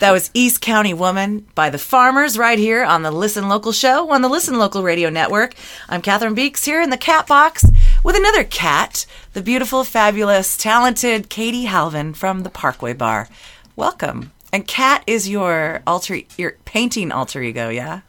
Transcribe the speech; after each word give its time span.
That 0.00 0.12
was 0.12 0.30
East 0.34 0.60
County 0.60 0.92
Woman 0.92 1.46
by 1.54 1.70
the 1.70 1.78
Farmers 1.78 2.36
right 2.36 2.58
here 2.58 2.84
on 2.84 3.00
the 3.00 3.10
Listen 3.10 3.48
Local 3.48 3.72
show 3.72 4.10
on 4.10 4.20
the 4.20 4.28
Listen 4.28 4.58
Local 4.58 4.82
Radio 4.82 5.08
Network. 5.08 5.54
I'm 5.88 6.02
Catherine 6.02 6.34
Beeks 6.34 6.66
here 6.66 6.82
in 6.82 6.90
the 6.90 6.98
cat 6.98 7.26
box 7.26 7.64
with 8.04 8.14
another 8.14 8.44
cat, 8.44 9.06
the 9.32 9.40
beautiful, 9.40 9.84
fabulous, 9.84 10.58
talented 10.58 11.30
Katie 11.30 11.64
Halvin 11.64 12.12
from 12.12 12.42
the 12.42 12.50
Parkway 12.50 12.92
Bar. 12.92 13.30
Welcome. 13.74 14.32
And 14.52 14.68
Cat 14.68 15.02
is 15.06 15.30
your 15.30 15.80
alter 15.86 16.20
your 16.36 16.58
painting 16.66 17.10
alter 17.10 17.40
ego, 17.40 17.70
yeah? 17.70 18.02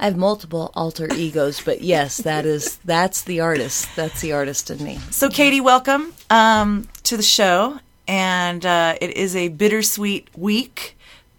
I 0.00 0.06
have 0.06 0.16
multiple 0.16 0.72
alter 0.74 1.12
egos, 1.12 1.60
but 1.60 1.82
yes, 1.82 2.16
that 2.16 2.46
is 2.46 2.76
that's 2.86 3.20
the 3.20 3.40
artist. 3.40 3.94
That's 3.96 4.22
the 4.22 4.32
artist 4.32 4.70
in 4.70 4.82
me. 4.82 4.96
So, 5.10 5.28
Katie, 5.28 5.60
welcome 5.60 6.14
um, 6.30 6.88
to 7.02 7.18
the 7.18 7.22
show. 7.22 7.80
And 8.08 8.64
uh, 8.64 8.96
it 9.00 9.16
is 9.16 9.36
a 9.36 9.48
bittersweet 9.48 10.28
week. 10.36 10.96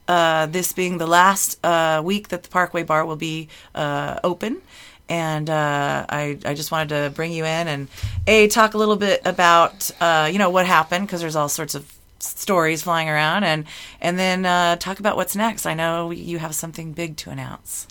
Uh, 0.08 0.46
this 0.46 0.72
being 0.74 0.98
the 1.00 1.08
last 1.08 1.58
uh, 1.66 2.02
week 2.04 2.27
that 2.27 2.44
the 2.44 2.50
Parkway 2.50 2.84
Bar 2.84 3.05
will 3.05 3.16
be 3.16 3.50
uh, 3.73 4.20
open. 4.23 4.62
And 5.09 5.50
uh, 5.50 6.05
I, 6.09 6.38
I 6.45 6.54
just 6.54 6.72
wanted 6.72 6.90
to 6.90 7.12
bring 7.16 7.31
you 7.31 7.45
in 7.45 7.68
and 7.68 7.88
a 8.26 8.48
talk 8.48 8.73
a 8.73 8.78
little 8.78 8.95
bit 8.95 9.22
about 9.26 9.91
uh, 10.02 10.30
you 10.31 10.40
know 10.40 10.50
what 10.50 10.66
happened 10.66 11.05
because 11.08 11.22
there's 11.22 11.36
all 11.36 11.50
sorts 11.50 11.76
of 11.76 11.91
stories 12.20 12.81
flying 12.81 13.08
around 13.08 13.44
and 13.44 13.66
and 14.02 14.18
then 14.18 14.45
uh, 14.45 14.76
talk 14.78 15.00
about 15.00 15.16
what's 15.16 15.36
next. 15.36 15.66
I 15.66 15.76
know 15.76 16.09
you 16.12 16.40
have 16.40 16.56
something 16.56 16.94
big 16.94 17.17
to 17.17 17.30
announce. 17.30 17.88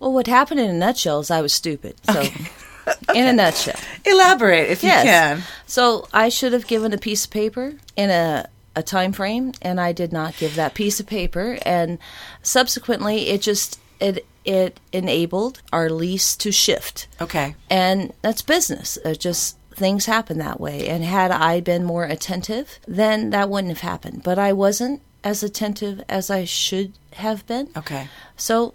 Well, 0.00 0.12
what 0.12 0.26
happened 0.26 0.60
in 0.60 0.68
a 0.68 0.74
nutshell 0.74 1.20
is 1.20 1.30
I 1.30 1.40
was 1.40 1.52
stupid. 1.52 1.96
So, 2.04 2.20
Okay. 2.20 2.50
in 3.14 3.26
a 3.26 3.32
nutshell, 3.32 3.78
Elaborate 4.04 4.70
if 4.70 4.82
yes. 4.82 5.04
you 5.04 5.10
can. 5.10 5.42
So 5.66 6.06
I 6.12 6.28
should 6.28 6.52
have 6.52 6.66
given 6.66 6.92
a 6.92 6.98
piece 6.98 7.24
of 7.24 7.30
paper 7.30 7.74
in 7.96 8.10
a 8.10 8.48
a 8.76 8.82
time 8.82 9.12
frame, 9.12 9.52
and 9.60 9.80
I 9.80 9.90
did 9.92 10.12
not 10.12 10.36
give 10.36 10.54
that 10.54 10.74
piece 10.74 11.00
of 11.00 11.06
paper. 11.06 11.58
And 11.62 11.98
subsequently, 12.42 13.28
it 13.30 13.42
just 13.42 13.80
it 13.98 14.24
it 14.44 14.78
enabled 14.92 15.62
our 15.72 15.90
lease 15.90 16.36
to 16.36 16.52
shift. 16.52 17.08
Okay. 17.20 17.56
and 17.68 18.12
that's 18.22 18.42
business. 18.42 18.96
It 19.04 19.18
just 19.18 19.56
things 19.74 20.06
happen 20.06 20.38
that 20.38 20.60
way. 20.60 20.88
And 20.88 21.04
had 21.04 21.30
I 21.30 21.60
been 21.60 21.84
more 21.84 22.04
attentive, 22.04 22.78
then 22.86 23.30
that 23.30 23.50
wouldn't 23.50 23.72
have 23.72 23.80
happened. 23.80 24.22
But 24.22 24.38
I 24.38 24.52
wasn't 24.52 25.02
as 25.24 25.42
attentive 25.42 26.02
as 26.08 26.30
I 26.30 26.44
should 26.44 26.92
have 27.14 27.46
been. 27.46 27.68
Okay. 27.76 28.08
So 28.36 28.74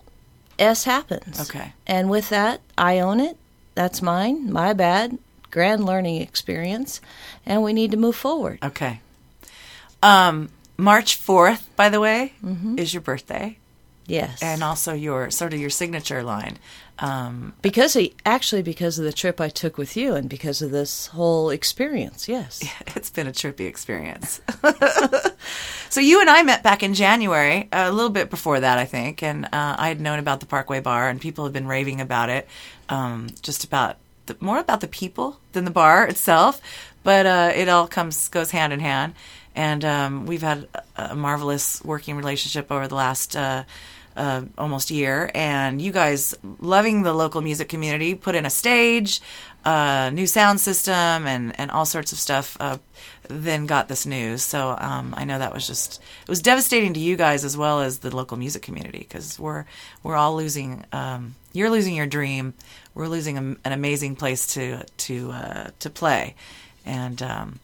S 0.59 0.83
happens. 0.83 1.39
Okay. 1.41 1.73
And 1.87 2.09
with 2.09 2.29
that, 2.29 2.61
I 2.77 2.99
own 2.99 3.19
it. 3.19 3.37
That's 3.73 4.01
mine. 4.01 4.51
My 4.51 4.73
bad. 4.73 5.17
Grand 5.49 5.85
learning 5.85 6.21
experience. 6.21 7.01
And 7.45 7.63
we 7.63 7.73
need 7.73 7.91
to 7.91 7.97
move 7.97 8.15
forward. 8.15 8.59
Okay. 8.63 8.99
Um, 10.03 10.49
March 10.77 11.15
fourth, 11.15 11.69
by 11.75 11.89
the 11.89 11.99
way, 11.99 12.33
is 12.77 12.93
your 12.93 13.01
birthday, 13.01 13.57
Yes. 14.07 14.41
and 14.41 14.63
also 14.63 14.93
your 14.93 15.29
sort 15.29 15.53
of 15.53 15.59
your 15.59 15.69
signature 15.69 16.23
line. 16.23 16.57
Um, 16.99 17.53
because 17.63 17.93
he, 17.93 18.13
actually 18.25 18.61
because 18.61 18.99
of 18.99 19.05
the 19.05 19.13
trip 19.13 19.41
I 19.41 19.49
took 19.49 19.77
with 19.77 19.97
you 19.97 20.13
and 20.15 20.29
because 20.29 20.61
of 20.61 20.69
this 20.71 21.07
whole 21.07 21.49
experience. 21.49 22.27
Yes. 22.27 22.61
Yeah, 22.63 22.93
it's 22.95 23.09
been 23.09 23.27
a 23.27 23.31
trippy 23.31 23.67
experience. 23.67 24.39
so 25.89 25.99
you 25.99 26.21
and 26.21 26.29
I 26.29 26.43
met 26.43 26.63
back 26.63 26.83
in 26.83 26.93
January, 26.93 27.67
a 27.71 27.91
little 27.91 28.09
bit 28.11 28.29
before 28.29 28.59
that, 28.59 28.77
I 28.77 28.85
think, 28.85 29.23
and 29.23 29.45
uh, 29.45 29.49
I 29.77 29.87
had 29.87 29.99
known 30.01 30.19
about 30.19 30.39
the 30.39 30.45
Parkway 30.45 30.79
Bar, 30.79 31.09
and 31.09 31.19
people 31.19 31.43
had 31.43 31.53
been 31.53 31.67
raving 31.67 32.01
about 32.01 32.29
it, 32.29 32.47
um, 32.89 33.29
just 33.41 33.63
about 33.63 33.97
the, 34.27 34.35
more 34.39 34.59
about 34.59 34.81
the 34.81 34.87
people 34.87 35.39
than 35.53 35.65
the 35.65 35.71
bar 35.71 36.07
itself. 36.07 36.61
But 37.03 37.25
uh, 37.25 37.51
it 37.55 37.67
all 37.67 37.87
comes 37.87 38.27
goes 38.27 38.51
hand 38.51 38.73
in 38.73 38.79
hand, 38.79 39.15
and 39.55 39.83
um, 39.83 40.25
we've 40.25 40.41
had 40.41 40.67
a, 40.95 41.15
marvelous 41.15 41.83
working 41.83 42.15
relationship 42.15 42.71
over 42.71 42.87
the 42.87 42.95
last. 42.95 43.35
Uh, 43.35 43.63
uh, 44.15 44.43
almost 44.57 44.91
year, 44.91 45.31
and 45.33 45.81
you 45.81 45.91
guys 45.91 46.35
loving 46.59 47.03
the 47.03 47.13
local 47.13 47.41
music 47.41 47.69
community, 47.69 48.13
put 48.13 48.35
in 48.35 48.45
a 48.45 48.49
stage, 48.49 49.21
uh, 49.63 50.09
new 50.13 50.27
sound 50.27 50.59
system, 50.59 50.93
and 50.93 51.57
and 51.59 51.71
all 51.71 51.85
sorts 51.85 52.11
of 52.11 52.17
stuff. 52.17 52.57
Uh, 52.59 52.77
then 53.29 53.65
got 53.65 53.87
this 53.87 54.05
news, 54.05 54.41
so 54.41 54.75
um, 54.77 55.13
I 55.15 55.23
know 55.23 55.39
that 55.39 55.53
was 55.53 55.65
just 55.65 56.01
it 56.23 56.29
was 56.29 56.41
devastating 56.41 56.93
to 56.93 56.99
you 56.99 57.15
guys 57.15 57.45
as 57.45 57.55
well 57.55 57.81
as 57.81 57.99
the 57.99 58.13
local 58.13 58.37
music 58.37 58.61
community 58.61 58.99
because 58.99 59.39
we're 59.39 59.65
we're 60.03 60.15
all 60.15 60.35
losing. 60.35 60.83
Um, 60.91 61.35
you're 61.53 61.69
losing 61.69 61.95
your 61.95 62.07
dream. 62.07 62.53
We're 62.93 63.07
losing 63.07 63.37
a, 63.37 63.41
an 63.41 63.71
amazing 63.71 64.15
place 64.17 64.47
to 64.55 64.83
to 64.83 65.31
uh, 65.31 65.69
to 65.79 65.89
play, 65.89 66.35
and 66.85 67.21
um, 67.21 67.59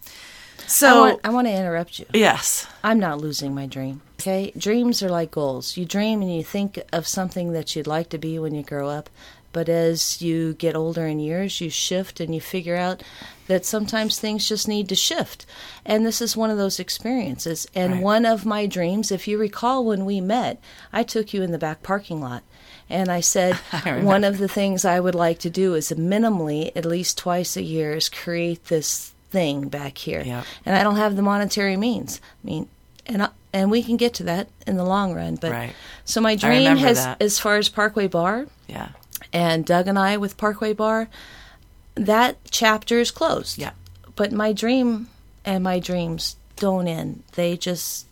so 0.67 0.87
I 0.87 0.99
want, 1.09 1.19
I 1.23 1.29
want 1.29 1.47
to 1.47 1.53
interrupt 1.53 1.99
you. 1.99 2.05
yes, 2.13 2.67
I'm 2.83 2.99
not 2.99 3.19
losing 3.19 3.55
my 3.55 3.65
dream. 3.65 4.01
Okay? 4.19 4.51
Dreams 4.57 5.01
are 5.03 5.09
like 5.09 5.31
goals. 5.31 5.77
You 5.77 5.85
dream 5.85 6.21
and 6.21 6.33
you 6.35 6.43
think 6.43 6.79
of 6.91 7.07
something 7.07 7.53
that 7.53 7.75
you'd 7.75 7.87
like 7.87 8.09
to 8.09 8.17
be 8.17 8.37
when 8.39 8.53
you 8.55 8.63
grow 8.63 8.89
up. 8.89 9.09
But 9.53 9.69
as 9.69 10.21
you 10.21 10.53
get 10.55 10.75
older 10.75 11.07
in 11.07 11.19
years, 11.19 11.61
you 11.61 11.69
shift 11.69 12.19
and 12.19 12.35
you 12.35 12.41
figure 12.41 12.75
out 12.75 13.01
that 13.47 13.65
sometimes 13.65 14.19
things 14.19 14.47
just 14.47 14.67
need 14.67 14.89
to 14.89 14.95
shift. 14.95 15.45
And 15.85 16.05
this 16.05 16.21
is 16.21 16.35
one 16.37 16.49
of 16.51 16.57
those 16.57 16.79
experiences. 16.79 17.65
And 17.73 17.93
Right. 17.93 18.03
one 18.03 18.25
of 18.25 18.45
my 18.45 18.65
dreams, 18.67 19.11
if 19.11 19.27
you 19.27 19.37
recall 19.37 19.85
when 19.85 20.05
we 20.05 20.19
met, 20.21 20.59
I 20.91 21.03
took 21.03 21.33
you 21.33 21.41
in 21.43 21.51
the 21.51 21.57
back 21.57 21.81
parking 21.81 22.19
lot. 22.21 22.43
And 22.89 23.09
I 23.09 23.21
said, 23.21 23.57
remember. 23.85 24.05
one 24.05 24.23
of 24.23 24.37
the 24.37 24.47
things 24.49 24.83
I 24.83 24.99
would 24.99 25.15
like 25.15 25.39
to 25.39 25.49
do 25.49 25.73
is 25.75 25.91
minimally, 25.91 26.71
at 26.75 26.85
least 26.85 27.17
twice 27.17 27.55
a 27.57 27.63
year, 27.63 27.93
is 27.93 28.09
create 28.09 28.65
this 28.65 29.13
thing 29.29 29.67
back 29.67 29.97
here. 29.97 30.21
Yeah. 30.25 30.43
And 30.65 30.75
I 30.75 30.83
don't 30.83 30.95
have 30.97 31.15
the 31.15 31.21
monetary 31.21 31.77
means. 31.77 32.21
I 32.43 32.47
mean, 32.47 32.69
and 33.05 33.23
I, 33.23 33.29
and 33.53 33.71
we 33.71 33.81
can 33.83 33.97
get 33.97 34.13
to 34.15 34.23
that 34.23 34.47
in 34.65 34.77
the 34.77 34.83
long 34.83 35.13
run. 35.13 35.35
But 35.35 35.51
Right. 35.51 35.73
so 36.05 36.21
my 36.21 36.35
dream 36.35 36.77
has, 36.77 36.97
that. 37.03 37.21
as 37.21 37.39
far 37.39 37.57
as 37.57 37.69
Parkway 37.69 38.07
Bar 38.07 38.47
yeah, 38.67 38.89
and 39.33 39.65
Doug 39.65 39.87
and 39.87 39.97
I 39.97 40.17
with 40.17 40.37
Parkway 40.37 40.73
Bar, 40.73 41.07
that 41.95 42.37
chapter 42.51 42.99
is 42.99 43.11
closed. 43.11 43.57
yeah. 43.57 43.71
But 44.15 44.31
my 44.31 44.51
dream 44.51 45.09
and 45.45 45.63
my 45.63 45.79
dreams 45.79 46.37
don't 46.55 46.87
end. 46.87 47.23
They 47.33 47.55
just 47.55 48.06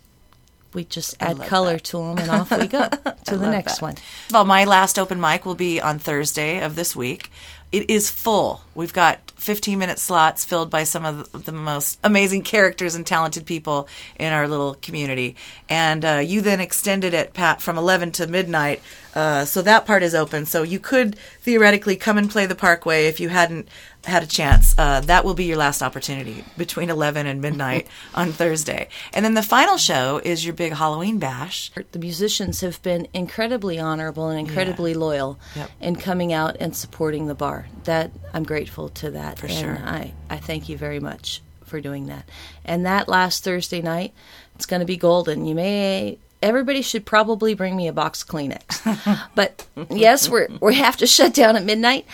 we 0.75 0.83
just 0.83 1.15
add 1.19 1.39
color 1.41 1.73
that. 1.73 1.83
to 1.85 1.97
them, 1.97 2.17
and 2.19 2.29
off 2.29 2.51
we 2.51 2.67
go 2.67 2.87
to 3.25 3.37
the 3.37 3.49
next 3.49 3.75
that. 3.75 3.81
one. 3.81 3.95
Well, 4.31 4.45
my 4.45 4.65
last 4.65 4.99
open 4.99 5.19
mic 5.19 5.45
will 5.45 5.55
be 5.55 5.81
on 5.81 5.97
Thursday 5.97 6.61
of 6.61 6.75
this 6.75 6.95
week. 6.95 7.31
It 7.71 7.89
is 7.89 8.09
full. 8.09 8.61
We've 8.75 8.93
got 8.93 9.31
15 9.37 9.77
minute 9.79 9.99
slots 9.99 10.45
filled 10.45 10.69
by 10.69 10.83
some 10.83 11.03
of 11.03 11.31
the, 11.31 11.37
the 11.39 11.51
most 11.51 11.99
amazing 12.03 12.43
characters 12.43 12.95
and 12.95 13.05
talented 13.05 13.45
people 13.45 13.87
in 14.19 14.31
our 14.31 14.47
little 14.47 14.75
community. 14.75 15.35
And 15.67 16.05
uh, 16.05 16.21
you 16.23 16.41
then 16.41 16.59
extended 16.59 17.13
it, 17.13 17.33
Pat, 17.33 17.61
from 17.61 17.77
11 17.77 18.11
to 18.13 18.27
midnight. 18.27 18.81
Uh, 19.13 19.45
so 19.45 19.61
that 19.61 19.85
part 19.85 20.03
is 20.03 20.15
open. 20.15 20.45
So 20.45 20.63
you 20.63 20.79
could 20.79 21.17
theoretically 21.41 21.95
come 21.95 22.17
and 22.17 22.29
play 22.29 22.45
the 22.45 22.55
Parkway 22.55 23.07
if 23.07 23.19
you 23.19 23.29
hadn't 23.29 23.67
had 24.05 24.23
a 24.23 24.27
chance. 24.27 24.73
Uh, 24.77 24.99
that 25.01 25.25
will 25.25 25.33
be 25.33 25.45
your 25.45 25.57
last 25.57 25.81
opportunity 25.81 26.43
between 26.57 26.89
11 26.89 27.25
and 27.27 27.41
midnight 27.41 27.87
on 28.15 28.31
Thursday. 28.31 28.87
And 29.13 29.25
then 29.25 29.33
the 29.33 29.43
final 29.43 29.77
show 29.77 30.21
is 30.23 30.45
your 30.45 30.53
big 30.53 30.73
Halloween 30.73 31.19
bash. 31.19 31.71
The 31.91 31.99
musicians 31.99 32.61
have 32.61 32.81
been 32.83 33.07
incredibly 33.13 33.79
honorable 33.79 34.29
and 34.29 34.39
incredibly 34.39 34.93
loyal 34.93 35.39
Yep. 35.55 35.71
in 35.81 35.95
coming 35.95 36.31
out 36.33 36.57
and 36.59 36.75
supporting 36.75 37.27
the 37.27 37.35
bar. 37.35 37.67
That 37.85 38.11
I'm 38.33 38.43
grateful 38.43 38.89
to 38.89 39.11
that, 39.11 39.39
For 39.39 39.47
and 39.47 39.55
sure. 39.55 39.77
I 39.83 40.13
I 40.29 40.37
thank 40.37 40.69
you 40.69 40.77
very 40.77 40.99
much 40.99 41.41
for 41.63 41.81
doing 41.81 42.07
that. 42.07 42.29
And 42.63 42.85
that 42.85 43.07
last 43.07 43.43
Thursday 43.43 43.81
night, 43.81 44.13
it's 44.55 44.65
going 44.65 44.79
to 44.81 44.85
be 44.85 44.97
golden. 44.97 45.45
You 45.45 45.55
may. 45.55 46.17
Everybody 46.41 46.83
should 46.83 47.05
probably 47.07 47.55
bring 47.55 47.75
me 47.75 47.87
a 47.87 47.93
box 47.93 48.21
of 48.21 48.27
Kleenex. 48.27 49.29
but 49.35 49.65
yes, 49.89 50.29
we're 50.29 50.47
we 50.61 50.75
have 50.75 50.97
to 50.97 51.07
shut 51.07 51.33
down 51.33 51.55
at 51.55 51.63
midnight 51.63 52.05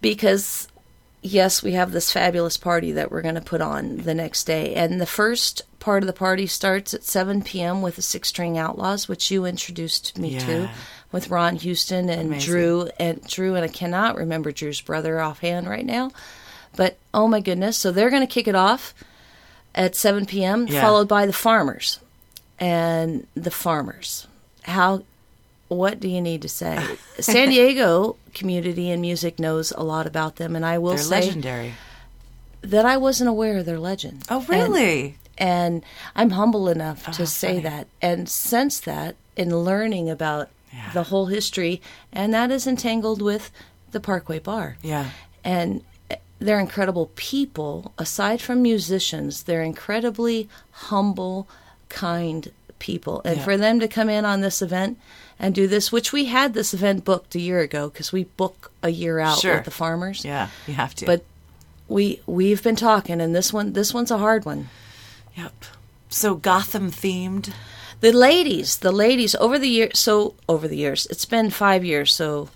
because 0.00 0.68
yes, 1.22 1.62
we 1.62 1.72
have 1.72 1.92
this 1.92 2.12
fabulous 2.12 2.56
party 2.56 2.92
that 2.92 3.10
we're 3.10 3.22
going 3.22 3.34
to 3.34 3.40
put 3.40 3.60
on 3.60 3.98
the 3.98 4.14
next 4.14 4.44
day. 4.44 4.74
And 4.74 5.00
the 5.00 5.06
first 5.06 5.62
part 5.78 6.02
of 6.02 6.06
the 6.06 6.12
party 6.12 6.46
starts 6.46 6.94
at 6.94 7.04
7 7.04 7.42
p.m. 7.42 7.82
with 7.82 7.96
the 7.96 8.02
Six 8.02 8.28
String 8.28 8.58
Outlaws, 8.58 9.08
which 9.08 9.30
you 9.30 9.44
introduced 9.44 10.18
me 10.18 10.38
to 10.38 10.70
with 11.12 11.30
Ron 11.30 11.56
Houston 11.56 12.08
and 12.08 12.28
Amazing. 12.28 12.50
Drew 12.50 12.88
and 12.98 13.22
Drew 13.26 13.54
and 13.54 13.64
I 13.64 13.68
cannot 13.68 14.16
remember 14.16 14.52
Drew's 14.52 14.80
brother 14.80 15.20
offhand 15.20 15.68
right 15.68 15.84
now. 15.84 16.10
But 16.76 16.98
oh 17.12 17.26
my 17.26 17.40
goodness, 17.40 17.76
so 17.76 17.90
they're 17.90 18.10
going 18.10 18.26
to 18.26 18.32
kick 18.32 18.46
it 18.46 18.54
off 18.54 18.94
at 19.74 19.96
7 19.96 20.26
p.m. 20.26 20.66
Yeah. 20.66 20.80
followed 20.80 21.08
by 21.08 21.26
the 21.26 21.32
farmers. 21.32 21.98
And 22.58 23.26
the 23.34 23.50
farmers. 23.50 24.26
How 24.62 25.02
what 25.70 26.00
do 26.00 26.08
you 26.08 26.20
need 26.20 26.42
to 26.42 26.48
say? 26.48 26.78
San 27.20 27.48
Diego 27.48 28.16
community 28.34 28.90
and 28.90 29.00
music 29.00 29.38
knows 29.38 29.70
a 29.72 29.82
lot 29.82 30.06
about 30.06 30.36
them, 30.36 30.54
and 30.56 30.66
I 30.66 30.78
will 30.78 30.90
They're 30.90 30.98
say 30.98 31.20
legendary. 31.22 31.74
that 32.62 32.84
I 32.84 32.96
wasn't 32.96 33.30
aware 33.30 33.56
of 33.58 33.66
their 33.66 33.78
legend. 33.78 34.24
Oh, 34.28 34.44
really? 34.48 35.16
And, 35.38 35.82
I'm 36.14 36.30
humble 36.30 36.68
enough 36.68 37.04
oh, 37.08 37.12
to 37.12 37.22
Oh, 37.22 37.24
say 37.24 37.48
funny. 37.48 37.60
that, 37.62 37.86
and 38.02 38.28
since 38.28 38.80
that, 38.80 39.16
in 39.36 39.56
learning 39.56 40.10
about 40.10 40.48
Yeah. 40.72 40.90
the 40.92 41.04
whole 41.04 41.26
history, 41.26 41.80
and 42.12 42.34
that 42.34 42.50
is 42.50 42.66
entangled 42.66 43.22
with 43.22 43.50
the 43.92 44.00
Parkway 44.00 44.38
Bar 44.38 44.76
yeah. 44.82 45.10
and 45.42 45.82
they're 46.38 46.60
incredible 46.60 47.10
people. 47.16 47.92
Aside 47.98 48.40
from 48.40 48.62
musicians, 48.62 49.42
they're 49.44 49.62
incredibly 49.62 50.48
humble, 50.70 51.48
kind 51.88 52.50
people. 52.78 53.20
And 53.24 53.38
Yeah. 53.38 53.44
for 53.44 53.56
them 53.56 53.78
to 53.80 53.88
come 53.88 54.08
in 54.08 54.24
on 54.24 54.40
this 54.42 54.62
event 54.62 54.98
and 55.40 55.54
do 55.54 55.66
this, 55.66 55.90
which 55.90 56.12
we 56.12 56.26
had 56.26 56.54
this 56.54 56.72
event 56.74 57.04
booked 57.04 57.34
a 57.34 57.40
year 57.40 57.58
ago 57.60 57.88
because 57.88 58.12
we 58.12 58.24
book 58.24 58.70
a 58.82 58.90
year 58.90 59.18
out 59.18 59.38
Sure. 59.40 59.56
with 59.56 59.64
the 59.64 59.70
farmers. 59.72 60.24
Yeah, 60.24 60.48
you 60.66 60.74
have 60.74 60.94
to. 60.96 61.06
But 61.06 61.24
we 61.88 62.20
we've 62.26 62.62
been 62.62 62.76
talking, 62.76 63.20
and 63.20 63.34
this 63.34 63.52
one 63.52 63.72
this 63.72 63.92
one's 63.92 64.10
a 64.12 64.18
hard 64.18 64.44
one. 64.44 64.68
yep. 65.36 65.64
So 66.08 66.34
Gotham 66.34 66.90
themed. 66.90 67.52
The 68.00 68.12
ladies, 68.12 68.78
the 68.78 68.92
ladies 68.92 69.34
over 69.36 69.58
the 69.58 69.68
years. 69.68 69.98
So 69.98 70.34
over 70.48 70.66
the 70.68 70.76
years, 70.76 71.06
it's 71.10 71.24
been 71.26 71.50
five 71.50 71.84
years. 71.84 72.12
So 72.14 72.48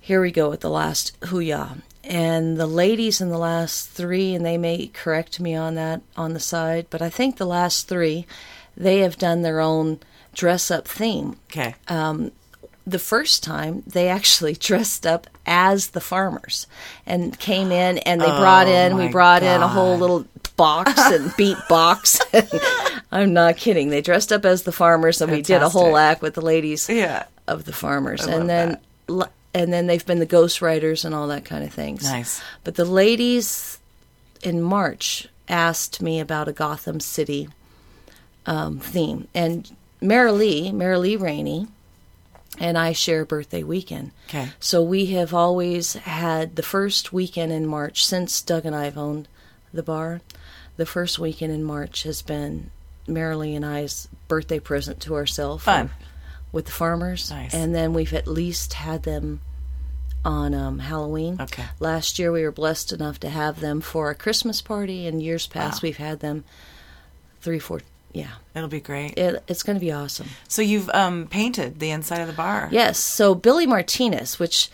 here 0.00 0.20
we 0.20 0.30
go 0.30 0.50
with 0.50 0.60
the 0.60 0.70
last 0.70 1.18
Huya. 1.20 1.80
And 2.02 2.58
the 2.58 2.66
ladies 2.66 3.20
in 3.22 3.30
the 3.30 3.38
last 3.38 3.88
three, 3.88 4.34
and 4.34 4.44
they 4.44 4.58
may 4.58 4.88
correct 4.88 5.40
me 5.40 5.54
on 5.54 5.74
that 5.76 6.02
on 6.16 6.34
the 6.34 6.40
side, 6.40 6.86
but 6.90 7.00
I 7.00 7.08
think 7.08 7.36
the 7.38 7.46
last 7.46 7.88
three, 7.88 8.26
they 8.76 8.98
have 8.98 9.16
done 9.16 9.40
their 9.42 9.60
own 9.60 10.00
dress 10.34 10.70
up 10.70 10.86
theme. 10.86 11.36
Okay. 11.50 11.74
The 12.86 12.98
first 12.98 13.42
time, 13.42 13.82
they 13.86 14.08
actually 14.08 14.52
dressed 14.68 15.06
up 15.06 15.26
as 15.46 15.88
the 15.88 16.00
farmers 16.00 16.66
and 17.06 17.38
came 17.38 17.72
in, 17.72 17.98
and 17.98 18.20
they 18.20 18.26
brought 18.26 18.68
in, 18.68 18.96
we 18.96 19.06
Oh 19.06 19.10
brought 19.10 19.42
in 19.42 19.62
a 19.62 19.68
whole 19.68 19.96
little 19.96 20.26
box 20.56 20.92
and 20.98 21.34
beat 21.36 21.58
box. 21.68 22.20
I'm 23.12 23.32
not 23.32 23.56
kidding. 23.56 23.88
They 23.90 24.00
dressed 24.00 24.32
up 24.32 24.44
as 24.44 24.62
the 24.62 24.72
farmers, 24.72 25.20
and 25.20 25.32
we 25.32 25.42
did 25.42 25.62
a 25.62 25.68
whole 25.68 25.96
act 25.96 26.22
with 26.22 26.34
the 26.34 26.40
ladies 26.40 26.88
yeah. 26.88 27.24
of 27.46 27.64
the 27.64 27.72
farmers, 27.72 28.26
I 28.26 28.32
and 28.34 28.48
then 28.48 28.78
l- 29.08 29.30
and 29.54 29.72
then 29.72 29.86
they've 29.86 30.04
been 30.04 30.18
the 30.18 30.26
ghostwriters 30.26 31.04
and 31.04 31.14
all 31.14 31.28
that 31.28 31.44
kind 31.44 31.62
of 31.64 31.72
things. 31.72 32.02
Nice. 32.02 32.42
But 32.64 32.74
the 32.74 32.84
ladies 32.84 33.78
in 34.42 34.60
March 34.60 35.28
asked 35.48 36.02
me 36.02 36.18
about 36.18 36.48
a 36.48 36.52
Gotham 36.52 36.98
City 36.98 37.48
um, 38.46 38.78
theme, 38.78 39.28
and 39.34 39.70
Marilee, 40.04 40.72
Marilee 40.72 41.18
Rainey, 41.20 41.66
and 42.58 42.76
I 42.78 42.92
share 42.92 43.24
birthday 43.24 43.62
weekend. 43.62 44.12
Okay. 44.28 44.50
So 44.60 44.82
we 44.82 45.06
have 45.06 45.32
always 45.34 45.94
had 45.94 46.56
the 46.56 46.62
first 46.62 47.12
weekend 47.12 47.50
in 47.52 47.66
March 47.66 48.04
since 48.04 48.40
Doug 48.42 48.64
and 48.64 48.76
I 48.76 48.84
have 48.84 48.98
owned 48.98 49.26
the 49.72 49.82
bar. 49.82 50.20
The 50.76 50.86
first 50.86 51.18
weekend 51.18 51.52
in 51.52 51.64
March 51.64 52.02
has 52.04 52.22
been 52.22 52.70
Marilee 53.08 53.56
and 53.56 53.64
I's 53.64 54.08
birthday 54.28 54.58
present 54.60 55.00
to 55.00 55.14
ourselves 55.14 55.64
Fun. 55.64 55.90
with 56.52 56.66
the 56.66 56.72
farmers. 56.72 57.30
Nice. 57.30 57.54
And 57.54 57.74
then 57.74 57.92
we've 57.94 58.12
at 58.14 58.26
least 58.26 58.74
had 58.74 59.02
them 59.04 59.40
on 60.24 60.54
um, 60.54 60.78
Halloween. 60.78 61.38
Okay. 61.40 61.64
Last 61.80 62.18
year 62.18 62.30
we 62.32 62.42
were 62.42 62.52
blessed 62.52 62.92
enough 62.92 63.20
to 63.20 63.28
have 63.28 63.60
them 63.60 63.80
for 63.80 64.10
a 64.10 64.14
Christmas 64.14 64.60
party, 64.62 65.06
and 65.06 65.22
years 65.22 65.46
past 65.46 65.82
Wow. 65.82 65.86
we've 65.88 65.96
had 65.98 66.20
them 66.20 66.44
three, 67.40 67.58
four. 67.58 67.80
Yeah, 68.14 68.30
It'll 68.54 68.68
be 68.68 68.80
great. 68.80 69.18
it, 69.18 69.42
it's 69.48 69.62
going 69.62 69.76
to 69.76 69.80
be 69.84 69.92
awesome. 69.92 70.28
so 70.48 70.62
you've 70.62 70.88
um, 70.90 71.26
painted 71.26 71.80
the 71.80 71.90
inside 71.90 72.20
of 72.20 72.26
the 72.28 72.32
bar. 72.32 72.68
Yes. 72.72 72.98
So 72.98 73.34
Billy 73.34 73.66
Martinez, 73.66 74.38
which 74.38 74.70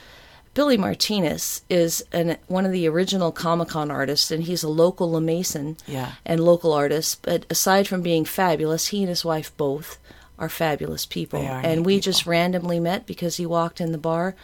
Billy 0.54 0.76
Martinez 0.76 1.62
is 1.70 2.04
an, 2.12 2.36
one 2.48 2.66
of 2.66 2.72
the 2.72 2.86
original 2.88 3.32
Comic 3.32 3.68
Con 3.68 3.90
artists, 3.90 4.30
and 4.30 4.42
he's 4.44 4.62
a 4.62 4.68
local 4.68 5.10
La 5.10 5.20
Mesan 5.20 5.76
Yeah. 5.86 6.12
and 6.26 6.40
local 6.44 6.72
artist. 6.72 7.20
But 7.22 7.46
aside 7.50 7.88
from 7.88 8.02
being 8.02 8.24
fabulous, 8.24 8.88
he 8.88 9.00
and 9.00 9.08
his 9.08 9.24
wife 9.24 9.56
both 9.56 9.98
are 10.38 10.48
fabulous 10.48 11.06
people. 11.06 11.40
They 11.40 11.48
are 11.48 11.60
and 11.64 11.86
we 11.86 11.94
people. 11.96 12.04
just 12.12 12.26
randomly 12.26 12.78
met 12.80 13.06
because 13.06 13.36
he 13.36 13.46
walked 13.46 13.80
in 13.80 13.92
the 13.92 13.98
bar 13.98 14.34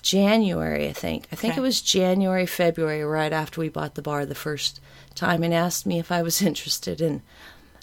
January, 0.00 0.88
I 0.88 0.92
think. 0.92 1.26
I 1.30 1.36
think 1.36 1.52
Okay. 1.54 1.60
it 1.60 1.62
was 1.62 1.80
January, 1.80 2.46
February, 2.46 3.04
right 3.04 3.32
after 3.32 3.60
we 3.60 3.68
bought 3.68 3.94
the 3.94 4.02
bar 4.02 4.26
the 4.26 4.34
first 4.34 4.80
time, 5.14 5.42
and 5.42 5.54
asked 5.54 5.86
me 5.86 5.98
if 5.98 6.10
I 6.10 6.22
was 6.22 6.42
interested 6.50 7.00
in 7.00 7.22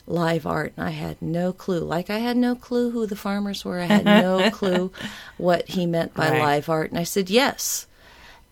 live 0.10 0.46
art. 0.46 0.74
And 0.76 0.86
I 0.88 0.92
had 0.92 1.22
no 1.22 1.54
clue. 1.54 1.80
Like 1.80 2.10
I 2.10 2.18
had 2.18 2.36
no 2.36 2.56
clue 2.56 2.92
who 2.92 3.06
the 3.06 3.16
farmers 3.16 3.64
were. 3.64 3.80
I 3.80 3.86
had 3.86 4.04
no 4.06 4.50
clue 4.54 4.92
what 5.38 5.70
he 5.70 5.86
meant 5.86 6.14
by 6.14 6.30
Right. 6.32 6.42
live 6.42 6.68
art. 6.70 6.90
And 6.90 7.00
I 7.00 7.04
said, 7.04 7.30
yes. 7.30 7.86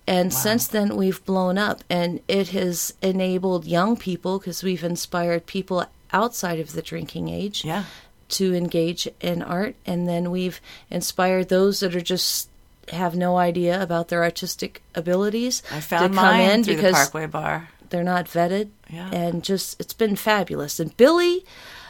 And 0.10 0.34
since 0.34 0.68
then, 0.70 0.96
we've 0.96 1.22
blown 1.26 1.58
up, 1.58 1.84
and 1.90 2.22
it 2.30 2.48
has 2.50 2.94
enabled 3.02 3.66
young 3.66 3.98
people 3.98 4.40
because 4.40 4.64
we've 4.64 4.86
inspired 4.86 5.46
people 5.48 5.86
outside 6.14 6.62
of 6.62 6.72
the 6.72 6.82
drinking 6.82 7.28
age 7.28 7.66
Yeah. 7.66 7.84
to 8.30 8.56
engage 8.56 9.10
in 9.20 9.42
art, 9.42 9.76
and 9.86 10.08
then 10.08 10.32
we've 10.32 10.62
inspired 10.90 11.50
those 11.50 11.82
that 11.82 11.94
are 11.94 12.00
just 12.00 12.48
have 12.94 13.18
no 13.18 13.36
idea 13.36 13.84
about 13.84 14.08
their 14.08 14.24
artistic 14.24 14.82
abilities 14.96 15.62
I 15.70 15.82
found 15.82 16.14
to 16.14 16.16
come 16.16 16.26
mine 16.26 16.52
in 16.52 16.64
through 16.64 16.78
the 16.78 16.82
because 16.84 16.96
Parkway 16.96 17.26
Bar. 17.26 17.68
They're 17.90 18.04
not 18.04 18.26
vetted, 18.26 18.70
Yeah. 18.90 19.10
and 19.12 19.44
just 19.44 19.80
it's 19.80 19.94
been 19.94 20.16
fabulous. 20.16 20.80
And 20.80 20.96
Billy, 20.98 21.46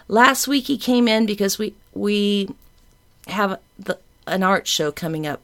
last 0.07 0.47
week 0.47 0.67
he 0.67 0.77
came 0.77 1.07
in 1.07 1.25
because 1.25 1.57
we 1.59 1.73
we 1.94 2.49
have 3.27 3.59
the, 3.77 3.97
an 4.25 4.44
art 4.44 4.67
show 4.67 4.91
coming 4.91 5.27
up 5.27 5.41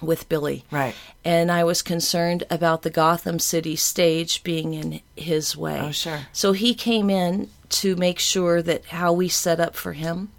with 0.00 0.28
Billy, 0.28 0.64
Right. 0.70 0.94
and 1.24 1.50
I 1.50 1.64
was 1.64 1.80
concerned 1.82 2.44
about 2.50 2.82
the 2.82 2.90
Gotham 2.90 3.38
City 3.38 3.76
stage 3.76 4.42
being 4.42 4.74
in 4.74 5.00
his 5.16 5.56
way. 5.56 5.80
Oh, 5.80 5.92
sure. 5.92 6.20
So 6.32 6.52
he 6.52 6.74
came 6.74 7.08
in 7.10 7.48
to 7.70 7.96
make 7.96 8.18
sure 8.18 8.60
that 8.62 8.86
how 8.86 9.12
we 9.12 9.28
set 9.28 9.60
up 9.60 9.74
for 9.74 9.92
him 9.94 10.30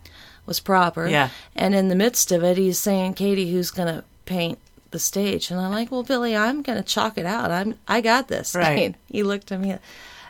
was 0.45 0.59
proper. 0.59 1.07
Yeah. 1.07 1.29
And 1.55 1.73
in 1.73 1.87
the 1.87 1.95
midst 1.95 2.31
of 2.31 2.43
it, 2.43 2.57
he's 2.57 2.77
saying, 2.77 3.15
"Katie, 3.15 3.51
who's 3.51 3.71
going 3.71 3.91
to 3.93 4.03
paint 4.25 4.59
the 4.95 4.99
stage?" 4.99 5.51
And 5.51 5.59
I'm 5.59 5.71
like, 5.71 5.91
"Well, 5.91 6.03
Billy, 6.03 6.35
I'm 6.35 6.61
going 6.61 6.77
to 6.77 6.83
chalk 6.83 7.17
it 7.17 7.25
out. 7.25 7.51
I'm 7.51 7.75
I 7.87 8.01
got 8.01 8.27
this." 8.27 8.55
Right. 8.65 8.85
And 8.85 8.95
he 9.11 9.23
looked 9.23 9.51
at 9.51 9.59
me. 9.59 9.75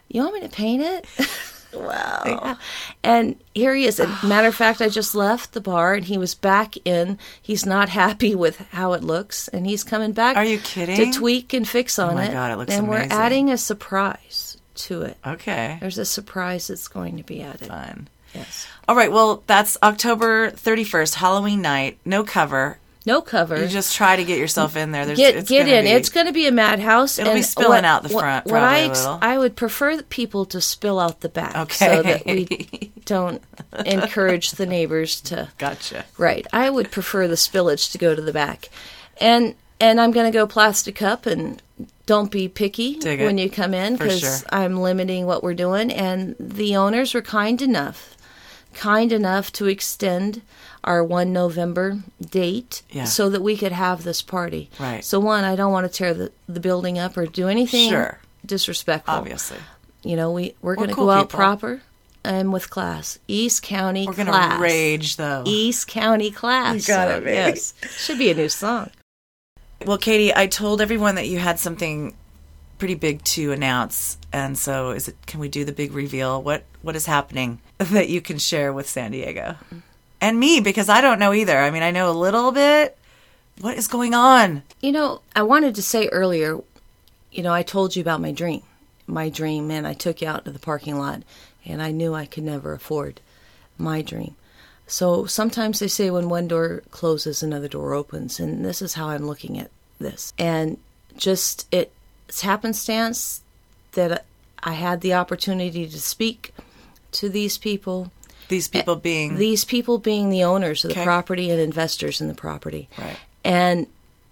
You 0.10 0.22
want 0.22 0.34
me 0.34 0.42
to 0.42 0.50
paint 0.50 0.82
it? 0.82 1.06
wow. 1.74 2.58
And 3.04 3.36
here 3.54 3.76
he 3.76 3.86
is. 3.86 4.00
Matter 4.24 4.48
of 4.48 4.56
fact, 4.56 4.82
I 4.82 4.90
just 4.90 5.14
left 5.14 5.54
the 5.54 5.62
bar 5.62 5.94
and 5.94 6.06
he 6.06 6.18
was 6.18 6.34
back 6.34 6.76
in. 6.86 7.20
He's 7.42 7.66
not 7.66 7.90
happy 7.90 8.34
with 8.34 8.58
how 8.72 8.94
it 8.94 9.04
looks, 9.04 9.48
and 9.50 9.68
he's 9.68 9.84
coming 9.84 10.12
back. 10.12 10.36
Are 10.38 10.46
you 10.46 10.58
kidding? 10.60 10.96
To 10.96 11.18
tweak 11.18 11.54
and 11.54 11.68
fix 11.68 12.00
oh 12.00 12.08
on 12.08 12.16
my 12.16 12.26
it. 12.26 12.34
God, 12.34 12.52
it 12.52 12.58
looks 12.58 12.74
and 12.74 12.88
amazing. 12.88 13.10
we're 13.10 13.16
adding 13.16 13.52
a 13.52 13.58
surprise 13.58 14.58
to 14.76 15.04
it. 15.04 15.18
Okay. 15.26 15.78
There's 15.80 15.98
a 15.98 16.06
surprise 16.06 16.68
that's 16.68 16.88
going 16.88 17.18
to 17.18 17.24
be 17.24 17.42
added. 17.42 17.68
Fun. 17.68 18.08
Yes. 18.34 18.68
All 18.88 18.96
right. 18.96 19.12
Well, 19.12 19.44
that's 19.48 19.78
October 19.82 20.52
31st, 20.52 21.16
Halloween 21.16 21.62
night. 21.62 21.98
No 22.06 22.24
cover. 22.24 22.78
No 23.06 23.22
cover. 23.22 23.62
You 23.62 23.68
just 23.68 23.96
try 23.96 24.16
to 24.16 24.24
get 24.24 24.40
yourself 24.40 24.76
in 24.76 24.92
there. 24.92 25.06
There's, 25.06 25.18
get 25.18 25.36
it's 25.36 25.50
get 25.50 25.68
in. 25.68 25.86
be- 25.86 25.92
it's 25.92 26.10
going 26.10 26.26
to 26.26 26.32
be 26.34 26.48
a 26.48 26.52
madhouse. 26.52 27.20
It'll 27.20 27.34
be 27.34 27.42
spilling 27.44 27.70
what- 27.70 27.86
out 27.86 28.04
the 28.04 28.10
front 28.10 28.46
What, 28.46 28.52
probably 28.52 28.68
I 28.68 28.78
a 28.80 28.90
ex- 28.90 29.00
little. 29.04 29.20
I 29.22 29.38
would 29.38 29.56
prefer 29.56 30.02
people 30.04 30.46
to 30.48 30.60
spill 30.62 31.00
out 31.00 31.22
the 31.22 31.30
back, 31.30 31.56
Okay. 31.56 31.74
so 31.74 32.02
that 32.04 32.26
we 32.26 32.92
don't 33.06 33.42
encourage 33.86 34.52
the 34.52 34.66
neighbors 34.66 35.22
to. 35.22 35.50
Gotcha. 35.58 36.06
Right. 36.18 36.46
I 36.52 36.70
would 36.70 36.92
prefer 36.92 37.28
the 37.28 37.36
spillage 37.36 37.92
to 37.92 37.98
go 37.98 38.16
to 38.16 38.22
the 38.22 38.34
back, 38.34 38.70
and 39.22 39.56
and 39.80 40.02
I'm 40.02 40.12
going 40.12 40.32
to 40.32 40.36
go 40.38 40.48
plastic 40.48 40.96
cup 40.96 41.26
and. 41.26 41.62
Don't 42.06 42.30
be 42.30 42.48
picky 42.48 43.00
when 43.04 43.40
you 43.40 43.50
come 43.50 43.74
in 43.74 43.96
because 43.98 44.20
sure. 44.20 44.36
I'm 44.52 44.78
limiting 44.80 45.26
what 45.26 45.42
we're 45.42 45.56
doing. 45.56 45.92
And 45.92 46.36
the 46.40 46.76
owners 46.76 47.16
were 47.16 47.22
kind 47.24 47.60
enough, 47.64 48.16
kind 48.76 49.12
enough 49.12 49.52
to 49.54 49.66
extend 49.66 50.44
our 50.86 51.04
1 51.04 51.34
November 51.34 52.00
date 52.22 52.84
Yeah. 52.92 53.04
so 53.06 53.30
that 53.30 53.42
we 53.42 53.58
could 53.58 53.72
have 53.74 54.04
this 54.04 54.22
party. 54.22 54.70
Right. 54.80 55.04
So, 55.04 55.20
one, 55.20 55.44
I 55.44 55.56
don't 55.58 55.72
want 55.74 55.86
to 55.86 55.92
tear 55.92 56.14
the, 56.14 56.32
the 56.48 56.60
building 56.62 56.98
up 56.98 57.18
or 57.18 57.26
do 57.26 57.48
anything 57.50 57.90
Sure. 57.90 58.20
disrespectful. 58.46 59.14
Obviously. 59.16 59.58
You 60.04 60.16
know, 60.16 60.32
we, 60.32 60.56
we're 60.62 60.76
going 60.76 60.90
to 60.90 60.96
cool 60.96 61.08
go 61.08 61.12
out 61.12 61.28
people. 61.30 61.38
proper 61.38 61.82
and 62.24 62.54
with 62.54 62.70
class. 62.70 63.18
East 63.28 63.64
County 63.64 64.06
class. 64.06 64.18
We're 64.18 64.26
going 64.26 64.52
to 64.52 64.58
rage, 64.62 65.16
though. 65.18 65.44
East 65.46 65.88
County 65.88 66.32
class. 66.32 66.88
You 66.88 66.94
got 66.94 67.10
it, 67.10 67.14
So, 67.16 67.20
baby. 67.22 67.32
Yes. 67.36 67.74
Should 67.98 68.18
be 68.20 68.30
a 68.32 68.36
new 68.36 68.50
song. 68.50 68.92
Well, 69.86 69.98
Katie, 69.98 70.34
I 70.36 70.48
told 70.48 70.82
everyone 70.82 71.16
that 71.16 71.28
you 71.28 71.40
had 71.40 71.60
something 71.60 72.16
pretty 72.78 72.96
big 72.96 73.24
to 73.24 73.52
announce, 73.52 74.18
and 74.34 74.58
so 74.58 74.92
is 74.92 75.08
it? 75.08 75.16
Can 75.28 75.40
we 75.40 75.48
do 75.50 75.64
the 75.66 75.72
big 75.72 75.94
reveal? 75.94 76.42
What 76.42 76.64
What 76.82 76.96
is 76.96 77.06
happening 77.06 77.60
that 77.78 78.10
you 78.10 78.22
can 78.22 78.38
share 78.38 78.72
with 78.74 78.88
San 78.90 79.12
Diego 79.12 79.56
and 80.22 80.40
me? 80.40 80.60
Because 80.60 80.90
I 80.90 81.02
don't 81.02 81.20
know 81.20 81.34
either. 81.34 81.58
I 81.58 81.72
mean, 81.72 81.84
I 81.84 81.92
know 81.92 82.10
a 82.10 82.14
little 82.14 82.52
bit. 82.52 82.98
What 83.62 83.78
is 83.78 83.88
going 83.88 84.14
on? 84.14 84.64
You 84.82 84.92
know, 84.92 85.22
I 85.36 85.44
wanted 85.44 85.76
to 85.76 85.82
say 85.82 86.08
earlier, 86.10 86.60
you 87.32 87.44
know, 87.44 87.54
I 87.54 87.64
told 87.64 87.96
you 87.96 88.02
about 88.02 88.22
my 88.22 88.32
dream. 88.32 88.64
My 89.08 89.30
dream, 89.30 89.70
and 89.70 89.86
I 89.86 89.94
took 89.94 90.22
you 90.22 90.28
out 90.28 90.46
to 90.46 90.52
the 90.52 90.60
parking 90.60 90.98
lot, 90.98 91.22
and 91.64 91.82
I 91.82 91.92
knew 91.92 92.16
I 92.16 92.26
could 92.26 92.44
never 92.44 92.74
afford 92.74 93.22
my 93.78 94.02
dream. 94.02 94.36
So 94.88 95.26
sometimes 95.26 95.80
they 95.80 95.88
say 95.88 96.10
when 96.10 96.30
one 96.30 96.48
door 96.48 96.84
closes, 96.92 97.44
another 97.44 97.68
door 97.68 97.94
opens, 97.94 98.40
and 98.40 98.66
this 98.66 98.82
is 98.82 98.94
how 98.94 99.10
I'm 99.10 99.28
looking 99.28 99.60
at 99.60 99.72
this. 100.00 100.34
And 100.38 100.78
just 101.18 101.68
it, 101.72 101.92
it's 102.28 102.42
happenstance 102.42 103.42
that 103.94 104.26
I 104.62 104.74
had 104.74 105.02
the 105.02 105.14
opportunity 105.14 105.88
to 105.88 106.00
speak 106.00 106.54
to 107.14 107.30
these 107.30 107.58
people. 107.58 108.12
These 108.48 108.70
eh, 108.74 108.80
people 108.80 108.96
being 108.96 109.36
These 109.38 109.66
people 109.66 109.98
being 109.98 110.30
the 110.30 110.44
owners 110.44 110.84
of 110.84 110.90
the 110.90 110.96
Okay. 110.96 111.04
property 111.04 111.50
and 111.52 111.60
investors 111.60 112.22
in 112.22 112.28
the 112.28 112.34
property 112.36 112.88
right. 112.98 113.18
and 113.44 113.88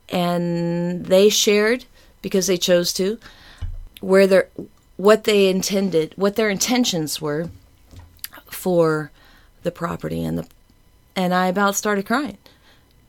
and 0.10 1.06
they 1.06 1.30
shared 1.30 1.86
because 2.22 2.48
they 2.48 2.58
chose 2.58 2.94
to 2.94 3.18
where 4.02 4.28
their 4.28 4.50
what 4.98 5.24
they 5.24 5.48
intended 5.50 6.14
what 6.16 6.36
their 6.36 6.50
intentions 6.50 7.20
were 7.22 7.50
for 8.50 9.12
the 9.64 9.72
property 9.72 10.24
and 10.24 10.38
the 10.38 10.48
and 11.16 11.34
I 11.34 11.48
about 11.48 11.76
started 11.76 12.06
crying 12.06 12.38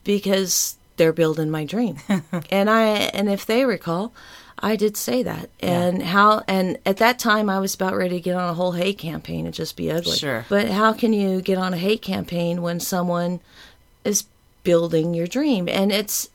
because 0.03 0.75
they're 0.97 1.11
building 1.13 1.49
my 1.51 1.65
dream. 1.65 1.97
and 2.49 2.69
I 2.69 2.83
and 3.13 3.29
if 3.29 3.45
they 3.45 3.65
recall, 3.65 4.13
I 4.59 4.75
did 4.77 4.95
say 4.97 5.23
that. 5.23 5.49
And 5.59 6.01
how 6.01 6.43
and 6.47 6.77
at 6.85 6.97
that 6.97 7.19
time 7.19 7.49
I 7.49 7.59
was 7.59 7.75
about 7.75 7.95
ready 7.95 8.15
to 8.15 8.21
get 8.21 8.35
on 8.35 8.49
a 8.49 8.53
whole 8.53 8.71
hate 8.71 8.97
campaign 8.97 9.45
and 9.45 9.53
just 9.53 9.75
be 9.75 9.91
ugly. 9.91 10.15
Sure. 10.17 10.45
But 10.49 10.69
how 10.69 10.93
can 10.93 11.13
you 11.13 11.41
get 11.41 11.57
on 11.57 11.73
a 11.73 11.77
hate 11.77 12.01
campaign 12.01 12.61
when 12.61 12.79
someone 12.79 13.41
is 14.03 14.23
building 14.63 15.13
your 15.13 15.27
dream? 15.27 15.67
And 15.67 15.91
it's 15.91 16.29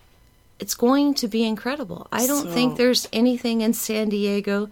it's 0.59 0.75
going 0.75 1.15
to 1.15 1.29
be 1.29 1.45
incredible. 1.45 2.07
I 2.13 2.27
don't 2.27 2.45
So- 2.49 2.53
think 2.53 2.77
there's 2.77 3.09
anything 3.13 3.63
in 3.63 3.73
San 3.73 4.11
Diego 4.11 4.69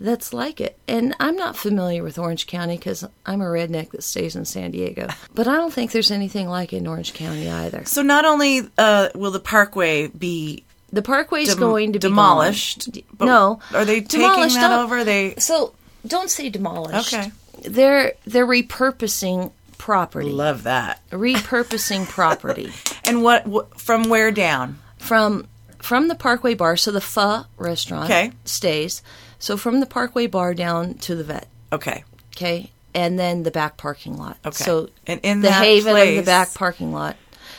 that's 0.00 0.32
like 0.32 0.60
it. 0.60 0.76
And 0.86 1.14
I'm 1.18 1.34
not 1.36 1.56
familiar 1.56 2.02
with 2.04 2.18
Orange 2.18 2.46
County 2.46 2.76
because 2.76 3.04
I'm 3.26 3.40
a 3.40 3.44
redneck 3.46 3.90
that 3.90 4.02
stays 4.04 4.36
in 4.36 4.44
San 4.44 4.70
Diego. 4.72 5.08
But 5.34 5.46
I 5.48 5.54
don't 5.56 5.72
think 5.72 5.92
there's 5.92 6.10
anything 6.10 6.48
like 6.48 6.72
it 6.72 6.78
in 6.78 6.86
Orange 6.88 7.14
County 7.14 7.48
either. 7.48 7.84
So 7.84 8.02
not 8.02 8.24
only 8.24 8.68
uh, 8.76 9.08
will 9.14 9.30
the 9.32 9.40
parkway 9.40 10.08
be 10.08 10.64
The 10.92 11.02
parkway's 11.02 11.48
dem- 11.50 11.58
going 11.58 11.92
to 11.92 11.98
be 11.98 12.08
demolished, 12.08 12.88
no, 13.20 13.60
are 13.74 13.84
they 13.84 14.00
taking 14.00 14.20
Demolished, 14.22 14.54
that 14.56 14.78
over? 14.80 15.04
They 15.04 15.34
So 15.38 15.74
don't 16.06 16.30
say 16.30 16.48
demolished. 16.48 17.12
Okay. 17.12 17.30
They're 17.62 18.14
they're 18.24 18.46
repurposing 18.46 19.52
property. 19.76 20.30
love 20.30 20.62
that. 20.62 21.00
repurposing 21.10 22.08
property 22.08 22.72
And 23.04 23.22
what 23.22 23.44
wh- 23.46 23.76
from 23.76 24.04
where 24.08 24.30
down? 24.30 24.78
from 24.98 25.46
from 25.78 26.08
the 26.08 26.14
Parkway 26.14 26.54
Bar. 26.54 26.76
So 26.76 26.90
the 26.90 27.00
Pho 27.00 27.44
restaurant 27.58 28.04
Okay. 28.06 28.32
stays. 28.44 29.02
So 29.38 29.56
from 29.56 29.80
the 29.80 29.86
Parkway 29.86 30.26
Bar 30.26 30.54
down 30.54 30.94
to 30.94 31.14
the 31.14 31.22
vet. 31.24 31.46
Okay. 31.72 32.04
Okay. 32.36 32.70
And 32.94 33.18
then 33.18 33.42
the 33.44 33.50
back 33.50 33.76
parking 33.76 34.16
lot. 34.16 34.38
Okay. 34.44 34.64
So 34.64 34.88
And 35.06 35.20
in 35.22 35.40
the 35.42 35.48
that 35.48 35.62
haven 35.62 35.96
of 35.96 36.16
the 36.16 36.22
back 36.22 36.54
parking 36.54 36.92
lot 36.92 37.16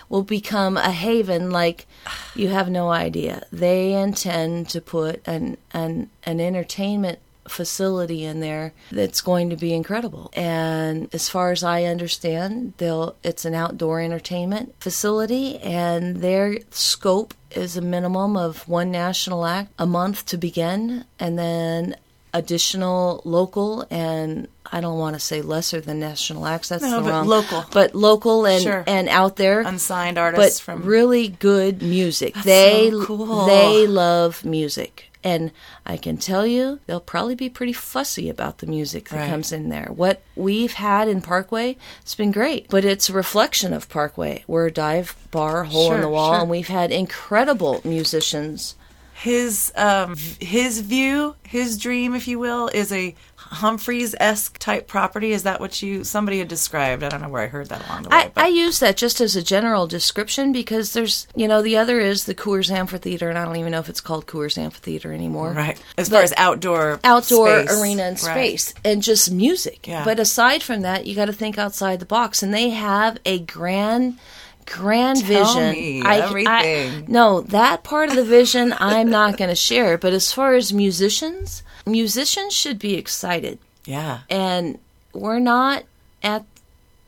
will 0.09 0.23
become 0.23 0.75
a 0.75 0.91
haven 0.91 1.51
like 1.51 1.87
you 2.35 2.49
have 2.49 2.69
no 2.69 2.89
idea. 2.89 3.43
They 3.51 3.93
intend 3.93 4.69
to 4.69 4.81
put 4.81 5.21
an 5.27 5.57
an 5.71 6.09
an 6.23 6.41
entertainment 6.41 7.19
facility 7.47 8.23
in 8.23 8.39
there 8.39 8.73
that's 8.91 9.21
going 9.21 9.49
to 9.49 9.55
be 9.55 9.73
incredible. 9.73 10.29
And 10.33 11.09
as 11.13 11.29
far 11.29 11.51
as 11.51 11.63
I 11.63 11.83
understand, 11.83 12.73
they'll 12.77 13.15
it's 13.23 13.45
an 13.45 13.53
outdoor 13.53 14.01
entertainment 14.01 14.75
facility 14.79 15.57
and 15.59 16.17
their 16.17 16.59
scope 16.71 17.33
is 17.51 17.75
a 17.75 17.81
minimum 17.81 18.37
of 18.37 18.67
one 18.67 18.91
national 18.91 19.45
act 19.45 19.71
a 19.79 19.85
month 19.85 20.25
to 20.27 20.37
begin 20.37 21.05
and 21.19 21.37
then 21.37 21.95
additional 22.33 23.21
local 23.25 23.85
and 23.89 24.47
I 24.71 24.81
don't 24.81 24.99
want 24.99 25.15
to 25.15 25.19
say 25.19 25.41
lesser 25.41 25.81
than 25.81 25.99
national 25.99 26.45
acts. 26.45 26.69
That's 26.69 26.83
No, 26.83 26.97
the 26.97 27.01
but 27.03 27.09
wrong 27.09 27.27
local. 27.27 27.65
but 27.71 27.95
local 27.95 28.45
and 28.45 28.61
Sure. 28.61 28.83
and 28.85 29.09
out 29.09 29.35
there 29.35 29.61
Unsigned 29.61 30.15
but 30.15 30.21
artists 30.21 30.59
from 30.59 30.83
really 30.83 31.27
good 31.27 31.81
music. 31.81 32.35
they 32.43 32.91
so 32.91 33.05
cool. 33.05 33.45
they 33.47 33.87
love 33.87 34.45
music. 34.45 35.05
And 35.21 35.51
I 35.85 35.97
can 35.97 36.15
tell 36.15 36.47
you, 36.47 36.79
they'll 36.85 37.01
probably 37.01 37.35
be 37.35 37.49
pretty 37.49 37.73
fussy 37.73 38.29
about 38.29 38.59
the 38.59 38.67
music 38.67 39.09
that 39.09 39.17
Right. 39.17 39.29
comes 39.29 39.51
in 39.51 39.67
there. 39.67 39.89
What 39.93 40.21
we've 40.37 40.71
had 40.73 41.09
in 41.09 41.21
Parkway, 41.21 41.75
it's 42.01 42.15
been 42.15 42.31
great, 42.31 42.69
but 42.69 42.85
it's 42.85 43.09
a 43.09 43.13
reflection 43.13 43.73
of 43.73 43.89
Parkway. 43.89 44.45
We're 44.47 44.67
a 44.67 44.71
dive 44.71 45.15
bar, 45.31 45.65
hole 45.65 45.91
in 45.91 45.99
the 46.01 46.07
wall, 46.09 46.31
sure. 46.33 46.41
and 46.41 46.49
we've 46.49 46.69
had 46.69 46.91
incredible 46.91 47.81
musicians. 47.83 48.75
his 49.21 49.73
um 49.75 50.15
his 50.39 50.79
view, 50.79 51.35
his 51.43 51.77
dream, 51.77 52.15
if 52.15 52.25
you 52.25 52.39
will, 52.39 52.69
is 52.69 52.89
a 52.93 53.13
Humphreys 53.51 54.13
esque 54.19 54.59
type 54.59 54.87
property. 54.87 55.31
Is 55.31 55.43
that 55.43 55.59
what 55.59 55.81
you 55.81 56.03
somebody 56.03 56.39
had 56.39 56.47
described? 56.47 57.03
I 57.03 57.09
don't 57.09 57.21
know 57.21 57.29
where 57.29 57.41
I 57.41 57.47
heard 57.47 57.69
that 57.69 57.85
along 57.87 58.03
the 58.03 58.09
way. 58.09 58.31
I, 58.37 58.43
I 58.45 58.47
use 58.47 58.79
that 58.79 58.95
just 58.95 59.19
as 59.19 59.35
a 59.35 59.41
general 59.41 59.87
description 59.87 60.51
because 60.51 60.93
there's, 60.93 61.27
you 61.35 61.47
know, 61.47 61.61
the 61.63 61.75
other 61.77 61.99
is 61.99 62.25
the 62.25 62.35
Coors 62.35 62.69
Amphitheater, 62.69 63.27
and 63.27 63.37
I 63.39 63.45
don't 63.45 63.55
even 63.57 63.71
know 63.71 63.79
if 63.79 63.89
it's 63.89 64.01
called 64.01 64.27
Coors 64.27 64.57
Amphitheater 64.57 65.11
anymore. 65.11 65.51
right. 65.51 65.81
As 65.97 66.09
far 66.09 66.21
as 66.21 66.33
outdoor 66.37 66.99
outdoor 67.03 67.63
space. 67.65 67.81
arena 67.81 68.03
and 68.03 68.21
Right. 68.23 68.35
space 68.59 68.73
and 68.85 69.01
just 69.01 69.31
music. 69.31 69.87
Yeah. 69.87 70.05
But 70.05 70.19
aside 70.19 70.61
from 70.61 70.81
that, 70.81 71.07
you 71.07 71.15
got 71.15 71.25
to 71.25 71.33
think 71.33 71.57
outside 71.57 71.99
the 71.99 72.05
box, 72.05 72.43
and 72.43 72.53
they 72.53 72.69
have 72.69 73.17
a 73.25 73.39
grand. 73.39 74.19
Grand 74.67 75.25
Tell 75.25 75.27
vision. 75.55 75.71
me 75.71 76.01
I, 76.03 76.19
everything. 76.19 77.05
no, 77.07 77.41
that 77.41 77.83
part 77.83 78.09
of 78.09 78.15
the 78.15 78.23
vision 78.23 78.71
I'm 78.77 79.09
not 79.09 79.35
going 79.35 79.49
to 79.49 79.55
share. 79.55 79.97
But 79.97 80.13
as 80.13 80.31
far 80.31 80.53
as 80.53 80.71
musicians, 80.71 81.63
musicians 81.89 82.53
should 82.53 82.79
be 82.79 82.95
excited, 82.95 83.59
Yeah. 83.85 84.19
and 84.29 84.79
we're 85.13 85.39
not 85.39 85.83
at 86.23 86.45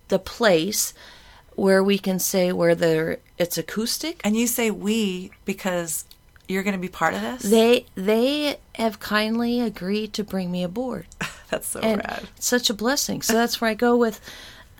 the 0.08 0.20
place 0.20 0.94
where 1.56 1.84
we 1.84 1.98
can 1.98 2.18
say 2.20 2.52
where 2.52 2.76
there 2.76 3.20
it's 3.38 3.58
acoustic. 3.58 4.20
And 4.24 4.36
you 4.36 4.48
say 4.48 4.72
we 4.72 5.32
because 5.46 6.06
you're 6.48 6.64
going 6.64 6.74
to 6.76 6.80
be 6.80 6.88
part 6.90 7.14
of 7.14 7.22
this. 7.22 7.44
They 7.44 7.86
they 7.96 8.58
have 8.76 9.00
kindly 9.00 9.62
agreed 9.62 10.14
to 10.14 10.24
bring 10.24 10.52
me 10.52 10.64
aboard. 10.64 11.06
That's 11.50 11.68
so 11.68 11.80
and 11.82 12.02
rad. 12.04 12.28
such 12.40 12.70
a 12.70 12.74
blessing. 12.74 13.22
So 13.22 13.34
that's 13.34 13.60
where 13.60 13.70
I 13.70 13.74
go 13.74 13.98
with 13.98 14.22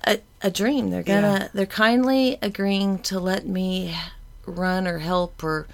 a, 0.08 0.20
a 0.42 0.50
dream. 0.50 0.90
They're 0.90 1.04
gonna 1.04 1.40
Yeah. 1.42 1.48
they're 1.54 1.66
kindly 1.66 2.38
agreeing 2.42 3.00
to 3.00 3.20
let 3.20 3.46
me 3.46 3.96
run 4.46 4.88
or 4.88 5.00
help 5.00 5.44
or 5.44 5.68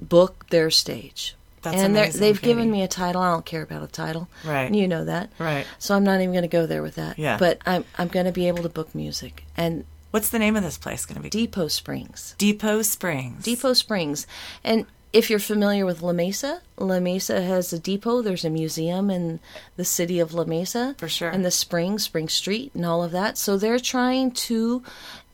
book 0.00 0.46
their 0.50 0.70
stage. 0.70 1.34
That's 1.72 1.82
and 1.82 1.96
amazing, 1.96 2.20
they've 2.20 2.40
Katie. 2.40 2.46
given 2.52 2.70
me 2.70 2.82
a 2.82 2.88
title. 2.88 3.20
I 3.22 3.30
don't 3.30 3.44
care 3.44 3.62
about 3.62 3.82
a 3.82 3.88
title. 3.88 4.28
Right. 4.44 4.72
You 4.72 4.86
know 4.88 5.04
that. 5.04 5.30
Right. 5.38 5.66
So 5.78 5.94
I'm 5.94 6.04
not 6.04 6.20
even 6.20 6.32
going 6.32 6.42
to 6.42 6.48
go 6.48 6.66
there 6.66 6.82
with 6.82 6.94
that. 6.96 7.18
Yeah. 7.18 7.38
But 7.38 7.60
I'm 7.66 7.84
I'm 7.98 8.08
going 8.08 8.26
to 8.26 8.32
be 8.32 8.48
able 8.48 8.62
to 8.62 8.68
book 8.68 8.94
music 8.94 9.44
and 9.56 9.84
What's 10.12 10.30
the 10.30 10.38
name 10.38 10.56
of 10.56 10.62
this 10.62 10.78
place 10.78 11.04
going 11.04 11.16
to 11.16 11.22
be? 11.22 11.28
Depot 11.28 11.68
Springs. 11.68 12.34
Depot 12.38 12.80
Springs. 12.82 13.44
Depot 13.44 13.74
Springs. 13.74 14.26
And 14.64 14.86
if 15.12 15.28
you're 15.28 15.38
familiar 15.38 15.84
with 15.84 16.00
La 16.00 16.12
Mesa, 16.12 16.62
La 16.78 17.00
Mesa 17.00 17.42
has 17.42 17.72
a 17.72 17.78
depot. 17.78 18.22
There's 18.22 18.44
a 18.44 18.50
museum 18.50 19.10
in 19.10 19.40
the 19.76 19.84
city 19.84 20.18
of 20.20 20.32
La 20.32 20.44
Mesa. 20.44 20.94
For 20.98 21.08
sure. 21.08 21.28
And 21.28 21.44
the 21.44 21.50
Spring, 21.50 21.98
Spring 21.98 22.28
Street, 22.28 22.70
and 22.74 22.86
all 22.86 23.02
of 23.02 23.12
that. 23.12 23.36
So 23.36 23.58
they're 23.58 23.78
trying 23.78 24.30
to 24.32 24.82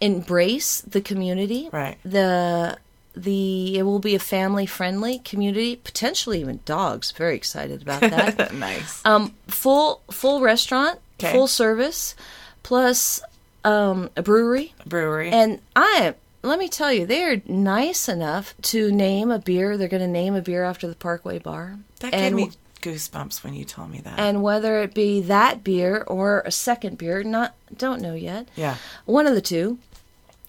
embrace 0.00 0.80
the 0.80 1.00
community. 1.00 1.68
Right. 1.72 1.98
The 2.04 2.78
the 3.14 3.76
it 3.78 3.82
will 3.82 3.98
be 3.98 4.14
a 4.14 4.18
family 4.18 4.66
friendly 4.66 5.18
community, 5.18 5.76
potentially 5.76 6.40
even 6.40 6.60
dogs. 6.64 7.10
Very 7.12 7.36
excited 7.36 7.82
about 7.82 8.00
that. 8.00 8.54
nice. 8.54 9.04
um, 9.04 9.34
full 9.48 10.00
full 10.10 10.40
restaurant, 10.40 10.98
Okay. 11.20 11.32
full 11.32 11.46
service, 11.46 12.14
plus 12.62 13.20
um, 13.64 14.10
a 14.16 14.22
brewery. 14.22 14.74
a 14.84 14.88
Brewery. 14.88 15.30
And 15.30 15.60
I, 15.76 16.14
let 16.42 16.58
me 16.58 16.68
tell 16.68 16.92
you, 16.92 17.06
they're 17.06 17.42
nice 17.46 18.08
enough 18.08 18.54
to 18.62 18.90
name 18.90 19.30
a 19.30 19.38
beer. 19.38 19.76
They're 19.76 19.86
going 19.88 20.00
to 20.02 20.08
name 20.08 20.34
a 20.34 20.42
beer 20.42 20.64
after 20.64 20.88
the 20.88 20.96
Parkway 20.96 21.38
Bar. 21.38 21.78
that 22.00 22.12
and, 22.12 22.36
gave 22.36 22.48
me 22.48 22.52
goosebumps 22.80 23.44
when 23.44 23.54
you 23.54 23.64
told 23.64 23.90
me 23.90 24.00
that. 24.00 24.18
and 24.18 24.42
whether 24.42 24.80
it 24.82 24.94
be 24.94 25.20
that 25.22 25.62
beer 25.62 26.02
or 26.08 26.40
a 26.44 26.50
second 26.50 26.98
beer, 26.98 27.22
not 27.22 27.54
don't 27.76 28.00
know 28.02 28.14
yet. 28.14 28.48
yeah. 28.56 28.76
One 29.04 29.26
of 29.28 29.34
the 29.36 29.40
two. 29.40 29.78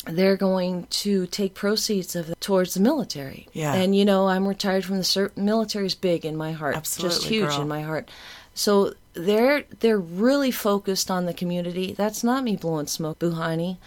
They're 0.05 0.36
going 0.38 0.88
to 0.88 1.27
take 1.27 1.53
proceeds 1.53 2.15
of 2.15 2.38
towards 2.39 2.74
the 2.74 2.79
military. 2.81 3.48
Yeah. 3.53 3.74
And 3.74 3.95
you 3.95 4.03
know, 4.05 4.27
I'm 4.27 4.48
retired 4.48 4.83
from 4.86 4.98
the 4.98 5.03
ser- 5.03 5.31
military's 5.36 5.95
big 5.95 6.25
in 6.25 6.36
my 6.36 6.51
heart. 6.51 6.75
Absolutely, 6.75 7.15
just 7.17 7.27
huge 7.27 7.50
girl. 7.50 7.62
in 7.62 7.67
my 7.67 7.81
heart. 7.81 8.10
So 8.53 8.93
they're 9.13 9.63
they're 9.79 9.98
really 10.00 10.51
focused 10.51 11.10
on 11.10 11.25
the 11.25 11.33
community. 11.33 11.93
That's 11.93 12.24
not 12.24 12.43
me 12.43 12.55
blowing 12.55 12.88
smoke, 12.88 13.19
Buhani. 13.19 13.77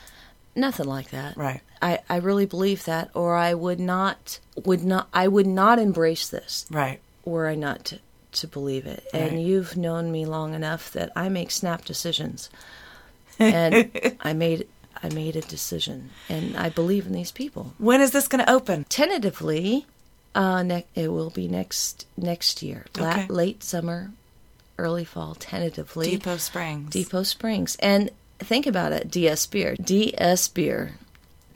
Nothing 0.54 0.86
like 0.86 1.10
that. 1.10 1.36
Right. 1.36 1.60
I, 1.82 1.98
I 2.08 2.16
really 2.16 2.46
believe 2.46 2.86
that, 2.86 3.10
or 3.14 3.36
I 3.36 3.52
would 3.52 3.78
not 3.78 4.38
would 4.64 4.82
not 4.84 5.08
I 5.12 5.28
would 5.28 5.46
not 5.46 5.78
embrace 5.78 6.26
this 6.28 6.64
Right. 6.70 6.98
were 7.26 7.46
I 7.46 7.54
not 7.54 7.84
to, 7.86 7.98
to 8.32 8.46
believe 8.48 8.86
it. 8.86 9.04
Right. 9.12 9.22
And 9.30 9.42
you've 9.42 9.76
known 9.76 10.10
me 10.10 10.24
long 10.24 10.54
enough 10.54 10.90
that 10.92 11.12
I 11.14 11.28
make 11.28 11.50
snap 11.50 11.84
decisions, 11.84 12.48
and 13.38 13.90
I 14.22 14.32
made 14.32 14.66
I 15.06 15.14
made 15.14 15.36
a 15.36 15.40
decision, 15.40 16.10
and 16.28 16.56
I 16.56 16.68
believe 16.68 17.06
in 17.06 17.12
these 17.12 17.30
people. 17.32 17.74
When 17.78 18.00
is 18.00 18.10
this 18.10 18.28
going 18.28 18.44
to 18.44 18.50
open? 18.52 18.84
Tentatively, 18.88 19.86
uh, 20.34 20.62
ne- 20.62 20.86
it 20.94 21.08
will 21.12 21.30
be 21.30 21.48
next 21.48 22.06
next 22.16 22.62
year, 22.62 22.86
La- 22.98 23.10
Okay. 23.10 23.26
late 23.28 23.62
summer, 23.62 24.10
early 24.78 25.04
fall. 25.04 25.34
Tentatively, 25.36 26.10
Depot 26.10 26.36
Springs. 26.38 26.90
Depot 26.90 27.22
Springs. 27.22 27.76
And 27.80 28.10
think 28.38 28.66
about 28.66 28.92
it, 28.92 29.10
DS 29.10 29.46
Beer. 29.46 29.76
DS 29.76 30.48
Beer, 30.48 30.94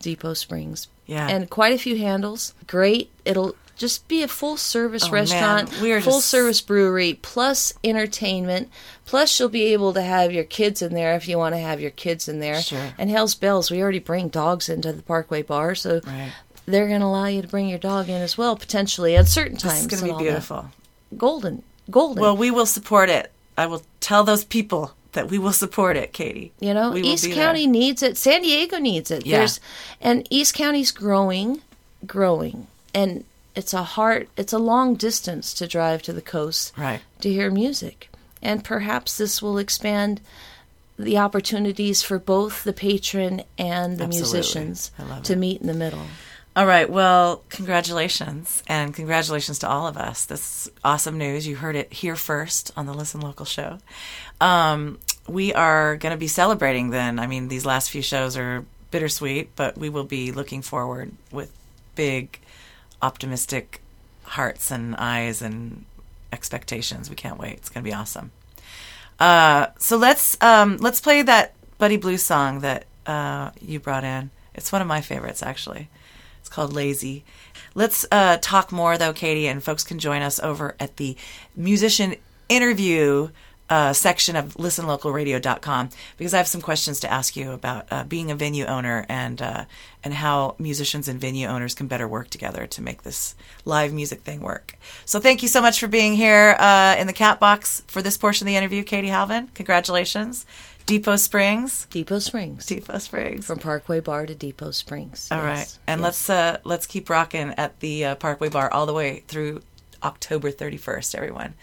Depot 0.00 0.35
Springs. 0.35 0.88
Yeah. 1.07 1.28
And 1.28 1.50
quite 1.50 1.73
a 1.73 1.78
few 1.78 1.99
handles. 1.99 2.54
Great. 2.69 3.11
It'll 3.25 3.57
just 3.80 4.06
be 4.08 4.22
a 4.22 4.28
full 4.28 4.56
service 4.58 5.04
Oh, 5.06 5.10
restaurant, 5.10 5.72
man. 5.72 5.82
We 5.82 5.90
are 5.92 6.00
full 6.02 6.18
just- 6.18 6.28
service 6.28 6.60
brewery, 6.60 7.18
plus 7.22 7.72
entertainment. 7.82 8.68
Plus, 9.06 9.40
you'll 9.40 9.49
be 9.49 9.64
able 9.72 9.92
to 9.94 10.02
have 10.02 10.32
your 10.32 10.44
kids 10.44 10.82
in 10.82 10.92
there 10.94 11.14
if 11.16 11.26
you 11.26 11.38
want 11.38 11.54
to 11.54 11.58
have 11.60 11.80
your 11.80 11.90
kids 11.90 12.28
in 12.28 12.40
there. 12.40 12.60
Sure. 12.60 12.92
And 12.99 13.08
Hell's 13.10 13.34
Bells, 13.34 13.70
we 13.70 13.80
already 13.82 13.99
bring 13.99 14.28
dogs 14.28 14.68
into 14.68 14.92
the 14.92 15.02
Parkway 15.02 15.42
Bar, 15.42 15.75
so 15.75 16.00
Right. 16.06 16.30
they're 16.66 16.87
going 16.88 17.00
to 17.00 17.06
allow 17.06 17.25
you 17.26 17.40
to 17.42 17.49
bring 17.49 17.68
your 17.68 17.78
dog 17.78 18.08
in 18.10 18.20
as 18.20 18.37
well, 18.38 18.54
potentially 18.54 19.16
at 19.16 19.26
certain 19.26 19.56
times. 19.56 19.87
It's 19.87 20.00
going 20.00 20.12
to 20.12 20.18
be 20.18 20.25
that. 20.25 20.30
beautiful. 20.30 20.66
Golden. 21.16 21.62
Golden. 21.90 22.20
Well, 22.22 22.37
we 22.37 22.50
will 22.50 22.66
support 22.66 23.08
it. 23.10 23.32
I 23.56 23.66
will 23.66 23.82
tell 24.00 24.22
those 24.25 24.44
people 24.44 24.92
that 25.12 25.28
we 25.30 25.38
will 25.38 25.52
support 25.54 25.96
it, 25.96 26.12
Katie. 26.12 26.52
You 26.60 26.72
know, 26.75 26.94
East 26.96 27.28
County 27.32 27.64
there. 27.64 27.72
needs 27.72 28.02
it. 28.02 28.16
San 28.16 28.42
Diego 28.42 28.78
needs 28.78 29.10
it. 29.10 29.26
Yeah. 29.26 29.38
There's 29.38 29.58
and 30.00 30.26
East 30.30 30.54
County's 30.54 30.92
growing, 30.92 31.62
growing, 32.06 32.68
and 32.94 33.25
it's 33.54 33.73
a 33.75 33.83
hard, 33.83 34.28
it's 34.37 34.52
a 34.52 34.59
long 34.59 34.95
distance 34.95 35.52
to 35.54 35.66
drive 35.66 36.02
to 36.02 36.12
the 36.12 36.23
coast 36.23 36.73
Right. 36.76 37.00
to 37.21 37.30
hear 37.33 37.50
music, 37.50 38.09
and 38.42 38.62
perhaps 38.64 39.16
this 39.19 39.40
will 39.42 39.59
expand 39.59 40.21
the 40.99 41.16
opportunities 41.19 42.02
for 42.02 42.19
both 42.19 42.62
the 42.64 42.73
patron 42.75 43.42
and 43.59 43.99
the 43.99 44.04
Absolutely. 44.04 44.16
musicians 44.38 44.90
to 45.25 45.35
meet 45.37 45.61
in 45.61 45.66
the 45.66 45.75
middle. 45.75 46.02
All 46.57 46.66
right. 46.66 46.90
Well, 46.90 47.42
congratulations. 47.49 48.62
And 48.66 48.92
congratulations 48.92 49.61
to 49.61 49.69
all 49.69 49.87
of 49.87 49.97
us. 49.97 50.26
This 50.26 50.66
is 50.66 50.73
awesome 50.85 51.16
news. 51.16 51.47
You 51.47 51.57
heard 51.57 51.76
it 51.76 51.92
here 51.92 52.16
first 52.16 52.71
on 52.76 52.87
the 52.87 52.92
Listen 52.92 53.21
Local 53.21 53.47
show. 53.47 53.78
Um, 54.40 54.99
we 55.28 55.54
are 55.54 55.97
going 55.97 56.11
to 56.12 56.19
be 56.19 56.26
celebrating 56.26 56.90
then. 56.90 57.19
I 57.19 57.26
mean, 57.28 57.49
these 57.49 57.64
last 57.64 57.90
few 57.90 58.02
shows 58.02 58.37
are 58.37 58.64
bittersweet, 58.90 59.54
but 59.57 59.78
we 59.78 59.88
will 59.88 60.04
be 60.04 60.33
looking 60.33 60.61
forward 60.61 61.12
with 61.30 61.52
big, 61.95 62.38
optimistic 63.02 63.80
hearts 64.23 64.71
and 64.71 64.95
eyes 64.97 65.42
and 65.42 65.85
expectations. 66.33 67.11
We 67.11 67.16
can't 67.16 67.38
wait. 67.38 67.54
It's 67.54 67.69
going 67.69 67.85
to 67.85 67.88
be 67.88 67.95
awesome. 67.95 68.33
Uh, 69.19 69.66
so 69.78 69.97
let's 69.97 70.37
um, 70.40 70.78
let's 70.78 71.00
play 71.00 71.23
that 71.23 71.54
Buddy 71.78 71.97
Blue 71.97 72.16
song 72.16 72.61
that 72.61 72.87
uh, 73.07 73.50
you 73.61 73.80
brought 73.80 74.04
in. 74.04 74.30
It's 74.54 74.73
one 74.73 74.83
of 74.83 74.88
my 74.88 75.00
favorites, 75.00 75.42
actually. 75.42 75.88
It's 76.40 76.49
called 76.49 76.73
Lazy. 76.73 77.25
Let's 77.75 78.07
uh, 78.11 78.38
talk 78.40 78.73
more, 78.73 78.99
though, 78.99 79.12
Katie, 79.12 79.47
and 79.47 79.62
folks 79.62 79.85
can 79.85 79.99
join 79.99 80.23
us 80.23 80.40
over 80.40 80.75
at 80.80 80.97
the 80.97 81.16
musician 81.54 82.16
interview 82.49 83.28
uh, 83.71 83.93
section 83.93 84.35
of 84.37 84.55
listenlocalradio.com 84.55 85.91
because 86.19 86.35
I 86.35 86.39
have 86.39 86.49
some 86.49 86.61
questions 86.61 87.00
to 87.00 87.11
ask 87.12 87.37
you 87.37 87.53
about 87.53 87.87
uh, 87.91 88.05
being 88.05 88.31
a 88.31 88.35
venue 88.35 88.65
owner 88.67 89.07
and 89.09 89.41
uh, 89.41 89.65
and 90.03 90.12
how 90.15 90.57
musicians 90.59 91.09
and 91.09 91.21
venue 91.21 91.47
owners 91.47 91.75
can 91.75 91.87
better 91.87 92.09
work 92.09 92.31
together 92.31 92.67
to 92.67 92.83
make 92.83 93.03
this 93.05 93.35
live 93.65 93.93
music 93.93 94.23
thing 94.23 94.41
work. 94.41 94.77
So 95.05 95.21
thank 95.21 95.43
you 95.43 95.49
so 95.49 95.61
much 95.62 95.79
for 95.79 95.87
being 95.89 96.15
here 96.15 96.57
uh, 96.59 96.97
in 96.99 97.07
the 97.07 97.12
cat 97.12 97.39
box 97.39 97.83
for 97.87 98.03
this 98.03 98.17
portion 98.19 98.47
of 98.47 98.49
the 98.49 98.57
interview, 98.57 98.83
Katie 98.83 99.09
Halvin. 99.09 99.49
Congratulations. 99.55 100.47
Depot 100.87 101.17
Springs. 101.17 101.87
Depot 101.91 102.19
Springs. 102.19 102.67
Depot 102.67 102.99
Springs. 102.99 103.47
From 103.47 103.61
Parkway 103.61 104.00
Bar 104.00 104.27
to 104.27 104.35
Depot 104.35 104.73
Springs. 104.73 105.29
All 105.31 105.39
Yes, 105.39 105.45
right, 105.47 105.79
and 105.87 106.00
yes. 106.00 106.05
let's 106.05 106.31
uh, 106.31 106.59
let's 106.65 106.87
keep 106.87 107.09
rocking 107.09 107.55
at 107.57 107.79
the 107.79 108.07
uh, 108.07 108.15
Parkway 108.17 108.49
Bar 108.49 108.73
all 108.73 108.87
the 108.87 108.93
way 108.95 109.23
through 109.29 109.62
October 110.03 110.50
31st. 110.50 111.15
Everyone, 111.15 111.55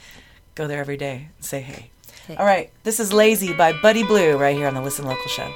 go 0.55 0.67
there 0.67 0.79
every 0.79 0.95
day 0.95 1.29
and 1.35 1.43
say 1.45 1.59
hey. 1.59 1.89
All 2.29 2.45
right, 2.45 2.69
this 2.83 2.99
is 2.99 3.13
Lazy 3.13 3.53
by 3.53 3.71
Buddy 3.81 4.03
Blue 4.03 4.37
right 4.37 4.55
here 4.55 4.67
on 4.67 4.73
the 4.73 4.81
Listen 4.81 5.05
Local 5.05 5.27
show. 5.27 5.49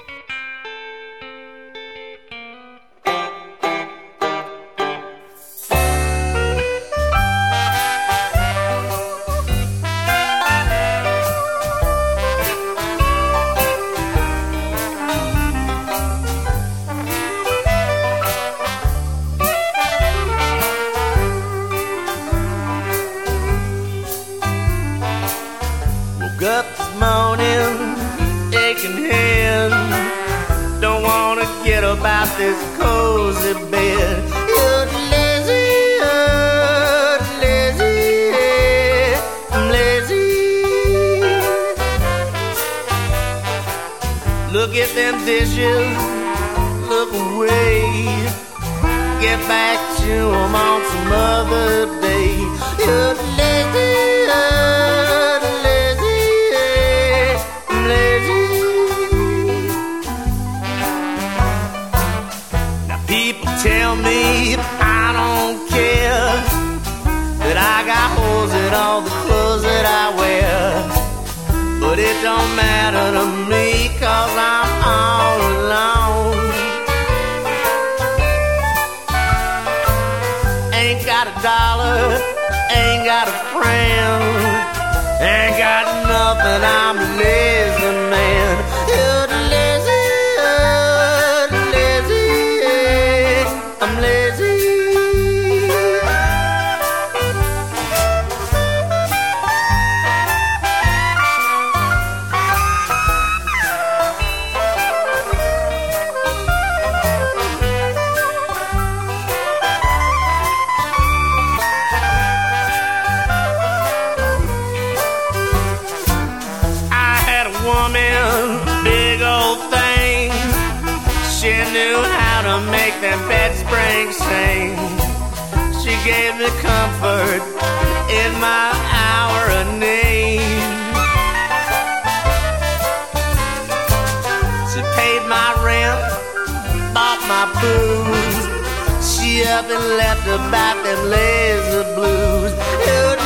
And 139.63 139.87
left 139.95 140.25
about 140.27 140.83
them 140.83 141.09
lazy 141.09 141.95
blues. 141.95 143.21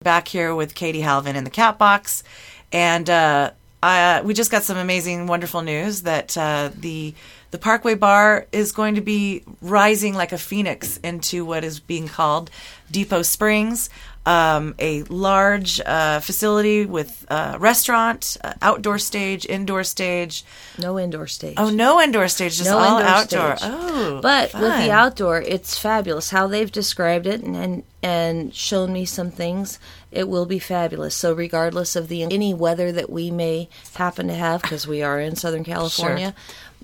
Back 0.00 0.28
here 0.28 0.54
with 0.54 0.76
Katie 0.76 1.00
Halvin 1.00 1.34
in 1.34 1.42
the 1.42 1.50
cat 1.50 1.76
box, 1.76 2.22
and 2.70 3.10
uh, 3.10 3.50
I, 3.82 4.22
we 4.22 4.32
just 4.32 4.48
got 4.48 4.62
some 4.62 4.76
amazing, 4.76 5.26
wonderful 5.26 5.62
news 5.62 6.02
that 6.02 6.38
uh, 6.38 6.70
the 6.72 7.14
the 7.50 7.58
Parkway 7.58 7.96
Bar 7.96 8.46
is 8.52 8.70
going 8.70 8.94
to 8.94 9.00
be 9.00 9.42
rising 9.60 10.14
like 10.14 10.30
a 10.30 10.38
phoenix 10.38 10.98
into 10.98 11.44
what 11.44 11.64
is 11.64 11.80
being 11.80 12.06
called 12.06 12.48
Depot 12.92 13.22
Springs. 13.22 13.90
Um, 14.28 14.74
a 14.78 15.02
large 15.04 15.80
uh, 15.80 16.20
facility 16.20 16.84
with 16.84 17.24
uh, 17.30 17.56
restaurant, 17.58 18.36
uh, 18.44 18.52
outdoor 18.60 18.98
stage, 18.98 19.46
indoor 19.46 19.84
stage. 19.84 20.44
No 20.78 20.98
indoor 20.98 21.26
stage. 21.26 21.54
Oh, 21.56 21.70
no 21.70 21.98
indoor 22.00 22.28
stage, 22.28 22.58
just 22.58 22.68
No 22.68 22.76
all 22.78 22.98
outdoor. 22.98 23.56
stage. 23.56 23.70
Oh, 23.72 24.20
But 24.20 24.52
with 24.52 24.76
the 24.84 24.90
outdoor, 24.90 25.40
it's 25.40 25.78
fabulous. 25.78 26.28
How 26.30 26.46
they've 26.46 26.70
described 26.70 27.26
it 27.26 27.42
and, 27.42 27.56
and 27.56 27.82
and 28.02 28.54
shown 28.54 28.92
me 28.92 29.04
some 29.04 29.30
things, 29.30 29.78
it 30.12 30.28
will 30.28 30.46
be 30.46 30.58
fabulous. 30.58 31.14
So 31.14 31.32
regardless 31.32 31.96
of 31.96 32.08
the 32.08 32.22
any 32.22 32.52
weather 32.54 32.92
that 32.92 33.08
we 33.10 33.30
may 33.30 33.68
happen 33.94 34.28
to 34.28 34.34
have, 34.34 34.60
because 34.62 34.86
we 34.86 35.02
are 35.02 35.18
in 35.18 35.36
Southern 35.36 35.64
California, 35.64 36.34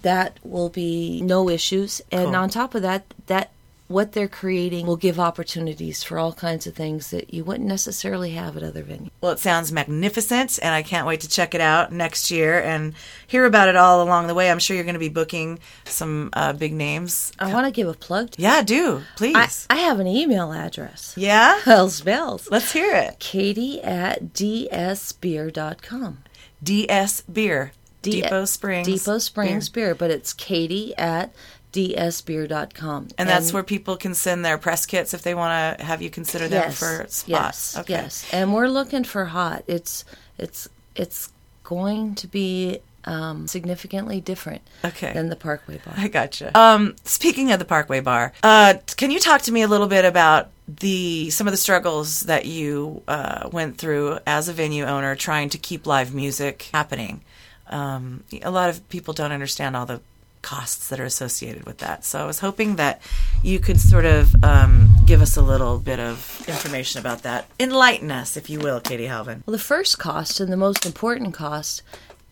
that 0.03 0.39
will 0.43 0.71
be 0.71 1.21
no 1.23 1.49
issues. 1.51 2.01
And 2.11 2.27
Cool. 2.29 2.37
on 2.37 2.49
top 2.49 2.75
of 2.75 2.83
that, 2.83 3.05
that 3.27 3.51
what 3.95 4.13
they're 4.13 4.29
creating 4.29 4.87
will 4.87 4.97
give 4.97 5.19
opportunities 5.19 6.03
for 6.03 6.19
all 6.19 6.33
kinds 6.35 6.67
of 6.67 6.75
things 6.75 7.11
that 7.11 7.33
you 7.33 7.45
wouldn't 7.45 7.69
necessarily 7.69 8.33
have 8.33 8.57
at 8.57 8.63
other 8.63 8.83
venues. 8.83 9.11
Well, 9.23 9.33
it 9.33 9.39
sounds 9.39 9.73
magnificent, 9.73 10.59
and 10.63 10.75
I 10.75 10.83
can't 10.83 11.07
wait 11.07 11.21
to 11.21 11.29
check 11.29 11.55
it 11.55 11.61
out 11.63 11.93
next 11.93 12.31
year 12.31 12.61
and 12.61 12.93
hear 13.27 13.47
about 13.47 13.69
it 13.69 13.77
all 13.77 14.03
along 14.03 14.27
the 14.27 14.35
way. 14.35 14.51
I'm 14.51 14.59
sure 14.59 14.75
you're 14.75 14.85
going 14.85 14.95
to 14.95 14.99
be 14.99 15.09
booking 15.09 15.59
some 15.87 16.29
uh, 16.35 16.53
big 16.53 16.75
names. 16.75 17.33
I 17.39 17.51
want 17.53 17.67
to 17.67 17.71
give 17.71 17.89
a 17.89 17.95
plug. 17.95 18.33
To 18.33 18.43
Yeah, 18.43 18.63
do 18.63 19.03
please. 19.17 19.67
I, 19.71 19.77
I 19.77 19.79
have 19.79 20.01
an 20.01 20.07
email 20.09 20.53
address. 20.53 21.15
yeah, 21.17 21.61
Hells 21.65 22.01
bells. 22.03 22.49
let's 22.51 22.73
hear 22.73 22.95
it. 22.95 23.19
Katie 23.21 23.81
at 23.83 24.35
dsbeer.com. 24.35 26.19
DS 26.63 27.21
Beer, 27.23 27.73
D- 28.03 28.23
Depot 28.23 28.45
Springs, 28.47 28.87
Depot 28.87 29.19
Springs 29.19 29.69
Beer. 29.69 29.89
beer. 29.89 29.95
but 29.95 30.11
it's 30.11 30.33
Katie 30.33 30.97
at 30.97 31.33
dsbeer.com. 31.75 33.09
and 33.19 33.29
that's 33.29 33.53
where 33.53 33.63
people 33.63 33.97
can 33.97 34.15
send 34.15 34.45
their 34.45 34.59
press 34.59 34.87
kits 34.87 35.13
if 35.15 35.23
they 35.23 35.35
want 35.35 35.79
to 35.79 35.85
have 35.85 36.01
you 36.01 36.11
consider 36.11 36.49
them 36.49 36.63
yes, 36.69 36.79
for 36.79 37.07
spots. 37.09 37.27
Yes, 37.27 37.77
okay. 37.79 37.93
yes, 37.95 38.29
and 38.33 38.55
we're 38.55 38.69
looking 38.69 39.05
for 39.05 39.25
hot. 39.27 39.65
It's 39.67 40.05
it's 40.39 40.69
it's 40.95 41.33
going 41.65 42.15
to 42.17 42.27
be 42.27 42.79
um, 43.07 43.47
significantly 43.47 44.21
different 44.21 44.63
Okay. 44.85 45.13
than 45.13 45.29
the 45.29 45.37
Parkway 45.37 45.79
Bar. 45.85 45.95
I 45.97 46.09
gotcha. 46.09 46.57
Um, 46.59 46.97
speaking 47.05 47.53
of 47.53 47.59
the 47.59 47.65
Parkway 47.65 48.01
Bar, 48.01 48.33
uh, 48.43 48.75
can 48.97 49.11
you 49.11 49.19
talk 49.19 49.43
to 49.43 49.53
me 49.53 49.63
a 49.63 49.69
little 49.69 49.87
bit 49.89 50.05
about 50.05 50.51
the 50.67 51.29
some 51.31 51.47
of 51.47 51.53
the 51.53 51.59
struggles 51.59 52.21
that 52.21 52.47
you 52.47 53.03
uh, 53.09 53.49
went 53.53 53.77
through 53.79 54.19
as 54.27 54.49
a 54.49 54.53
venue 54.53 54.85
owner 54.85 55.15
trying 55.17 55.51
to 55.51 55.59
keep 55.59 55.87
live 55.87 56.15
music 56.15 56.69
happening? 56.73 57.23
Um, 57.69 58.25
a 58.43 58.51
lot 58.51 58.71
of 58.71 58.87
people 58.89 59.15
don't 59.15 59.33
understand 59.33 59.75
all 59.77 59.87
the 59.87 60.01
costs 60.45 60.89
that 60.91 61.01
are 61.01 61.05
associated 61.05 61.65
with 61.65 61.79
that. 61.79 62.05
So 62.05 62.21
I 62.23 62.27
was 62.27 62.39
hoping 62.39 62.77
that 62.77 63.01
you 63.43 63.59
could 63.59 63.81
sort 63.81 64.05
of 64.05 64.33
um, 64.45 64.89
give 65.07 65.23
us 65.23 65.37
a 65.37 65.43
little 65.43 65.79
bit 65.79 65.99
of 65.99 66.45
information 66.47 67.01
about 67.01 67.23
that. 67.23 67.47
Enlighten 67.59 68.13
us, 68.13 68.37
if 68.37 68.49
you 68.51 68.61
will, 68.61 68.79
Katie 68.79 69.07
Halvin. 69.07 69.43
Well, 69.47 69.53
the 69.53 69.59
first 69.59 69.99
cost 69.99 70.41
and 70.41 70.53
the 70.53 70.57
most 70.57 70.85
important 70.85 71.35
cost 71.35 71.83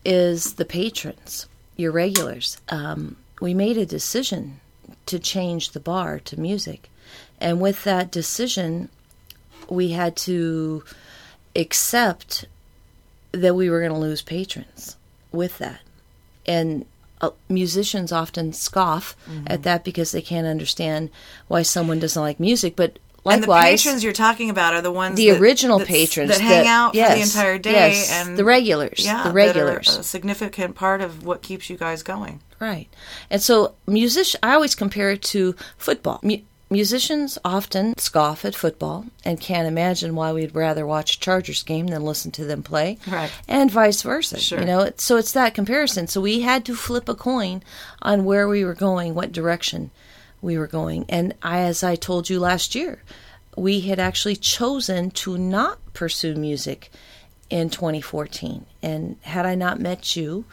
is 0.04 0.54
the 0.54 0.64
patrons, 0.64 1.46
your 1.76 1.90
regulars. 1.90 2.58
Um, 2.68 3.16
we 3.40 3.54
made 3.54 3.78
a 3.78 3.86
decision 3.86 4.60
to 5.06 5.18
change 5.18 5.70
the 5.70 5.80
bar 5.80 6.18
to 6.20 6.38
music. 6.38 6.90
And 7.40 7.60
with 7.60 7.82
that 7.84 8.12
decision, 8.12 8.88
we 9.68 9.90
had 9.90 10.16
to 10.28 10.84
accept 11.56 12.46
that 13.32 13.54
we 13.54 13.70
were 13.70 13.80
going 13.80 13.92
to 13.92 13.98
lose 13.98 14.22
patrons 14.22 14.96
with 15.32 15.58
that. 15.58 15.80
And 16.46 16.84
uh, 17.22 17.30
musicians 17.48 18.12
often 18.12 18.52
scoff 18.52 19.16
at 19.46 19.62
that 19.62 19.84
because 19.84 20.12
they 20.12 20.22
can't 20.22 20.46
understand 20.46 21.08
why 21.48 21.62
someone 21.62 21.98
doesn't 22.00 22.20
like 22.20 22.38
music. 22.40 22.74
But 22.76 22.98
And 23.24 23.42
the 23.42 23.46
patrons 23.46 24.02
you're 24.02 24.12
talking 24.12 24.50
about 24.50 24.74
are 24.74 24.82
the 24.82 24.90
ones 24.90 25.16
the 25.16 25.30
that- 25.30 25.40
original 25.40 25.78
patrons 25.80 26.30
that 26.30 26.40
hang 26.40 26.64
that- 26.64 26.66
out 26.66 26.92
for 26.94 27.14
the 27.14 27.20
entire 27.22 27.58
day 27.58 27.70
yes, 27.72 28.10
and 28.12 28.36
the 28.36 28.44
regulars, 28.44 29.04
yeah, 29.04 29.22
the 29.22 29.30
regulars. 29.32 29.96
a 29.96 30.02
significant 30.02 30.74
part 30.74 31.00
of 31.00 31.24
what 31.24 31.40
keeps 31.42 31.70
you 31.70 31.76
guys 31.76 32.02
going. 32.02 32.40
Right. 32.58 32.88
And 33.30 33.40
so 33.40 33.74
musician 33.86 34.40
I 34.42 34.54
always 34.54 34.74
compare 34.74 35.10
it 35.10 35.22
to 35.22 35.54
football. 35.78 36.20
Musicians 36.72 37.38
often 37.44 37.96
scoff 37.98 38.44
at 38.44 38.54
football 38.54 39.04
and 39.24 39.40
can't 39.40 39.68
imagine 39.68 40.16
why 40.16 40.32
we'd 40.32 40.54
rather 40.54 40.86
watch 40.86 41.16
a 41.16 41.20
Chargers 41.20 41.62
game 41.62 41.86
than 41.88 42.04
listen 42.04 42.30
to 42.32 42.44
them 42.44 42.62
play. 42.62 42.98
Right. 43.06 43.30
And 43.46 43.70
vice 43.70 44.02
versa. 44.02 44.40
Sure. 44.40 44.60
You 44.60 44.64
know, 44.64 44.90
so 44.96 45.16
it's 45.16 45.32
that 45.32 45.54
comparison. 45.54 46.08
So 46.08 46.20
we 46.20 46.40
had 46.40 46.64
to 46.64 46.74
flip 46.74 47.08
a 47.08 47.14
coin 47.14 47.62
on 48.00 48.24
where 48.24 48.48
we 48.48 48.64
were 48.64 48.74
going, 48.74 49.14
what 49.14 49.32
direction 49.32 49.90
we 50.40 50.58
were 50.58 50.66
going. 50.66 51.04
And 51.08 51.34
I 51.42 51.60
as 51.60 51.84
I 51.84 51.94
told 51.94 52.28
you 52.28 52.40
last 52.40 52.74
year, 52.74 53.02
we 53.56 53.80
had 53.80 54.00
actually 54.00 54.36
chosen 54.36 55.10
to 55.10 55.38
not 55.38 55.78
pursue 55.92 56.34
music 56.34 56.90
in 57.50 57.68
2014. 57.68 58.64
And 58.82 59.16
had 59.20 59.44
I 59.44 59.54
not 59.54 59.78
met 59.78 60.16
you, 60.16 60.46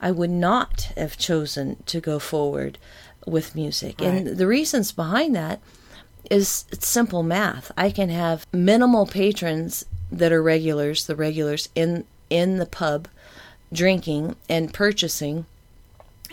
I 0.00 0.10
would 0.10 0.30
not 0.30 0.92
have 0.96 1.16
chosen 1.16 1.82
to 1.86 2.00
go 2.00 2.18
forward 2.18 2.78
with 3.26 3.54
music. 3.54 4.00
And 4.00 4.38
the 4.38 4.46
reasons 4.46 4.92
behind 4.92 5.34
that 5.36 5.60
is 6.30 6.64
it's 6.70 6.86
simple 6.86 7.22
math. 7.22 7.72
I 7.76 7.90
can 7.90 8.08
have 8.08 8.46
minimal 8.52 9.06
patrons 9.06 9.84
that 10.12 10.32
are 10.32 10.42
regulars, 10.42 11.06
the 11.06 11.16
regulars 11.16 11.68
in 11.74 12.04
in 12.28 12.58
the 12.58 12.66
pub 12.66 13.08
drinking 13.72 14.36
and 14.48 14.72
purchasing 14.74 15.46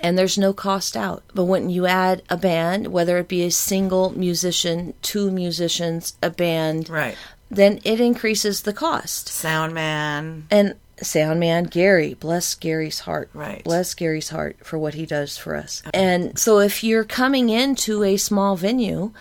and 0.02 0.18
there's 0.18 0.38
no 0.38 0.54
cost 0.54 0.96
out. 0.96 1.24
But 1.34 1.46
when 1.46 1.70
you 1.70 1.86
add 1.86 2.22
a 2.30 2.38
band, 2.38 2.88
whether 2.88 3.18
it 3.18 3.28
be 3.28 3.44
a 3.44 3.52
single 3.52 4.12
musician, 4.18 4.94
two 5.02 5.32
musicians, 5.32 6.16
a 6.22 6.30
band, 6.30 6.90
Right. 6.90 7.18
then 7.50 7.80
it 7.84 8.00
increases 8.00 8.62
the 8.62 8.74
cost. 8.74 9.28
Sound 9.30 9.74
man. 9.74 10.46
And 10.52 10.76
sound 11.02 11.40
man 11.40 11.66
Gary, 11.66 12.14
bless 12.14 12.56
Gary's 12.56 13.02
heart. 13.02 13.30
Right. 13.34 13.64
Bless 13.64 13.94
Gary's 13.94 14.30
heart 14.30 14.58
for 14.64 14.78
what 14.78 14.94
he 14.96 15.06
does 15.06 15.38
for 15.38 15.56
us. 15.56 15.84
And 15.94 16.38
so 16.38 16.60
if 16.60 16.84
you're 16.84 17.04
coming 17.04 17.50
into 17.50 18.04
a 18.04 18.18
small 18.18 18.56
venue, 18.56 19.12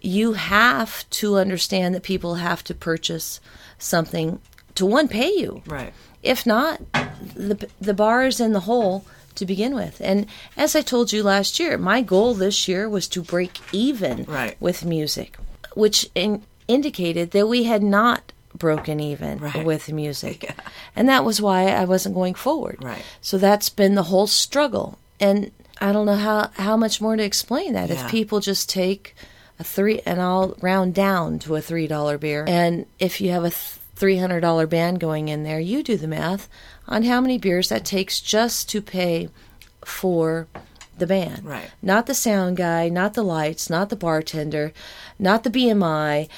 you 0.00 0.34
have 0.34 1.08
to 1.10 1.36
understand 1.36 1.94
that 1.94 2.02
people 2.02 2.36
have 2.36 2.62
to 2.64 2.74
purchase 2.74 3.40
something 3.78 4.40
to 4.74 4.86
one 4.86 5.08
pay 5.08 5.30
you. 5.32 5.62
Right. 5.66 5.92
If 6.22 6.46
not, 6.46 6.80
the 7.34 7.68
the 7.80 7.94
bar 7.94 8.26
is 8.26 8.40
in 8.40 8.52
the 8.52 8.60
hole 8.60 9.04
to 9.34 9.44
begin 9.46 9.74
with. 9.74 10.00
And 10.00 10.26
as 10.56 10.76
I 10.76 10.80
told 10.82 11.12
you 11.12 11.22
last 11.22 11.58
year, 11.58 11.76
my 11.76 12.02
goal 12.02 12.34
this 12.34 12.68
year 12.68 12.88
was 12.88 13.08
to 13.08 13.22
break 13.22 13.58
even 13.72 14.24
Right. 14.24 14.56
with 14.60 14.84
music, 14.84 15.36
which 15.74 16.08
in, 16.14 16.44
indicated 16.68 17.32
that 17.32 17.48
we 17.48 17.64
had 17.64 17.82
not 17.82 18.32
broken 18.56 19.00
even 19.00 19.38
Right. 19.38 19.64
with 19.64 19.92
music. 19.92 20.54
And 20.96 21.08
that 21.08 21.24
was 21.24 21.40
why 21.42 21.66
I 21.72 21.84
wasn't 21.86 22.14
going 22.14 22.34
forward. 22.34 22.78
Right. 22.80 23.02
So 23.20 23.36
that's 23.36 23.68
been 23.68 23.96
the 23.96 24.04
whole 24.04 24.28
struggle. 24.28 24.96
And 25.18 25.50
I 25.80 25.90
don't 25.92 26.06
know 26.06 26.14
how, 26.14 26.50
how 26.54 26.76
much 26.76 27.00
more 27.00 27.16
to 27.16 27.22
explain 27.24 27.72
that. 27.72 27.88
Yeah. 27.90 28.04
If 28.04 28.10
people 28.12 28.38
just 28.38 28.68
take 28.70 29.16
a 29.58 29.64
three, 29.64 30.00
and 30.06 30.20
I'll 30.20 30.56
round 30.60 30.94
down 30.94 31.40
to 31.40 31.56
a 31.56 31.60
$3 31.60 32.20
beer, 32.20 32.44
and 32.46 32.86
if 33.00 33.20
you 33.20 33.30
have 33.30 33.44
a 33.44 33.50
$300 33.96 34.68
band 34.68 35.00
going 35.00 35.28
in 35.28 35.42
there, 35.42 35.58
you 35.60 35.82
do 35.82 35.96
the 35.96 36.06
math 36.08 36.48
on 36.86 37.02
how 37.04 37.20
many 37.20 37.38
beers 37.38 37.68
that 37.70 37.84
takes 37.84 38.20
just 38.20 38.68
to 38.70 38.80
pay 38.80 39.28
for 39.84 40.46
the 40.96 41.06
band. 41.06 41.44
Right. 41.44 41.70
Not 41.82 42.06
the 42.06 42.14
sound 42.14 42.56
guy, 42.56 42.88
not 42.88 43.14
the 43.14 43.22
lights, 43.24 43.68
not 43.68 43.88
the 43.88 43.96
bartender, 43.96 44.72
not 45.18 45.42
the 45.42 45.50
BMI, 45.50 46.28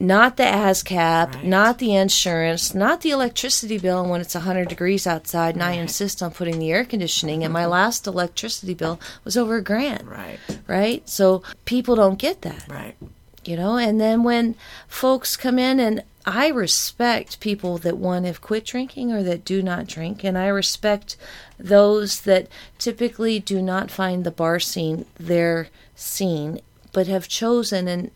not 0.00 0.36
the 0.36 0.42
ASCAP, 0.42 1.34
Right. 1.34 1.44
not 1.44 1.78
the 1.78 1.94
insurance, 1.94 2.74
not 2.74 3.00
the 3.02 3.10
electricity 3.10 3.78
bill 3.78 4.04
when 4.08 4.20
it's 4.20 4.34
100 4.34 4.68
degrees 4.68 5.06
outside 5.06 5.54
and 5.54 5.62
I 5.62 5.72
insist 5.72 6.22
on 6.22 6.32
putting 6.32 6.58
the 6.58 6.72
air 6.72 6.84
conditioning 6.84 7.44
and 7.44 7.52
my 7.52 7.64
last 7.66 8.06
electricity 8.06 8.74
bill 8.74 8.98
was 9.24 9.36
over 9.36 9.56
a 9.56 9.62
grand. 9.62 10.08
Right. 10.08 10.38
Right? 10.66 11.08
So 11.08 11.42
people 11.64 11.94
don't 11.96 12.18
get 12.18 12.42
that 12.42 12.64
Right. 12.68 12.96
you 13.44 13.56
know 13.56 13.76
and 13.76 14.00
then 14.00 14.24
when 14.24 14.54
folks 14.88 15.36
come 15.36 15.58
in 15.58 15.78
and 15.78 16.02
i 16.26 16.48
respect 16.48 17.38
people 17.40 17.76
that 17.76 17.98
one 17.98 18.24
have 18.24 18.40
quit 18.40 18.64
drinking 18.64 19.12
or 19.12 19.22
that 19.22 19.44
do 19.44 19.62
not 19.62 19.86
drink 19.86 20.24
and 20.24 20.38
i 20.38 20.46
respect 20.46 21.16
those 21.58 22.20
that 22.22 22.48
typically 22.78 23.38
do 23.38 23.60
not 23.60 23.90
find 23.90 24.24
the 24.24 24.30
bar 24.30 24.58
scene 24.58 25.04
their 25.20 25.68
scene 25.94 26.58
but 26.92 27.06
have 27.06 27.28
chosen 27.28 27.86
and 27.86 28.10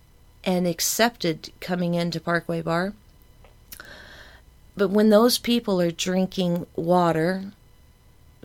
and 0.48 0.66
accepted 0.66 1.50
coming 1.60 1.92
into 1.92 2.18
parkway 2.18 2.62
bar 2.62 2.94
but 4.76 4.88
when 4.88 5.10
those 5.10 5.36
people 5.38 5.80
are 5.80 5.90
drinking 5.90 6.64
water 6.76 7.44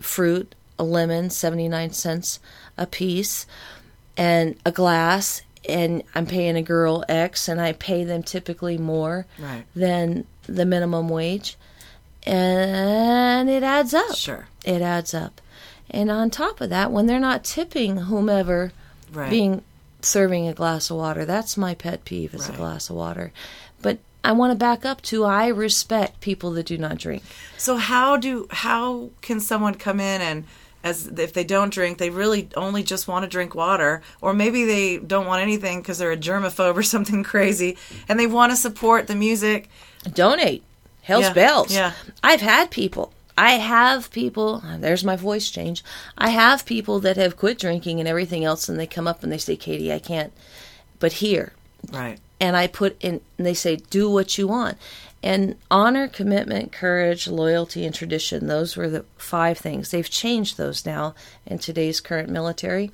fruit 0.00 0.54
a 0.78 0.84
lemon 0.84 1.30
79 1.30 1.92
cents 1.92 2.40
a 2.76 2.86
piece 2.86 3.46
and 4.16 4.56
a 4.66 4.72
glass 4.72 5.40
and 5.66 6.02
I'm 6.14 6.26
paying 6.26 6.56
a 6.56 6.62
girl 6.62 7.04
X 7.08 7.48
and 7.48 7.58
I 7.60 7.72
pay 7.72 8.04
them 8.04 8.22
typically 8.22 8.76
more 8.76 9.24
Right. 9.38 9.64
than 9.74 10.26
the 10.46 10.66
minimum 10.66 11.08
wage 11.08 11.56
and 12.26 13.48
it 13.50 13.62
adds 13.62 13.92
up. 13.94 14.14
Sure. 14.14 14.46
It 14.64 14.80
adds 14.80 15.12
up. 15.14 15.40
And 15.90 16.10
on 16.10 16.30
top 16.30 16.60
of 16.62 16.70
that, 16.70 16.90
when 16.90 17.04
they're 17.06 17.20
not 17.20 17.44
tipping 17.44 17.96
whomever 17.98 18.72
Right. 19.12 19.28
being 19.30 19.62
serving 20.04 20.46
a 20.48 20.54
glass 20.54 20.90
of 20.90 20.96
water, 20.96 21.24
that's 21.24 21.56
my 21.56 21.74
pet 21.74 22.04
peeve 22.04 22.34
is 22.34 22.42
Right. 22.48 22.54
a 22.54 22.56
glass 22.58 22.90
of 22.90 22.96
water. 22.96 23.32
But 23.82 23.98
I 24.22 24.32
want 24.32 24.52
to 24.52 24.54
back 24.56 24.84
up 24.84 25.02
to 25.02 25.24
I 25.24 25.48
respect 25.48 26.20
people 26.20 26.50
that 26.52 26.66
do 26.66 26.78
not 26.78 26.98
drink. 26.98 27.22
So 27.58 27.76
how 27.76 28.16
do 28.16 28.46
how 28.50 29.10
can 29.22 29.40
someone 29.40 29.74
come 29.74 30.00
in 30.00 30.20
and 30.20 30.44
as 30.82 31.06
if 31.06 31.32
they 31.32 31.44
don't 31.44 31.72
drink, 31.72 31.96
they 31.96 32.10
really 32.10 32.46
only 32.56 32.82
just 32.82 33.08
want 33.08 33.22
to 33.22 33.28
drink 33.28 33.54
water, 33.54 34.02
or 34.20 34.34
maybe 34.34 34.64
they 34.66 34.98
don't 34.98 35.26
want 35.26 35.40
anything 35.40 35.80
because 35.80 35.96
they're 35.96 36.12
a 36.12 36.16
germaphobe 36.16 36.76
or 36.76 36.82
something 36.94 37.22
crazy, 37.24 37.78
and 38.06 38.20
they 38.20 38.26
want 38.26 38.52
to 38.52 38.56
support 38.56 39.06
the 39.06 39.14
music. 39.14 39.70
Donate. 40.12 40.62
Hell's 41.00 41.22
Yeah, 41.24 41.32
bells. 41.32 41.72
yeah. 41.74 41.92
I've 42.22 42.42
had 42.42 42.70
people. 42.70 43.14
I 43.36 43.52
have 43.52 44.10
people. 44.10 44.62
There's 44.78 45.04
my 45.04 45.16
voice 45.16 45.50
change. 45.50 45.82
I 46.16 46.30
have 46.30 46.64
people 46.64 47.00
that 47.00 47.16
have 47.16 47.36
quit 47.36 47.58
drinking 47.58 47.98
and 47.98 48.08
everything 48.08 48.44
else, 48.44 48.68
and 48.68 48.78
they 48.78 48.86
come 48.86 49.08
up 49.08 49.22
and 49.22 49.32
they 49.32 49.38
say, 49.38 49.56
"Katie, 49.56 49.92
I 49.92 49.98
can't." 49.98 50.32
But 51.00 51.14
here, 51.14 51.52
Right. 51.92 52.18
and 52.40 52.56
I 52.56 52.66
put 52.66 52.96
in, 53.02 53.20
and 53.36 53.46
they 53.46 53.54
say, 53.54 53.76
do 53.76 54.08
what 54.08 54.38
you 54.38 54.46
want. 54.46 54.78
And 55.22 55.56
honor, 55.70 56.06
commitment, 56.06 56.70
courage, 56.70 57.26
loyalty, 57.26 57.84
and 57.84 57.94
tradition, 57.94 58.46
those 58.46 58.76
were 58.76 58.90
the 58.90 59.04
five 59.16 59.58
things. 59.58 59.90
They've 59.90 60.08
changed 60.08 60.56
those 60.56 60.84
now 60.84 61.14
in 61.46 61.58
today's 61.58 62.00
current 62.00 62.28
military. 62.28 62.90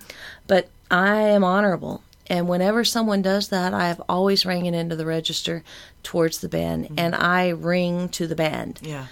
But 0.47 0.69
I 0.91 1.17
am 1.23 1.45
honorable. 1.45 2.03
And 2.29 2.49
whenever 2.49 2.85
someone 2.85 3.23
does 3.23 3.49
that, 3.49 3.75
I 3.75 3.89
have 3.89 4.01
always 4.09 4.47
rang 4.47 4.67
it 4.67 4.75
into 4.75 4.95
the 4.95 5.07
register 5.07 5.65
towards 6.05 6.39
the 6.39 6.49
band, 6.49 6.85
mm-hmm. 6.85 6.95
and 6.99 7.15
I 7.17 7.49
ring 7.49 8.09
to 8.11 8.29
the 8.29 8.37
band. 8.37 8.79
Yeah. 8.83 9.07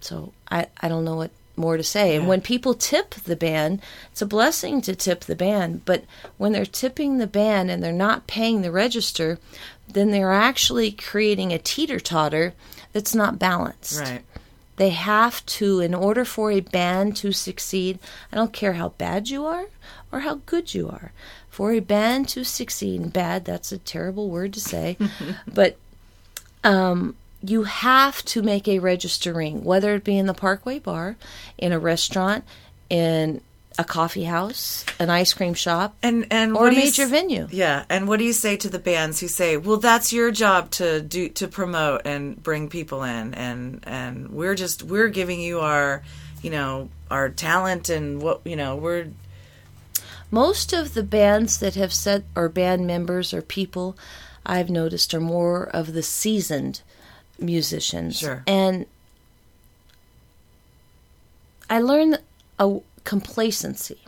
So 0.00 0.32
I, 0.50 0.66
I 0.80 0.88
don't 0.88 1.04
know 1.04 1.16
what 1.16 1.30
more 1.56 1.76
to 1.76 1.82
say. 1.82 2.14
And 2.14 2.24
Yeah. 2.24 2.28
when 2.28 2.40
people 2.40 2.74
tip 2.74 3.14
the 3.14 3.36
band, 3.36 3.82
it's 4.12 4.22
a 4.22 4.26
blessing 4.26 4.80
to 4.82 4.94
tip 4.94 5.24
the 5.24 5.36
band. 5.36 5.84
But 5.84 6.04
when 6.38 6.52
they're 6.52 6.64
tipping 6.64 7.18
the 7.18 7.26
band 7.26 7.70
and 7.70 7.82
they're 7.82 7.92
not 7.92 8.26
paying 8.26 8.62
the 8.62 8.72
register, 8.72 9.38
then 9.86 10.10
they're 10.10 10.32
actually 10.32 10.90
creating 10.90 11.52
a 11.52 11.58
teeter 11.58 12.00
totter 12.00 12.54
that's 12.92 13.14
not 13.14 13.38
balanced. 13.38 14.00
Right. 14.00 14.22
They 14.76 14.90
have 14.90 15.44
to, 15.46 15.80
in 15.80 15.94
order 15.94 16.24
for 16.24 16.50
a 16.50 16.60
band 16.60 17.14
to 17.18 17.32
succeed, 17.32 17.98
I 18.32 18.36
don't 18.36 18.52
care 18.54 18.72
how 18.74 18.90
bad 18.90 19.28
you 19.28 19.44
are 19.44 19.66
or 20.10 20.20
how 20.20 20.40
good 20.46 20.72
you 20.72 20.88
are, 20.88 21.12
for 21.50 21.72
a 21.72 21.80
band 21.80 22.28
to 22.30 22.44
succeed, 22.44 23.12
bad, 23.12 23.44
that's 23.44 23.72
a 23.72 23.78
terrible 23.78 24.30
word 24.30 24.54
to 24.54 24.60
say, 24.60 24.96
but 25.46 25.76
um, 26.64 27.14
you 27.42 27.64
have 27.64 28.24
to 28.26 28.42
make 28.42 28.68
a 28.68 28.78
registering, 28.78 29.64
whether 29.64 29.94
it 29.94 30.04
be 30.04 30.18
in 30.18 30.26
the 30.26 30.34
Parkway 30.34 30.78
Bar, 30.78 31.16
in 31.58 31.72
a 31.72 31.78
restaurant, 31.78 32.44
in 32.90 33.40
a 33.78 33.84
coffee 33.84 34.24
house, 34.24 34.84
an 34.98 35.08
ice 35.08 35.32
cream 35.32 35.54
shop, 35.54 35.94
And 36.02 36.26
and 36.30 36.54
or 36.56 36.68
a 36.68 36.70
you 36.72 36.78
major 36.78 37.04
s- 37.04 37.10
venue. 37.10 37.48
Yeah, 37.50 37.84
and 37.88 38.06
what 38.08 38.18
do 38.18 38.24
you 38.24 38.32
say 38.34 38.56
to 38.58 38.68
the 38.68 38.78
bands 38.80 39.20
who 39.20 39.28
say, 39.28 39.56
"Well, 39.56 39.78
that's 39.78 40.12
your 40.12 40.30
job 40.30 40.70
to 40.72 41.00
do 41.00 41.28
to 41.30 41.48
promote 41.48 42.02
and 42.04 42.42
bring 42.42 42.68
people 42.68 43.02
in, 43.04 43.32
and 43.34 43.80
and 43.86 44.28
we're 44.30 44.54
just 44.56 44.82
we're 44.82 45.08
giving 45.08 45.40
you 45.40 45.60
our, 45.60 46.02
you 46.42 46.50
know, 46.50 46.90
our 47.10 47.30
talent 47.30 47.88
and 47.88 48.20
what 48.20 48.40
you 48.44 48.56
know 48.56 48.76
we're 48.76 49.06
Most 50.30 50.72
of 50.72 50.94
the 50.94 51.02
bands 51.02 51.58
that 51.58 51.74
have 51.74 51.92
said, 51.92 52.24
or 52.36 52.48
band 52.48 52.86
members 52.86 53.32
or 53.32 53.40
people 53.42 53.96
I've 54.44 54.68
noticed, 54.70 55.14
are 55.14 55.20
more 55.20 55.64
of 55.64 55.92
the 55.92 56.02
seasoned 56.02 56.82
musicians. 57.40 58.18
Sure. 58.18 58.42
And 58.46 58.86
I 61.68 61.78
learned 61.80 62.18
a 62.58 62.78
complacency. 63.04 63.98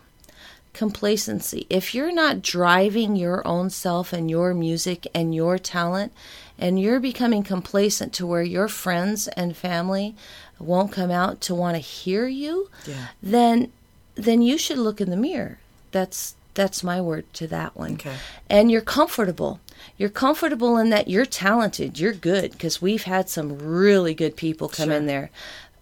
Complacency. 0.73 1.65
If 1.69 1.93
you're 1.93 2.11
not 2.11 2.41
driving 2.41 3.15
your 3.15 3.45
own 3.47 3.69
self 3.69 4.11
and 4.11 4.29
your 4.29 4.53
music 4.53 5.07
and 5.13 5.33
your 5.35 5.57
talent, 5.59 6.11
and 6.57 6.79
you're 6.79 6.99
becoming 6.99 7.43
complacent 7.43 8.13
to 8.13 8.25
where 8.27 8.41
your 8.43 8.67
friends 8.67 9.27
and 9.29 9.55
family 9.55 10.15
won't 10.59 10.91
come 10.91 11.11
out 11.11 11.41
to 11.41 11.55
want 11.55 11.75
to 11.75 11.79
hear 11.79 12.27
you, 12.27 12.69
Yeah. 12.85 13.07
then 13.21 13.71
then 14.15 14.43
you 14.43 14.59
should 14.59 14.77
look 14.77 15.01
in 15.01 15.09
the 15.09 15.17
mirror. 15.17 15.57
That's 15.91 16.35
that's 16.53 16.83
my 16.83 17.01
word 17.01 17.25
to 17.33 17.47
that 17.47 17.75
one. 17.75 17.93
Okay. 17.93 18.15
And 18.49 18.69
you're 18.71 18.81
comfortable. 18.81 19.59
You're 19.97 20.09
comfortable 20.09 20.77
in 20.77 20.89
that 20.89 21.07
you're 21.07 21.25
talented. 21.25 21.99
You're 21.99 22.13
good 22.13 22.51
because 22.53 22.81
we've 22.81 23.03
had 23.03 23.29
some 23.29 23.57
really 23.57 24.13
good 24.13 24.35
people 24.35 24.69
come 24.69 24.89
Sure. 24.89 24.97
in 24.97 25.05
there, 25.05 25.29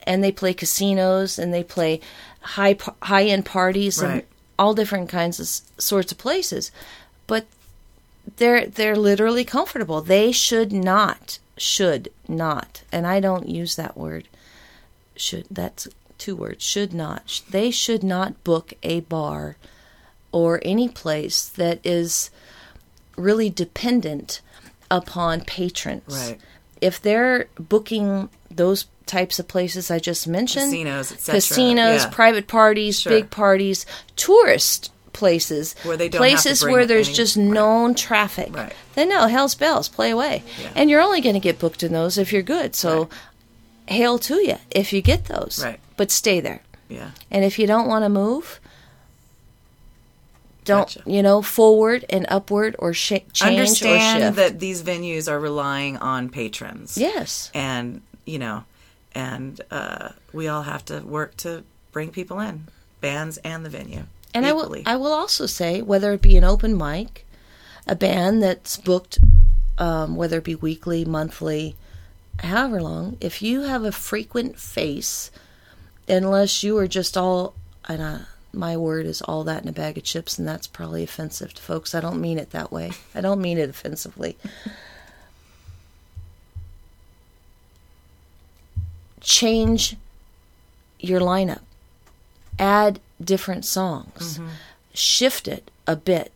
and 0.04 0.24
they 0.24 0.32
play 0.32 0.54
casinos 0.54 1.40
and 1.40 1.54
they 1.54 1.64
play 1.64 2.02
high 2.42 2.78
high 3.04 3.26
end 3.26 3.46
parties 3.46 4.02
and 4.02 4.24
all 4.60 4.74
different 4.74 5.10
kinds 5.10 5.40
of 5.40 5.48
sorts 5.82 6.12
of 6.12 6.18
places, 6.18 6.72
but 7.28 7.46
they're 8.38 8.66
they're 8.68 8.96
literally 8.98 9.44
comfortable. 9.46 10.02
They 10.02 10.32
should 10.32 10.72
not 10.72 11.40
should 11.58 12.10
not, 12.28 12.82
and 12.92 13.06
I 13.08 13.20
don't 13.20 13.48
use 13.48 13.76
that 13.76 13.98
word. 13.98 14.28
Should 15.16 15.46
that's 15.52 15.88
two 16.18 16.36
words. 16.36 16.64
Should 16.64 16.94
not. 16.94 17.42
They 17.50 17.72
should 17.72 18.04
not 18.04 18.44
book 18.44 18.74
a 18.84 19.02
bar 19.02 19.58
or 20.32 20.60
any 20.64 20.88
place 20.88 21.48
that 21.48 21.80
is 21.84 22.30
really 23.22 23.50
dependent 23.50 24.42
upon 24.90 25.42
patrons. 25.42 26.04
Right. 26.08 26.40
If 26.82 27.02
they're 27.02 27.48
booking 27.60 28.30
those 28.50 28.86
types 29.06 29.40
of 29.40 29.48
places 29.48 29.92
I 29.92 30.00
just 30.00 30.28
mentioned, 30.28 30.72
Casinos, 30.72 31.12
casinos, 31.26 32.04
Yeah. 32.04 32.10
private 32.10 32.48
parties, 32.48 33.00
Sure. 33.02 33.12
big 33.12 33.30
parties, 33.30 33.86
tourist 34.16 34.92
places, 35.14 35.76
where 35.84 35.98
they 35.98 36.08
don't 36.10 36.20
places 36.20 36.64
where 36.64 36.86
there's 36.86 37.08
any- 37.10 37.16
just 37.18 37.36
known 37.38 37.94
traffic. 37.96 38.56
Right. 38.56 38.74
Then 38.96 39.10
no, 39.10 39.28
hell's 39.28 39.56
bells, 39.56 39.90
play 39.90 40.10
away. 40.10 40.44
Yeah. 40.62 40.70
And 40.76 40.90
you're 40.90 41.02
only 41.02 41.20
going 41.22 41.34
to 41.36 41.40
get 41.42 41.60
booked 41.60 41.84
in 41.84 41.92
those 41.92 42.18
if 42.18 42.32
you're 42.32 42.42
good. 42.42 42.76
So 42.76 43.00
Right. 43.00 43.10
hail 43.98 44.18
to 44.20 44.36
you 44.36 44.58
if 44.72 44.94
you 44.94 45.02
get 45.02 45.26
those. 45.26 45.60
Right. 45.64 45.80
But 45.98 46.12
stay 46.12 46.40
there. 46.40 46.62
yeah 46.90 47.12
And 47.30 47.44
if 47.46 47.58
you 47.60 47.68
don't 47.68 47.88
want 47.88 48.04
to 48.06 48.10
move, 48.10 48.60
don't 50.66 50.82
Gotcha. 50.96 51.02
you 51.06 51.24
know 51.24 51.42
forward 51.42 52.06
and 52.10 52.26
upward 52.30 52.76
or 52.80 52.94
sh- 52.94 53.10
change 53.34 53.42
or 53.42 53.46
understand 53.48 54.22
shift. 54.24 54.36
that 54.36 54.60
these 54.60 54.84
venues 54.84 55.30
are 55.32 55.40
relying 55.40 55.98
on 55.98 56.30
patrons. 56.30 56.98
yes, 56.98 57.50
and 57.54 58.02
you 58.26 58.38
know, 58.40 58.64
and 59.16 59.60
uh, 59.72 60.10
we 60.34 60.48
all 60.48 60.64
have 60.64 60.86
to 60.86 61.00
work 61.00 61.36
to 61.38 61.64
bring 61.92 62.10
people 62.12 62.40
in, 62.40 62.68
bands 63.02 63.38
and 63.44 63.66
the 63.66 63.70
venue. 63.70 64.04
and 64.34 64.46
I 64.46 64.54
will. 64.54 64.76
I 64.86 64.96
will 64.98 65.12
also 65.14 65.46
say 65.46 65.82
whether 65.82 66.14
it 66.14 66.22
be 66.22 66.38
an 66.38 66.44
open 66.44 66.78
mic, 66.78 67.26
a 67.88 67.96
band 67.96 68.42
that's 68.44 68.78
booked, 68.78 69.20
um, 69.78 70.16
whether 70.16 70.38
it 70.38 70.44
be 70.44 70.56
weekly, 70.56 71.04
monthly, 71.06 71.76
however 72.40 72.82
long, 72.82 73.18
if 73.20 73.42
you 73.42 73.62
have 73.62 73.84
a 73.84 73.92
frequent 73.92 74.58
face, 74.60 75.32
unless 76.08 76.64
you 76.64 76.78
are 76.78 76.88
just 76.88 77.18
all 77.18 77.56
and 77.88 78.02
uh, 78.02 78.20
my 78.54 78.76
word 78.76 79.06
is 79.06 79.22
all 79.22 79.44
that 79.46 79.64
in 79.64 79.70
a 79.70 79.74
bag 79.74 79.98
of 79.98 80.04
chips, 80.04 80.38
and 80.38 80.48
that's 80.48 80.68
probably 80.68 81.04
offensive 81.04 81.54
to 81.54 81.62
folks. 81.62 81.96
I 81.96 82.02
don't 82.02 82.22
mean 82.22 82.38
it 82.38 82.52
that 82.52 82.72
way. 82.72 82.92
I 83.16 83.22
don't 83.22 83.42
mean 83.42 83.58
it 83.58 83.70
offensively. 83.70 84.38
Change 89.22 89.96
your 91.00 91.22
lineup. 91.22 91.62
Add 92.60 93.00
different 93.24 93.66
songs. 93.66 94.38
Mm-hmm. 94.38 94.48
Shift 94.94 95.48
it 95.48 95.72
a 95.88 95.96
bit. 95.96 96.32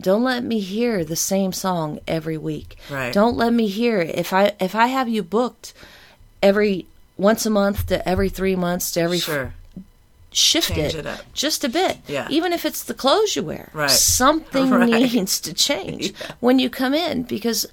Don't 0.00 0.24
let 0.24 0.42
me 0.42 0.58
hear 0.58 1.04
the 1.04 1.16
same 1.16 1.52
song 1.52 2.00
every 2.08 2.36
week. 2.36 2.76
Right. 2.90 3.14
Don't 3.14 3.36
let 3.36 3.52
me 3.52 3.68
hear 3.68 4.00
if 4.00 4.32
I 4.32 4.54
if 4.60 4.74
I 4.74 4.88
have 4.88 5.08
you 5.08 5.22
booked 5.22 5.72
every 6.42 6.86
once 7.16 7.46
a 7.46 7.50
month 7.50 7.86
to 7.86 8.06
every 8.08 8.28
3 8.28 8.56
months 8.56 8.90
to 8.92 9.00
every 9.00 9.20
sure. 9.20 9.54
Shift 10.34 10.70
it, 10.72 10.94
it 10.94 11.06
up. 11.06 11.20
just 11.32 11.64
a 11.64 11.68
bit. 11.68 11.98
Yeah. 12.06 12.26
Even 12.30 12.52
if 12.52 12.64
it's 12.64 12.82
the 12.84 12.94
clothes 12.94 13.36
you 13.36 13.42
wear. 13.42 13.70
Right. 13.72 13.90
Something 13.90 14.70
Right. 14.80 14.90
needs 14.90 15.40
to 15.40 15.54
change 15.54 16.12
when 16.40 16.58
you 16.58 16.68
come 16.70 16.94
in 16.94 17.22
because 17.22 17.66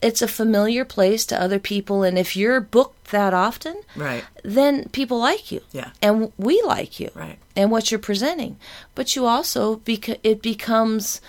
it's 0.00 0.22
a 0.22 0.28
familiar 0.28 0.84
place 0.84 1.26
to 1.26 1.40
other 1.40 1.58
people 1.58 2.02
and 2.04 2.16
if 2.18 2.36
you're 2.36 2.60
booked 2.60 3.10
that 3.10 3.34
often, 3.34 3.80
Right. 3.96 4.22
then 4.44 4.88
people 4.90 5.18
like 5.18 5.50
you. 5.50 5.60
Yeah. 5.72 5.90
And 6.02 6.32
we 6.36 6.60
like 6.62 7.00
you. 7.00 7.10
Right. 7.14 7.38
And 7.56 7.70
what 7.70 7.90
you're 7.90 7.98
presenting. 7.98 8.58
But 8.94 9.16
you 9.16 9.26
also 9.26 9.76
beca- 9.76 10.20
it 10.22 10.40
becomes 10.42 11.20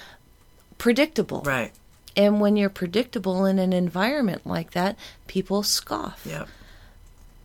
predictable. 0.78 1.42
Right. 1.46 1.72
And 2.18 2.42
when 2.42 2.58
you're 2.58 2.70
predictable 2.70 3.46
in 3.46 3.60
an 3.60 3.72
environment 3.72 4.46
like 4.46 4.72
that, 4.72 4.98
people 5.28 5.64
scoff. 5.64 6.22
Yep. 6.26 6.48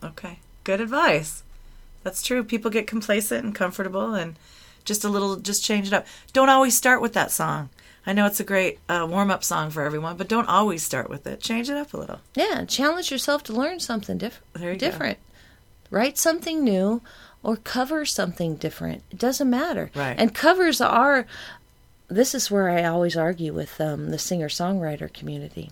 Okay. 0.03 0.39
Good 0.65 0.81
advice. 0.81 1.43
That's 2.05 2.23
true. 2.23 2.45
People 2.45 2.71
get 2.71 2.87
complacent 2.87 3.45
and 3.45 3.55
comfortable 3.55 4.15
and 4.15 4.37
just 4.85 5.03
a 5.05 5.09
little, 5.09 5.37
just 5.37 5.65
change 5.65 5.89
it 5.89 5.93
up. 5.93 6.07
Don't 6.33 6.51
always 6.51 6.77
start 6.77 7.01
with 7.03 7.15
that 7.15 7.31
song. 7.33 7.71
I 8.07 8.13
know 8.13 8.27
it's 8.27 8.39
a 8.41 8.45
great 8.45 8.79
uh, 8.89 9.07
warm 9.09 9.31
up 9.31 9.43
song 9.43 9.71
for 9.71 9.83
everyone, 9.83 10.17
but 10.19 10.29
don't 10.29 10.49
always 10.49 10.83
start 10.85 11.09
with 11.09 11.27
it. 11.27 11.41
Change 11.41 11.71
it 11.71 11.77
up 11.77 11.95
a 11.95 11.97
little. 11.97 12.21
Yeah, 12.35 12.65
challenge 12.67 13.11
yourself 13.11 13.43
to 13.45 13.53
learn 13.55 13.81
something 13.81 14.19
diff- 14.19 14.43
There 14.53 14.73
you 14.75 14.79
go. 14.79 14.87
different. 14.87 15.19
Write 15.91 16.19
something 16.19 16.63
new 16.63 17.01
or 17.43 17.57
cover 17.57 18.05
something 18.05 18.57
different. 18.57 19.03
It 19.11 19.19
doesn't 19.19 19.49
matter. 19.49 19.91
Right. 19.95 20.17
And 20.19 20.35
covers 20.35 20.81
are. 20.83 21.27
This 22.09 22.35
is 22.35 22.51
where 22.51 22.69
I 22.69 22.85
always 22.85 23.17
argue 23.17 23.55
with 23.55 23.81
um, 23.81 24.11
the 24.11 24.19
singer 24.19 24.49
songwriter 24.49 25.11
community. 25.11 25.71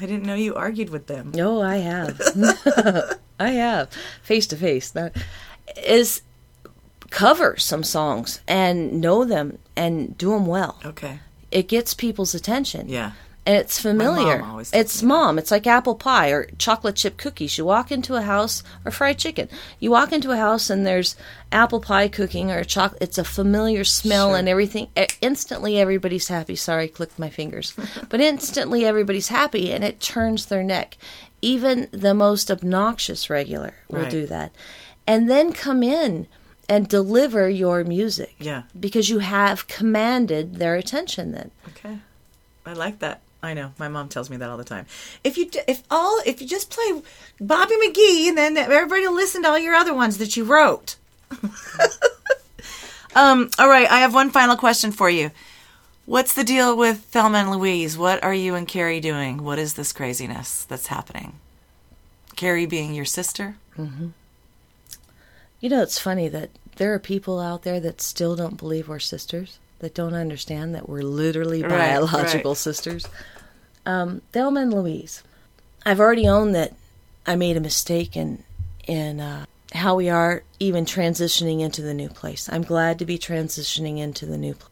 I 0.00 0.06
didn't 0.06 0.24
know 0.24 0.34
you 0.34 0.54
argued 0.54 0.90
with 0.90 1.06
them. 1.06 1.32
No, 1.34 1.62
I 1.62 1.76
have. 1.78 2.20
I 3.40 3.50
have 3.50 3.90
face 4.22 4.46
to 4.48 4.56
face. 4.56 4.90
That 4.90 5.16
is 5.76 6.22
cover 7.10 7.56
some 7.56 7.82
songs 7.82 8.40
and 8.46 9.00
know 9.00 9.24
them 9.24 9.58
and 9.76 10.16
do 10.18 10.30
them 10.30 10.46
well. 10.46 10.78
Okay. 10.84 11.20
It 11.50 11.68
gets 11.68 11.94
people's 11.94 12.34
attention. 12.34 12.88
Yeah. 12.88 13.12
And 13.46 13.54
it's 13.56 13.80
familiar. 13.80 14.38
mom 14.40 14.50
always 14.50 14.72
it's 14.72 15.02
me 15.02 15.08
mom. 15.08 15.38
It's 15.38 15.52
like 15.52 15.68
apple 15.68 15.94
pie 15.94 16.30
or 16.30 16.48
chocolate 16.58 16.96
chip 16.96 17.16
cookies. 17.16 17.56
You 17.56 17.64
walk 17.64 17.92
into 17.92 18.16
a 18.16 18.22
house 18.22 18.64
or 18.84 18.90
fried 18.90 19.18
chicken. 19.18 19.48
You 19.78 19.92
walk 19.92 20.12
into 20.12 20.32
a 20.32 20.36
house 20.36 20.68
and 20.68 20.84
there's 20.84 21.14
apple 21.52 21.80
pie 21.80 22.08
cooking 22.08 22.50
or 22.50 22.64
chocolate. 22.64 23.00
It's 23.00 23.18
a 23.18 23.24
familiar 23.24 23.84
smell 23.84 24.30
Sure. 24.30 24.36
and 24.36 24.48
everything. 24.48 24.88
Instantly, 25.20 25.78
everybody's 25.78 26.26
happy. 26.26 26.56
Sorry, 26.56 26.84
I 26.84 26.88
clicked 26.88 27.20
my 27.20 27.30
fingers. 27.30 27.72
but 28.08 28.20
instantly, 28.20 28.84
everybody's 28.84 29.28
happy 29.28 29.72
and 29.72 29.84
it 29.84 30.00
turns 30.00 30.46
their 30.46 30.64
neck. 30.64 30.96
Even 31.40 31.86
the 31.92 32.14
most 32.14 32.50
obnoxious 32.50 33.30
regular 33.30 33.74
will 33.88 34.00
Right. 34.02 34.10
do 34.10 34.26
that. 34.26 34.50
And 35.06 35.30
then 35.30 35.52
come 35.52 35.84
in 35.84 36.26
and 36.68 36.88
deliver 36.88 37.48
your 37.48 37.84
music. 37.84 38.34
Yeah. 38.40 38.62
Because 38.78 39.08
you 39.08 39.20
have 39.20 39.68
commanded 39.68 40.56
their 40.56 40.74
attention 40.74 41.30
then. 41.30 41.52
Okay. 41.68 41.98
I 42.64 42.72
like 42.72 42.98
that. 42.98 43.20
I 43.46 43.54
know. 43.54 43.72
My 43.78 43.88
mom 43.88 44.08
tells 44.08 44.28
me 44.28 44.36
that 44.38 44.50
all 44.50 44.56
the 44.56 44.64
time. 44.64 44.86
If 45.24 45.38
you 45.38 45.48
if 45.68 45.82
all 45.90 46.20
if 46.26 46.40
you 46.40 46.46
just 46.46 46.70
play 46.70 47.02
Bobby 47.40 47.74
McGee 47.86 48.28
and 48.28 48.36
then 48.36 48.56
everybody 48.56 49.06
will 49.06 49.14
listen 49.14 49.42
to 49.44 49.48
all 49.48 49.58
your 49.58 49.74
other 49.74 49.94
ones 49.94 50.18
that 50.18 50.36
you 50.36 50.44
wrote. 50.44 50.96
um 53.14 53.50
all 53.58 53.68
right, 53.68 53.90
I 53.90 54.00
have 54.00 54.14
one 54.14 54.30
final 54.30 54.56
question 54.56 54.92
for 54.92 55.08
you. 55.08 55.30
What's 56.04 56.34
the 56.34 56.44
deal 56.44 56.76
with 56.76 57.00
Thelma 57.00 57.38
and 57.38 57.50
Louise? 57.50 57.98
What 57.98 58.22
are 58.22 58.34
you 58.34 58.54
and 58.54 58.68
Carrie 58.68 59.00
doing? 59.00 59.42
What 59.42 59.58
is 59.58 59.74
this 59.74 59.92
craziness 59.92 60.64
that's 60.64 60.86
happening? 60.86 61.40
Carrie 62.36 62.66
being 62.66 62.94
your 62.94 63.04
sister? 63.04 63.56
You 65.60 65.68
know, 65.70 65.82
it's 65.82 65.98
funny 65.98 66.28
that 66.28 66.50
there 66.76 66.94
are 66.94 66.98
people 66.98 67.40
out 67.40 67.62
there 67.62 67.80
that 67.80 68.00
still 68.00 68.36
don't 68.36 68.56
believe 68.56 68.88
we're 68.88 68.98
sisters, 69.00 69.58
that 69.80 69.94
don't 69.94 70.14
understand 70.14 70.74
that 70.74 70.88
we're 70.88 71.02
literally 71.02 71.62
Right, 71.62 71.70
biological 71.70 72.52
right. 72.52 72.56
sisters. 72.58 73.08
Um, 73.86 74.20
Thelma 74.32 74.60
and 74.60 74.74
Louise. 74.74 75.22
I've 75.84 76.00
already 76.00 76.28
owned 76.28 76.54
that 76.54 76.74
I 77.26 77.36
made 77.36 77.56
a 77.56 77.60
mistake 77.60 78.16
in 78.16 78.42
in 78.86 79.20
uh, 79.20 79.46
how 79.72 79.94
we 79.96 80.08
are 80.08 80.42
even 80.60 80.84
transitioning 80.84 81.60
into 81.60 81.82
the 81.82 81.94
new 81.94 82.08
place. 82.08 82.48
I'm 82.50 82.62
glad 82.62 82.98
to 82.98 83.06
be 83.06 83.18
transitioning 83.18 83.98
into 83.98 84.26
the 84.26 84.38
new 84.38 84.54
place. 84.54 84.70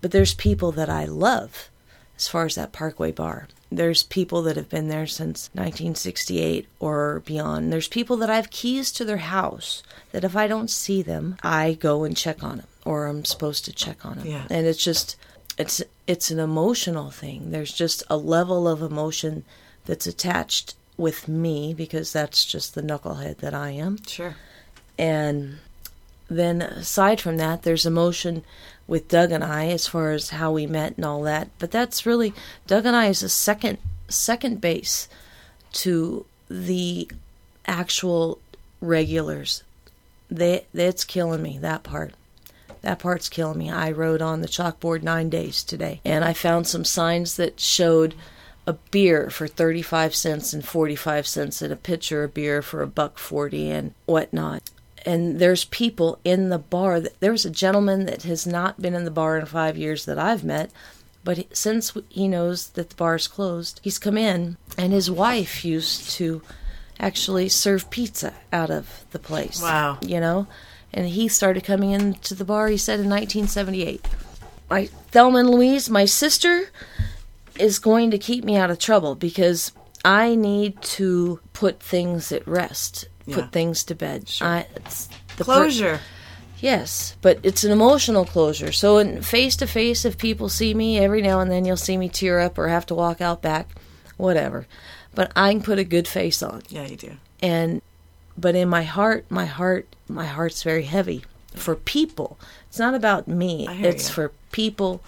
But 0.00 0.10
there's 0.10 0.34
people 0.34 0.72
that 0.72 0.88
I 0.88 1.04
love 1.04 1.70
as 2.16 2.28
far 2.28 2.46
as 2.46 2.54
that 2.54 2.72
Parkway 2.72 3.12
Bar. 3.12 3.48
There's 3.70 4.04
people 4.04 4.42
that 4.42 4.56
have 4.56 4.68
been 4.68 4.88
there 4.88 5.06
since 5.06 5.50
1968 5.54 6.66
or 6.78 7.22
beyond. 7.26 7.72
There's 7.72 7.88
people 7.88 8.16
that 8.18 8.30
I 8.30 8.36
have 8.36 8.50
keys 8.50 8.92
to 8.92 9.04
their 9.04 9.16
house 9.16 9.82
that 10.12 10.24
if 10.24 10.36
I 10.36 10.46
don't 10.46 10.70
see 10.70 11.02
them, 11.02 11.36
I 11.42 11.74
go 11.74 12.04
and 12.04 12.16
check 12.16 12.44
on 12.44 12.58
them 12.58 12.66
or 12.84 13.06
I'm 13.06 13.24
supposed 13.24 13.64
to 13.64 13.72
check 13.72 14.06
on 14.06 14.18
them. 14.18 14.26
Yeah. 14.26 14.46
And 14.48 14.66
it's 14.66 14.82
just 14.82 15.16
it's 15.58 15.82
it's 16.06 16.30
an 16.30 16.38
emotional 16.38 17.10
thing. 17.10 17.50
There's 17.50 17.72
just 17.72 18.02
a 18.08 18.16
level 18.16 18.68
of 18.68 18.82
emotion 18.82 19.44
that's 19.86 20.06
attached 20.06 20.74
with 20.96 21.28
me 21.28 21.74
because 21.74 22.12
that's 22.12 22.44
just 22.44 22.74
the 22.74 22.82
knucklehead 22.82 23.38
that 23.38 23.54
I 23.54 23.70
am. 23.70 24.02
Sure. 24.06 24.36
And 24.98 25.58
then 26.28 26.62
aside 26.62 27.20
from 27.20 27.36
that, 27.36 27.62
there's 27.62 27.86
emotion 27.86 28.44
with 28.86 29.08
Doug 29.08 29.32
and 29.32 29.44
I 29.44 29.66
as 29.68 29.86
far 29.86 30.12
as 30.12 30.30
how 30.30 30.52
we 30.52 30.66
met 30.66 30.96
and 30.96 31.04
all 31.04 31.22
that. 31.22 31.48
But 31.58 31.70
that's 31.70 32.06
really 32.06 32.32
Doug 32.66 32.86
and 32.86 32.96
I 32.96 33.06
is 33.06 33.22
a 33.22 33.28
second 33.28 33.78
second 34.08 34.60
base 34.60 35.08
to 35.72 36.24
the 36.48 37.10
actual 37.66 38.38
regulars. 38.80 39.62
They 40.30 40.66
that's 40.72 41.04
killing 41.04 41.42
me 41.42 41.58
that 41.58 41.82
part. 41.82 42.14
That 42.86 43.00
part's 43.00 43.28
killing 43.28 43.58
me. 43.58 43.68
I 43.68 43.90
wrote 43.90 44.22
on 44.22 44.42
the 44.42 44.46
chalkboard 44.46 45.02
nine 45.02 45.28
days 45.28 45.64
today, 45.64 46.00
and 46.04 46.24
I 46.24 46.32
found 46.32 46.68
some 46.68 46.84
signs 46.84 47.34
that 47.34 47.58
showed 47.58 48.14
a 48.64 48.74
beer 48.92 49.28
for 49.28 49.48
35 49.48 50.14
cents 50.14 50.52
and 50.52 50.64
45 50.64 51.26
cents 51.26 51.60
and 51.62 51.72
a 51.72 51.76
pitcher 51.76 52.22
of 52.22 52.32
beer 52.34 52.62
for 52.62 52.82
a 52.82 52.86
buck 52.86 53.18
40 53.18 53.70
and 53.72 53.94
whatnot 54.06 54.70
and 55.04 55.38
there's 55.40 55.64
people 55.66 56.18
in 56.24 56.48
the 56.48 56.58
bar 56.58 57.00
that 57.00 57.18
there 57.20 57.30
was 57.32 57.44
a 57.44 57.50
gentleman 57.50 58.06
that 58.06 58.22
has 58.22 58.44
not 58.46 58.80
been 58.82 58.94
in 58.94 59.04
the 59.04 59.10
bar 59.10 59.36
in 59.38 59.46
five 59.46 59.76
years 59.76 60.04
that 60.04 60.18
i've 60.18 60.42
met 60.42 60.70
but 61.22 61.46
since 61.56 61.92
he 62.08 62.26
knows 62.26 62.68
that 62.70 62.90
the 62.90 62.96
bar's 62.96 63.28
closed 63.28 63.78
he's 63.84 64.00
come 64.00 64.18
in 64.18 64.56
and 64.76 64.92
his 64.92 65.08
wife 65.10 65.64
used 65.64 66.10
to 66.10 66.42
actually 66.98 67.48
serve 67.48 67.88
pizza 67.90 68.34
out 68.52 68.70
of 68.70 69.04
the 69.12 69.18
place 69.20 69.62
Wow. 69.62 69.98
you 70.02 70.18
know 70.18 70.48
and 70.92 71.08
he 71.08 71.28
started 71.28 71.64
coming 71.64 71.90
into 71.90 72.34
the 72.34 72.44
bar 72.44 72.68
he 72.68 72.76
said 72.76 73.00
in 73.00 73.08
1978 73.10 74.04
my 74.70 74.86
thelma 75.10 75.38
and 75.40 75.50
louise 75.50 75.88
my 75.90 76.04
sister 76.04 76.70
is 77.58 77.78
going 77.78 78.10
to 78.10 78.18
keep 78.18 78.44
me 78.44 78.56
out 78.56 78.70
of 78.70 78.78
trouble 78.78 79.14
because 79.14 79.72
I 80.04 80.34
need 80.34 80.80
to 80.82 81.40
put 81.52 81.80
things 81.80 82.30
at 82.30 82.46
rest, 82.46 83.08
Yeah. 83.24 83.36
put 83.36 83.50
things 83.52 83.82
to 83.84 83.94
bed. 83.96 84.30
I, 84.40 84.66
it's 84.76 85.08
the 85.36 85.44
per- 85.44 85.54
Closure. 85.62 86.00
yes, 86.60 87.16
but 87.22 87.40
it's 87.42 87.64
an 87.64 87.72
emotional 87.72 88.24
closure. 88.24 88.70
So, 88.72 88.98
in 88.98 89.22
face 89.22 89.56
to 89.56 89.66
face, 89.66 90.04
if 90.04 90.16
people 90.16 90.48
see 90.48 90.74
me 90.74 90.98
every 90.98 91.22
now 91.22 91.40
and 91.40 91.50
then, 91.50 91.64
you'll 91.64 91.76
see 91.76 91.96
me 91.96 92.08
tear 92.08 92.38
up 92.38 92.56
or 92.58 92.68
have 92.68 92.86
to 92.86 92.94
walk 92.94 93.20
out 93.20 93.42
back, 93.42 93.70
whatever. 94.16 94.66
But 95.14 95.32
I 95.34 95.50
can 95.52 95.62
put 95.62 95.78
a 95.80 95.84
good 95.84 96.06
face 96.06 96.40
on, 96.42 96.62
yeah, 96.68 96.86
you 96.86 96.96
do. 96.96 97.12
and 97.42 97.82
but 98.38 98.54
in 98.54 98.68
my 98.68 98.82
heart, 98.82 99.24
my 99.30 99.46
heart, 99.46 99.86
my 100.08 100.26
heart's 100.26 100.62
very 100.62 100.84
heavy 100.84 101.24
for 101.54 101.74
people. 101.74 102.38
It's 102.68 102.78
not 102.78 102.94
about 102.94 103.26
me. 103.28 103.66
It's 103.68 104.08
you. 104.08 104.14
for 104.14 104.32
people 104.52 105.02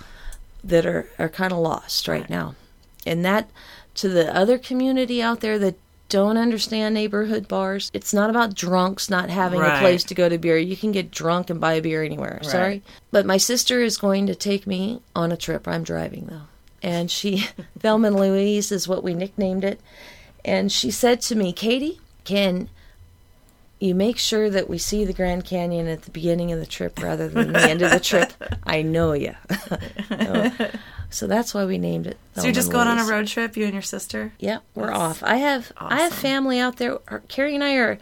that 0.64 0.86
are, 0.86 1.08
are 1.18 1.28
kind 1.28 1.52
of 1.52 1.58
lost 1.58 2.08
right, 2.08 2.20
Right. 2.22 2.30
now. 2.30 2.54
And 3.06 3.24
that 3.24 3.50
to 3.96 4.08
the 4.08 4.34
other 4.36 4.58
community 4.58 5.20
out 5.22 5.40
there 5.40 5.58
that 5.58 5.76
don't 6.08 6.38
understand 6.38 6.94
neighborhood 6.94 7.48
bars, 7.48 7.90
it's 7.92 8.14
not 8.14 8.30
about 8.30 8.54
drunks 8.54 9.10
not 9.10 9.28
having 9.28 9.60
Right. 9.60 9.76
a 9.76 9.80
place 9.80 10.04
to 10.04 10.14
go 10.14 10.28
to 10.28 10.38
beer. 10.38 10.56
You 10.56 10.76
can 10.76 10.90
get 10.92 11.10
drunk 11.10 11.50
and 11.50 11.60
buy 11.60 11.74
a 11.74 11.82
beer 11.82 12.02
anywhere. 12.02 12.40
Sorry. 12.42 12.82
But 13.10 13.26
my 13.26 13.36
sister 13.36 13.80
is 13.82 13.98
going 13.98 14.26
to 14.26 14.34
take 14.34 14.66
me 14.66 15.02
on 15.14 15.32
a 15.32 15.36
trip. 15.36 15.68
I'm 15.68 15.82
driving 15.82 16.26
though. 16.30 16.42
And 16.82 17.10
she 17.10 17.46
Thelma 17.78 18.08
and 18.08 18.16
Louise 18.16 18.72
is 18.72 18.88
what 18.88 19.04
we 19.04 19.12
nicknamed 19.12 19.64
it. 19.64 19.80
And 20.44 20.72
she 20.72 20.90
said 20.90 21.20
to 21.22 21.34
me, 21.34 21.52
Katie, 21.52 22.00
can 22.24 22.70
you 23.80 23.94
make 23.94 24.18
sure 24.18 24.50
that 24.50 24.68
we 24.68 24.78
see 24.78 25.04
the 25.04 25.12
Grand 25.12 25.44
Canyon 25.44 25.86
at 25.86 26.02
the 26.02 26.10
beginning 26.10 26.52
of 26.52 26.58
the 26.58 26.66
trip 26.66 27.00
rather 27.02 27.28
than 27.28 27.52
the 27.52 27.60
end 27.60 27.82
of 27.82 27.90
the 27.90 28.00
trip. 28.00 28.32
I 28.64 28.82
know 28.82 29.12
you. 29.12 29.34
so 31.10 31.26
that's 31.26 31.54
why 31.54 31.64
we 31.64 31.78
named 31.78 32.06
it. 32.06 32.18
So 32.36 32.44
you're 32.44 32.52
just 32.52 32.72
going 32.72 32.88
on 32.88 32.98
a 32.98 33.04
road 33.04 33.26
trip, 33.26 33.56
you 33.56 33.64
and 33.64 33.72
your 33.72 33.82
sister? 33.82 34.32
Yeah, 34.38 34.58
we're 34.74 34.86
That's 34.88 34.98
off. 34.98 35.22
I 35.22 35.36
have 35.36 35.72
I 35.76 36.00
have 36.02 36.12
family 36.12 36.58
out 36.58 36.76
there. 36.76 36.98
Carrie 37.28 37.54
and 37.54 37.64
I 37.64 37.74
are 37.76 37.98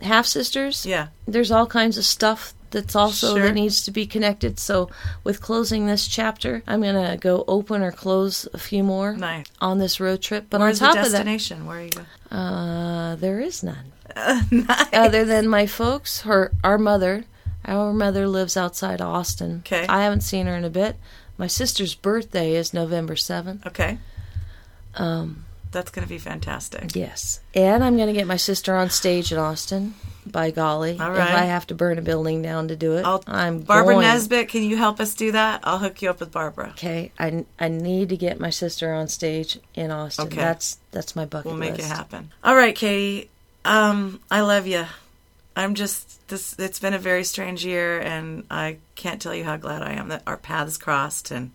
half 0.00 0.26
sisters. 0.26 0.84
Yeah. 0.86 1.08
There's 1.26 1.50
all 1.50 1.66
kinds 1.66 1.98
of 1.98 2.04
stuff 2.04 2.54
that's 2.70 2.96
also 2.96 3.34
Sure. 3.34 3.42
that 3.44 3.52
needs 3.54 3.84
to 3.84 3.90
be 3.90 4.06
connected. 4.06 4.58
So 4.58 4.88
with 5.24 5.42
closing 5.42 5.86
this 5.86 6.08
chapter, 6.08 6.62
I'm 6.66 6.80
gonna 6.82 7.18
go 7.18 7.44
open 7.46 7.82
or 7.82 7.92
close 7.92 8.48
a 8.54 8.58
few 8.58 8.82
more 8.82 9.14
Nice. 9.14 9.44
on 9.60 9.78
this 9.78 10.00
road 10.00 10.22
trip. 10.22 10.46
But 10.48 10.60
Where's 10.60 10.80
on 10.80 10.88
the 10.90 10.94
top 10.96 11.04
of 11.06 11.12
that, 11.12 11.18
destination? 11.18 11.66
Where 11.66 11.78
are 11.78 11.82
you 11.82 11.90
going? 11.90 12.06
uh, 12.30 13.16
there 13.16 13.40
is 13.40 13.62
none. 13.62 13.92
nice. 14.50 14.86
Other 14.92 15.24
than 15.24 15.48
my 15.48 15.66
folks, 15.66 16.22
her 16.22 16.52
our 16.62 16.78
mother, 16.78 17.24
our 17.64 17.92
mother 17.92 18.26
lives 18.28 18.56
outside 18.56 19.00
Austin. 19.00 19.62
Okay. 19.66 19.86
I 19.88 20.02
haven't 20.04 20.22
seen 20.22 20.46
her 20.46 20.56
in 20.56 20.64
a 20.64 20.70
bit. 20.70 20.96
My 21.38 21.46
sister's 21.46 21.94
birthday 21.94 22.54
is 22.54 22.74
November 22.74 23.16
seventh. 23.16 23.66
Okay. 23.66 23.98
Um, 24.94 25.44
That's 25.70 25.90
going 25.90 26.06
to 26.06 26.08
be 26.08 26.18
fantastic. 26.18 26.94
yes, 26.94 27.40
and 27.54 27.82
I'm 27.82 27.96
gonna 27.96 28.12
get 28.12 28.26
my 28.26 28.36
sister 28.36 28.76
on 28.76 28.90
stage 28.90 29.32
in 29.32 29.38
Austin. 29.38 29.94
By 30.24 30.52
golly, 30.52 31.00
All 31.00 31.10
if. 31.10 31.18
I 31.18 31.46
have 31.46 31.66
to 31.66 31.74
burn 31.74 31.98
a 31.98 32.02
building 32.02 32.42
down 32.42 32.68
to 32.68 32.76
do 32.76 32.92
it, 32.96 33.04
I'll, 33.04 33.24
I'm 33.26 33.58
Barbara 33.58 33.94
going. 33.94 34.06
Nesbitt, 34.06 34.48
can 34.50 34.62
you 34.62 34.76
help 34.76 35.00
us 35.00 35.14
do 35.14 35.32
that? 35.32 35.62
I'll 35.64 35.80
hook 35.80 36.00
you 36.00 36.10
up 36.10 36.20
with 36.20 36.30
Barbara. 36.30 36.68
Okay, 36.70 37.10
I, 37.18 37.44
I 37.58 37.66
need 37.66 38.10
to 38.10 38.16
get 38.16 38.38
my 38.38 38.50
sister 38.50 38.92
on 38.94 39.08
stage 39.08 39.58
in 39.74 39.90
Austin. 39.90 40.26
Okay. 40.28 40.36
That's 40.36 40.78
that's 40.92 41.16
my 41.16 41.24
bucket 41.24 41.46
We'll 41.46 41.56
make 41.56 41.72
list. 41.78 41.90
it 41.90 41.92
happen. 41.92 42.30
All 42.44 42.54
right, 42.54 42.76
Katie. 42.76 43.30
Um, 43.64 44.20
I 44.30 44.40
love 44.40 44.66
you. 44.66 44.86
I'm 45.54 45.74
just 45.74 46.26
this. 46.28 46.58
It's 46.58 46.80
been 46.80 46.94
a 46.94 46.98
very 46.98 47.24
strange 47.24 47.64
year, 47.64 48.00
and 48.00 48.44
I 48.50 48.78
can't 48.94 49.20
tell 49.20 49.34
you 49.34 49.44
how 49.44 49.56
glad 49.56 49.82
I 49.82 49.92
am 49.92 50.08
that 50.08 50.22
our 50.26 50.36
paths 50.36 50.78
crossed 50.78 51.30
and 51.30 51.52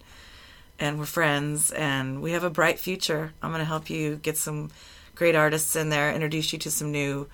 and 0.79 0.99
we're 0.99 1.05
friends, 1.05 1.71
and 1.71 2.21
we 2.21 2.31
have 2.31 2.43
a 2.43 2.49
bright 2.49 2.79
future. 2.79 3.33
I'm 3.41 3.49
going 3.49 3.59
to 3.59 3.65
help 3.65 3.89
you 3.89 4.17
get 4.17 4.37
some 4.37 4.69
great 5.15 5.35
artists 5.35 5.75
in 5.75 5.89
there, 5.89 6.13
introduce 6.13 6.53
you 6.53 6.59
to 6.59 6.71
some 6.71 6.91
new 6.91 7.27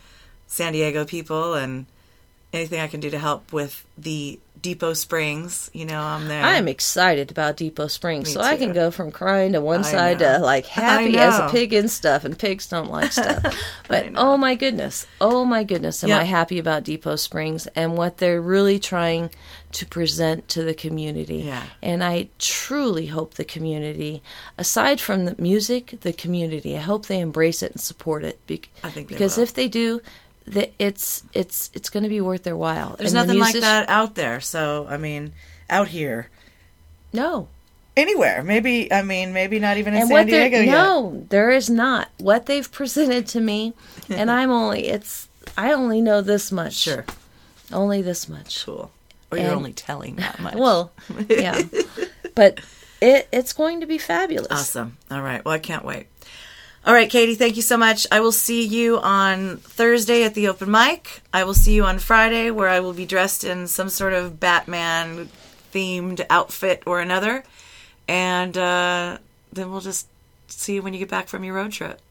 San 0.47 0.71
Diego 0.71 1.03
people, 1.03 1.53
and 1.53 1.85
anything 2.53 2.79
I 2.79 2.87
can 2.87 2.99
do 2.99 3.09
to 3.09 3.19
help 3.19 3.51
with 3.53 3.85
the 3.97 4.39
Depot 4.61 4.93
Springs, 4.93 5.69
you 5.73 5.85
know, 5.85 5.99
I'm 5.99 6.29
there. 6.29 6.41
I 6.41 6.53
am 6.55 6.69
excited 6.69 7.29
about 7.31 7.57
Depot 7.57 7.87
Springs, 7.87 8.27
Me 8.27 8.31
so 8.33 8.39
I 8.39 8.55
can 8.55 8.71
go 8.71 8.91
from 8.91 9.11
crying 9.11 9.51
to 9.53 9.59
one 9.61 9.81
I 9.81 9.83
side 9.91 10.19
know. 10.21 10.37
to 10.37 10.43
like 10.43 10.65
happy 10.65 11.17
as 11.17 11.37
a 11.37 11.49
pig 11.49 11.73
in 11.73 11.89
stuff, 11.89 12.23
and 12.23 12.39
pigs 12.39 12.67
don't 12.69 12.89
like 12.89 13.11
stuff. 13.11 13.43
But 13.89 14.11
oh 14.15 14.37
my 14.37 14.55
goodness, 14.55 15.05
oh 15.19 15.43
my 15.43 15.65
goodness, 15.65 16.01
am 16.03 16.11
Yeah. 16.11 16.19
I 16.19 16.23
happy 16.23 16.59
about 16.59 16.83
Depot 16.85 17.17
Springs 17.17 17.67
and 17.75 17.97
what 17.97 18.19
they're 18.19 18.39
really 18.41 18.79
trying 18.79 19.31
to 19.73 19.85
present 19.85 20.47
to 20.49 20.63
the 20.63 20.73
community. 20.73 21.37
Yeah. 21.39 21.63
And 21.81 22.01
I 22.01 22.29
truly 22.39 23.07
hope 23.07 23.33
the 23.33 23.43
community, 23.43 24.23
aside 24.57 25.01
from 25.01 25.25
the 25.25 25.35
music, 25.37 25.97
the 26.01 26.13
community, 26.13 26.77
I 26.77 26.81
hope 26.81 27.07
they 27.07 27.19
embrace 27.19 27.63
it 27.63 27.73
and 27.73 27.81
support 27.81 28.23
it. 28.23 28.39
Bec- 28.47 28.69
I 28.81 28.91
think 28.91 29.09
because 29.09 29.35
will. 29.35 29.43
if 29.43 29.53
they 29.55 29.67
do, 29.67 29.99
that 30.47 30.73
it's 30.79 31.23
it's 31.33 31.69
it's 31.73 31.89
going 31.89 32.03
to 32.03 32.09
be 32.09 32.21
worth 32.21 32.43
their 32.43 32.57
while. 32.57 32.95
There's 32.97 33.13
And 33.13 33.29
the 33.29 33.33
nothing 33.33 33.39
like 33.39 33.61
that 33.61 33.89
out 33.89 34.15
there. 34.15 34.39
So, 34.41 34.85
I 34.89 34.97
mean, 34.97 35.33
out 35.69 35.87
here. 35.89 36.29
No, 37.11 37.47
Anywhere. 37.95 38.41
Maybe, 38.41 38.91
I 38.91 39.03
mean, 39.03 39.33
maybe 39.33 39.59
not 39.59 39.77
even 39.77 39.93
in 39.93 40.01
and 40.01 40.09
San 40.09 40.25
Diego 40.25 40.59
yet. 40.59 40.71
no, 40.71 41.25
there 41.29 41.51
is 41.51 41.69
not. 41.69 42.09
What 42.17 42.47
they've 42.47 42.69
presented 42.71 43.27
to 43.27 43.41
me, 43.41 43.73
and 44.09 44.31
I'm 44.31 44.49
only 44.49 44.87
it's 44.87 45.27
I 45.57 45.73
only 45.73 46.01
know 46.01 46.21
this 46.21 46.51
much. 46.51 46.73
Sure. 46.73 47.05
only 47.71 48.01
this 48.01 48.27
much. 48.27 48.65
Cool. 48.65 48.91
Or 49.31 49.37
you're 49.37 49.51
only 49.51 49.73
telling 49.73 50.15
that 50.17 50.39
much. 50.39 50.55
Well, 50.55 50.91
yeah, 51.27 51.61
but 52.35 52.59
it 53.01 53.27
it's 53.31 53.53
going 53.53 53.81
to 53.81 53.85
be 53.85 53.97
fabulous. 53.99 54.51
Awesome. 54.51 54.97
All 55.11 55.21
right. 55.21 55.43
Well, 55.43 55.53
I 55.53 55.59
can't 55.59 55.85
wait. 55.85 56.07
All 56.85 56.93
right, 56.93 57.09
Katie, 57.09 57.35
thank 57.35 57.55
you 57.55 57.61
so 57.61 57.77
much. 57.77 58.05
I 58.11 58.19
will 58.19 58.33
see 58.33 58.65
you 58.65 58.99
on 58.99 59.55
Thursday 59.55 60.25
at 60.25 60.33
the 60.33 60.49
open 60.49 60.69
mic. 60.69 61.21
I 61.31 61.45
will 61.45 61.53
see 61.53 61.73
you 61.73 61.85
on 61.85 61.97
Friday 61.97 62.51
where 62.51 62.67
I 62.67 62.81
will 62.81 62.91
be 62.91 63.05
dressed 63.05 63.45
in 63.45 63.67
some 63.67 63.87
sort 63.87 64.11
of 64.11 64.37
Batman 64.37 65.29
themed 65.73 66.25
outfit 66.29 66.83
or 66.85 66.99
another. 66.99 67.45
And 68.09 68.57
uh, 68.57 69.17
then 69.53 69.71
we'll 69.71 69.79
just 69.79 70.07
see 70.47 70.75
you 70.75 70.81
when 70.81 70.91
you 70.91 70.99
get 70.99 71.09
back 71.09 71.29
from 71.29 71.45
your 71.45 71.55
road 71.55 71.71
trip. 71.71 72.01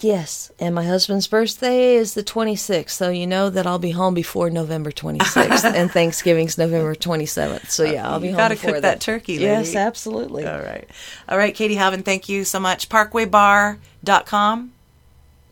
Yes, 0.00 0.50
and 0.58 0.74
my 0.74 0.84
husband's 0.84 1.26
birthday 1.28 1.94
is 1.94 2.14
the 2.14 2.24
26th, 2.24 2.90
so 2.90 3.10
you 3.10 3.26
know 3.26 3.48
that 3.48 3.66
I'll 3.66 3.78
be 3.78 3.92
home 3.92 4.12
before 4.12 4.50
November 4.50 4.90
26th, 4.90 5.64
and 5.74 5.90
Thanksgiving's 5.90 6.58
November 6.58 6.94
27th. 6.96 7.70
So 7.70 7.86
uh, 7.86 7.90
yeah, 7.92 8.08
I'll 8.10 8.18
be 8.18 8.26
You 8.28 8.32
home. 8.32 8.38
gotta 8.38 8.56
cook 8.56 8.72
then. 8.72 8.82
that 8.82 9.00
turkey, 9.00 9.34
Yes, 9.34 9.76
absolutely. 9.76 10.46
All 10.46 10.58
right. 10.60 10.88
All 11.28 11.38
right, 11.38 11.54
Katie 11.54 11.76
Halvin, 11.76 12.02
thank 12.02 12.28
you 12.28 12.44
so 12.44 12.58
much. 12.58 12.88
Parkwaybar.com. 12.88 14.72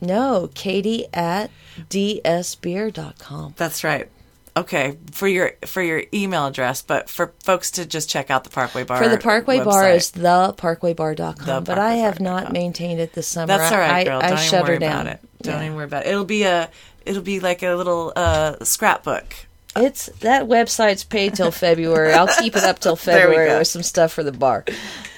No, 0.00 0.50
Katie 0.54 1.06
at 1.14 1.50
dsbeer.com. 1.88 3.54
That's 3.56 3.84
right. 3.84 4.08
Okay, 4.54 4.98
for 5.12 5.26
your 5.26 5.52
for 5.64 5.80
your 5.80 6.02
email 6.12 6.46
address, 6.46 6.82
but 6.82 7.08
for 7.08 7.32
folks 7.42 7.70
to 7.72 7.86
just 7.86 8.10
check 8.10 8.30
out 8.30 8.44
the 8.44 8.50
Parkway 8.50 8.84
Bar. 8.84 8.98
For 9.02 9.08
the 9.08 9.16
Parkway 9.16 9.64
Bar 9.64 9.84
website. 9.84 9.96
is 9.96 10.12
theparkwaybar.com, 10.12 11.46
The 11.46 11.60
but 11.62 11.78
I 11.78 11.94
have 11.94 12.16
parkwaybar.com. 12.16 12.24
not 12.24 12.52
maintained 12.52 13.00
it 13.00 13.14
this 13.14 13.26
summer. 13.26 13.46
That's 13.46 13.72
all 13.72 13.78
right, 13.78 13.90
I, 13.92 14.04
girl. 14.04 14.18
I, 14.18 14.28
Don't 14.28 14.38
I 14.38 14.40
even 14.42 14.50
shut 14.50 14.62
worry 14.64 14.74
her 14.74 14.78
down. 14.78 15.00
about 15.06 15.14
it. 15.14 15.20
Don't 15.42 15.54
Yeah. 15.54 15.64
even 15.64 15.76
worry 15.76 15.84
about 15.86 16.04
it. 16.06 16.10
It'll 16.10 16.24
be 16.26 16.42
a 16.44 16.68
it'll 17.06 17.22
be 17.22 17.40
like 17.40 17.62
a 17.62 17.74
little 17.74 18.12
uh, 18.14 18.62
scrapbook. 18.64 19.34
It's 19.74 20.06
that 20.20 20.42
website's 20.48 21.02
paid 21.02 21.34
till 21.34 21.50
February. 21.50 22.12
I'll 22.12 22.28
keep 22.28 22.54
it 22.54 22.62
up 22.62 22.78
till 22.78 22.94
February 22.96 23.56
with 23.58 23.68
some 23.68 23.82
stuff 23.82 24.12
for 24.12 24.22
the 24.22 24.30
bar. 24.32 24.64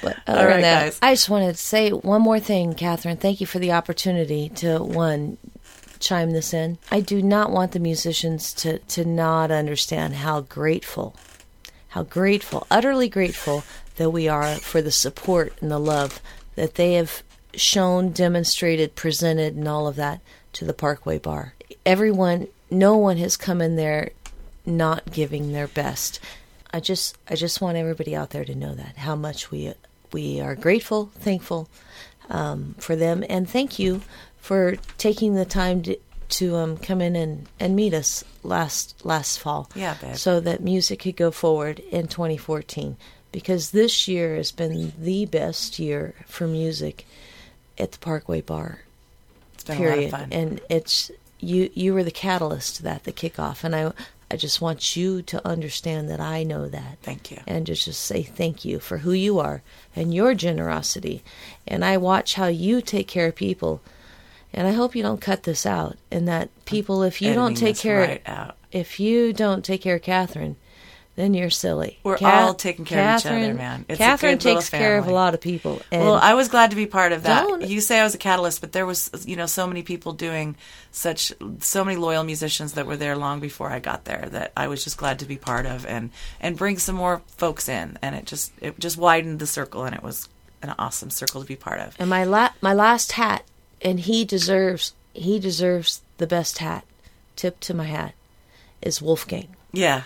But 0.01 0.17
other 0.29 0.39
All 0.39 0.45
right, 0.47 0.53
than 0.53 0.63
that, 0.63 0.85
guys. 0.85 0.99
I 1.03 1.13
just 1.15 1.29
wanted 1.29 1.57
to 1.57 1.61
say 1.61 1.91
one 1.91 2.23
more 2.23 2.39
thing, 2.39 2.75
Catherine. 2.75 3.17
Thank 3.17 3.41
you 3.41 3.49
for 3.49 3.59
the 3.59 3.73
opportunity 3.73 4.51
to 4.51 4.79
one 4.79 5.39
chime 5.99 6.33
this 6.33 6.53
in. 6.55 6.79
I 6.91 7.01
do 7.01 7.23
not 7.23 7.51
want 7.51 7.73
the 7.73 7.79
musicians 7.79 8.53
to 8.55 8.79
to 8.79 9.05
not 9.05 9.51
understand 9.51 10.15
how 10.15 10.43
grateful, 10.43 11.17
how 11.89 12.03
grateful, 12.03 12.67
utterly 12.71 13.09
grateful 13.09 13.65
that 13.97 14.11
we 14.11 14.29
are 14.29 14.57
for 14.57 14.83
the 14.83 14.91
support 14.91 15.53
and 15.61 15.71
the 15.71 15.79
love 15.79 16.21
that 16.57 16.75
they 16.75 16.95
have 16.95 17.23
shown, 17.55 18.11
demonstrated, 18.11 18.95
presented, 18.95 19.55
and 19.55 19.69
all 19.69 19.87
of 19.87 19.97
that 19.97 20.21
to 20.53 20.65
the 20.65 20.75
Parkway 20.75 21.19
Bar. 21.19 21.55
Everyone, 21.87 22.49
no 22.71 22.97
one 22.97 23.17
has 23.19 23.37
come 23.37 23.61
in 23.61 23.77
there 23.77 24.11
not 24.67 25.13
giving 25.13 25.53
their 25.53 25.69
best. 25.69 26.21
I 26.73 26.81
just 26.81 27.17
I 27.29 27.37
just 27.37 27.61
want 27.61 27.77
everybody 27.77 28.17
out 28.17 28.31
there 28.31 28.45
to 28.45 28.55
know 28.55 28.75
that 28.75 28.97
how 28.97 29.15
much 29.15 29.51
we 29.51 29.73
we 30.13 30.41
are 30.41 30.55
grateful, 30.55 31.11
thankful 31.15 31.69
um, 32.31 32.75
for 32.79 32.97
them, 32.97 33.25
and 33.29 33.49
thank 33.49 33.79
you 33.79 34.03
for 34.45 34.77
taking 34.99 35.37
the 35.37 35.47
time 35.47 35.83
to 35.83 35.97
to 36.29 36.57
um, 36.57 36.77
come 36.77 37.01
in 37.01 37.17
and, 37.17 37.49
and 37.59 37.75
meet 37.75 37.95
us 37.95 38.25
last 38.43 39.03
last 39.03 39.39
fall. 39.39 39.71
Yeah, 39.75 39.95
babe. 40.03 40.17
So 40.17 40.39
that 40.41 40.63
music 40.63 41.01
could 41.01 41.17
go 41.17 41.31
forward 41.31 41.79
in 41.79 42.09
2014 42.09 42.99
because 43.33 43.71
this 43.71 44.07
year 44.07 44.37
has 44.37 44.53
been 44.53 44.93
the 44.99 45.25
best 45.25 45.79
year 45.79 46.15
for 46.27 46.47
music 46.47 47.07
at 47.79 47.93
the 47.93 47.99
Parkway 47.99 48.43
Bar 48.43 48.81
It's 49.55 49.65
been 49.65 49.79
period. 49.79 49.99
a 49.99 50.13
lot 50.13 50.21
of 50.23 50.29
fun. 50.31 50.33
And 50.33 50.61
it's 50.69 51.11
you 51.41 51.71
you 51.73 51.95
were 51.95 52.05
the 52.05 52.11
catalyst 52.11 52.77
to 52.77 52.83
that, 52.83 53.05
the 53.05 53.13
kickoff. 53.13 53.65
And 53.65 53.75
I 53.75 53.93
I 54.31 54.37
just 54.37 54.61
want 54.61 54.95
you 54.95 55.23
to 55.23 55.47
understand 55.47 56.11
that 56.11 56.21
I 56.21 56.43
know 56.43 56.69
that. 56.69 56.99
Thank 57.03 57.31
you. 57.31 57.41
And 57.47 57.65
to 57.65 57.75
just 57.75 58.03
say 58.03 58.23
thank 58.23 58.63
you 58.63 58.79
for 58.79 58.99
who 58.99 59.13
you 59.13 59.39
are 59.39 59.63
and 59.97 60.13
your 60.13 60.35
generosity. 60.35 61.23
And 61.67 61.83
I 61.83 61.97
watch 61.97 62.35
how 62.35 62.49
you 62.49 62.83
take 62.83 63.09
care 63.09 63.29
of 63.29 63.37
people. 63.37 63.81
And 64.55 64.67
I 64.69 64.73
hope 64.73 64.95
you 64.95 65.03
don't 65.03 65.21
cut 65.21 65.43
this 65.43 65.67
out. 65.67 65.97
And 66.11 66.29
that 66.29 66.49
people, 66.65 67.03
if 67.03 67.21
you 67.21 67.35
don't 67.35 67.55
take 67.57 67.77
care, 67.77 68.01
right 68.01 68.23
out. 68.27 68.57
if 68.71 69.01
you 69.01 69.33
don't 69.33 69.65
take 69.65 69.83
care 69.83 69.97
of 69.97 70.03
Catherine, 70.03 70.57
then 71.17 71.33
you're 71.33 71.51
silly. 71.51 72.01
We're 72.03 72.19
all 72.23 72.55
taking 72.55 72.85
care 72.85 73.15
of 73.15 73.21
each 73.21 73.27
other, 73.27 73.55
man. 73.55 73.85
It's 73.89 74.01
a 74.01 74.03
Catherine 74.03 74.39
takes 74.39 74.69
care 74.69 74.99
of 74.99 75.07
a 75.07 75.13
lot 75.13 75.35
of 75.35 75.41
people. 75.41 75.81
And 75.93 76.03
Well, 76.03 76.15
I 76.17 76.35
was 76.35 76.49
glad 76.49 76.71
to 76.71 76.77
be 76.77 76.87
part 76.87 77.13
of 77.13 77.23
that. 77.23 77.69
You 77.69 77.81
say 77.81 78.01
I 78.01 78.05
was 78.05 78.17
a 78.17 78.19
catalyst, 78.19 78.61
but 78.61 78.73
there 78.73 78.85
was, 78.85 79.11
you 79.25 79.37
know, 79.37 79.47
so 79.47 79.67
many 79.67 79.83
people 79.83 80.13
doing 80.13 80.57
such, 80.91 81.33
so 81.61 81.85
many 81.85 81.97
loyal 81.97 82.25
musicians 82.25 82.73
that 82.73 82.87
were 82.87 82.97
there 82.97 83.17
long 83.17 83.39
before 83.39 83.71
I 83.71 83.79
got 83.79 84.07
there 84.07 84.29
that 84.33 84.53
I 84.57 84.67
was 84.67 84.83
just 84.83 84.97
glad 84.97 85.21
to 85.21 85.25
be 85.25 85.37
part 85.37 85.67
of 85.67 85.87
and 85.87 86.11
and 86.41 86.57
bring 86.57 86.79
some 86.79 86.97
more 86.97 87.23
folks 87.37 87.69
in, 87.69 87.97
and 88.03 88.17
it 88.17 88.27
just 88.27 88.53
it 88.61 88.79
just 88.81 88.97
widened 88.99 89.39
the 89.39 89.47
circle, 89.47 89.85
and 89.85 89.95
it 89.95 90.03
was 90.03 90.29
an 90.63 90.75
awesome 90.81 91.11
circle 91.11 91.41
to 91.43 91.47
be 91.47 91.57
part 91.57 91.79
of. 91.79 91.95
And 92.01 92.11
my 92.11 92.25
la- 92.25 92.51
my 92.61 92.73
last 92.75 93.13
hat, 93.13 93.45
and 93.85 94.01
he 94.01 94.25
deserves 94.25 94.95
he 95.13 95.39
deserves 95.39 96.01
the 96.19 96.27
best 96.27 96.59
hat. 96.59 96.85
Tip 97.37 97.61
to 97.61 97.75
my 97.75 97.85
hat 97.85 98.15
is 98.83 99.01
Wolfgang. 99.03 99.49
Yeah, 99.73 100.03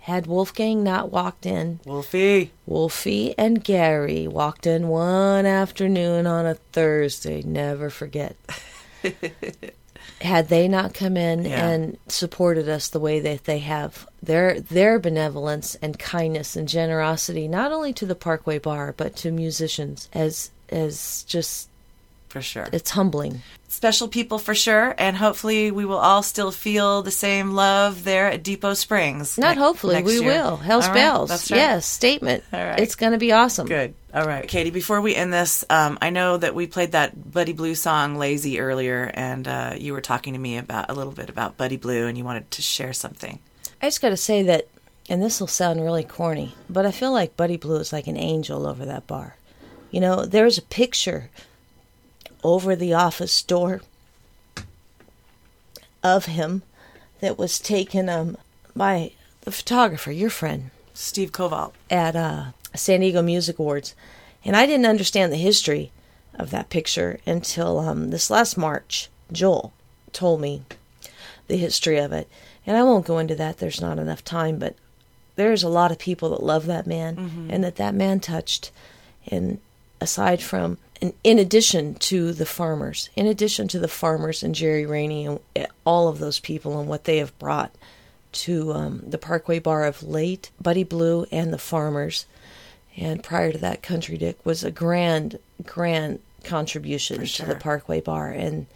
Had 0.00 0.26
Wolfgang 0.26 0.82
not 0.82 1.10
walked 1.12 1.44
in, 1.46 1.80
Wolfie. 1.84 2.50
Wolfie 2.66 3.34
and 3.38 3.62
Gary 3.62 4.26
walked 4.28 4.66
in 4.66 4.88
one 4.88 5.46
afternoon 5.46 6.26
on 6.26 6.46
a 6.46 6.54
Thursday. 6.72 7.42
Never 7.42 7.88
forget. 7.90 8.36
Had 10.22 10.48
they 10.48 10.68
not 10.68 10.92
come 10.92 11.16
in 11.16 11.44
Yeah. 11.46 11.66
and 11.68 11.96
supported 12.08 12.68
us 12.68 12.88
the 12.88 13.00
way 13.00 13.20
that 13.20 13.44
they 13.44 13.58
have, 13.60 14.06
their 14.22 14.60
their 14.60 14.98
benevolence 14.98 15.76
and 15.76 15.98
kindness 15.98 16.56
and 16.56 16.68
generosity, 16.68 17.48
not 17.48 17.72
only 17.72 17.92
to 17.94 18.04
the 18.06 18.14
Parkway 18.14 18.58
Bar 18.58 18.94
but 18.96 19.16
to 19.16 19.30
musicians, 19.30 20.08
as 20.12 20.50
as 20.68 21.24
just 21.26 21.69
For 22.30 22.40
sure. 22.40 22.68
it's 22.72 22.90
humbling. 22.90 23.42
Special 23.68 24.06
people 24.06 24.38
for 24.38 24.54
sure, 24.54 24.94
and 24.98 25.16
hopefully 25.16 25.72
we 25.72 25.84
will 25.84 25.98
all 25.98 26.22
still 26.22 26.52
feel 26.52 27.02
the 27.02 27.10
same 27.10 27.52
love 27.52 28.04
there 28.04 28.28
at 28.28 28.42
Depot 28.44 28.74
Springs. 28.74 29.36
Not 29.36 29.56
ne- 29.56 29.62
hopefully, 29.62 30.00
we 30.02 30.20
year. 30.20 30.24
will. 30.24 30.56
Hell's 30.56 30.86
All 30.86 30.94
bells. 30.94 31.30
Right. 31.30 31.58
Yes, 31.58 31.86
statement. 31.86 32.44
All 32.52 32.64
right. 32.64 32.78
It's 32.78 32.94
going 32.94 33.12
to 33.12 33.18
be 33.18 33.32
awesome. 33.32 33.66
Good. 33.66 33.94
All 34.14 34.26
right, 34.26 34.46
Katie. 34.46 34.70
Before 34.70 35.00
we 35.00 35.14
end 35.14 35.32
this, 35.32 35.64
um, 35.70 35.98
I 36.00 36.10
know 36.10 36.36
that 36.36 36.54
we 36.54 36.66
played 36.68 36.92
that 36.92 37.32
Buddy 37.32 37.52
Blue 37.52 37.74
song 37.74 38.16
"Lazy" 38.16 38.60
earlier, 38.60 39.10
and 39.12 39.46
uh, 39.46 39.74
you 39.76 39.92
were 39.92 40.00
talking 40.00 40.34
to 40.34 40.38
me 40.38 40.56
about 40.58 40.88
a 40.90 40.94
little 40.94 41.12
bit 41.12 41.28
about 41.28 41.56
Buddy 41.56 41.76
Blue, 41.76 42.06
and 42.06 42.16
you 42.16 42.24
wanted 42.24 42.48
to 42.52 42.62
share 42.62 42.92
something. 42.92 43.40
I 43.82 43.86
just 43.86 44.00
got 44.02 44.10
to 44.10 44.16
say 44.16 44.44
that, 44.44 44.68
and 45.08 45.20
this 45.20 45.40
will 45.40 45.48
sound 45.48 45.80
really 45.80 46.04
corny, 46.04 46.54
but 46.68 46.86
I 46.86 46.92
feel 46.92 47.12
like 47.12 47.36
Buddy 47.36 47.56
Blue 47.56 47.76
is 47.76 47.92
like 47.92 48.06
an 48.06 48.16
angel 48.16 48.66
over 48.66 48.84
that 48.84 49.06
bar. 49.06 49.36
You 49.90 50.00
know, 50.00 50.24
there's 50.24 50.58
a 50.58 50.62
picture 50.62 51.30
over 52.42 52.74
the 52.74 52.94
office 52.94 53.42
door 53.42 53.82
of 56.02 56.26
him 56.26 56.62
that 57.20 57.38
was 57.38 57.58
taken 57.58 58.08
um, 58.08 58.36
by 58.74 59.12
the 59.42 59.52
photographer, 59.52 60.12
your 60.12 60.30
friend, 60.30 60.70
Steve 60.94 61.32
Koval. 61.32 61.72
at 61.90 62.16
uh, 62.16 62.46
San 62.74 63.00
Diego 63.00 63.22
Music 63.22 63.58
Awards, 63.58 63.94
and 64.44 64.56
I 64.56 64.66
didn't 64.66 64.86
understand 64.86 65.32
the 65.32 65.36
history 65.36 65.92
of 66.34 66.50
that 66.50 66.70
picture 66.70 67.20
until 67.26 67.78
um, 67.78 68.10
this 68.10 68.30
last 68.30 68.56
March. 68.56 69.08
Joel 69.30 69.72
told 70.12 70.40
me 70.40 70.62
the 71.48 71.56
history 71.56 71.98
of 71.98 72.12
it, 72.12 72.28
and 72.66 72.76
I 72.76 72.82
won't 72.82 73.06
go 73.06 73.18
into 73.18 73.34
that. 73.36 73.58
There's 73.58 73.80
not 73.80 73.98
enough 73.98 74.24
time, 74.24 74.58
but 74.58 74.76
there's 75.36 75.62
a 75.62 75.68
lot 75.68 75.90
of 75.90 75.98
people 75.98 76.30
that 76.30 76.42
love 76.42 76.66
that 76.66 76.86
man 76.86 77.48
and 77.50 77.64
that 77.64 77.76
that 77.76 77.94
man 77.94 78.20
touched. 78.20 78.70
And 79.26 79.58
aside 80.00 80.42
from, 80.42 80.78
and 81.00 81.14
in 81.24 81.38
addition 81.38 81.94
to 81.94 82.32
the 82.32 82.46
farmers, 82.46 83.08
in 83.16 83.26
addition 83.26 83.68
to 83.68 83.78
the 83.78 83.88
farmers 83.88 84.42
and 84.42 84.54
Jerry 84.54 84.84
Raney 84.84 85.26
and 85.26 85.40
all 85.84 86.08
of 86.08 86.18
those 86.18 86.40
people 86.40 86.78
and 86.78 86.88
what 86.88 87.04
they 87.04 87.18
have 87.18 87.38
brought 87.38 87.74
to 88.32 88.72
um, 88.72 89.02
the 89.06 89.18
Parkway 89.18 89.58
Bar 89.58 89.84
of 89.84 90.02
late, 90.02 90.50
Buddy 90.60 90.84
Blue, 90.84 91.26
and 91.32 91.52
the 91.52 91.58
Farmers. 91.58 92.26
And 92.96 93.22
prior 93.22 93.52
to 93.52 93.58
that, 93.58 93.82
Country 93.82 94.18
Dick 94.18 94.44
was 94.44 94.62
a 94.62 94.70
grand, 94.70 95.38
grand 95.64 96.20
contribution 96.44 97.24
sure. 97.24 97.46
to 97.46 97.52
the 97.52 97.58
Parkway 97.58 98.00
Bar, 98.00 98.30
and 98.30 98.66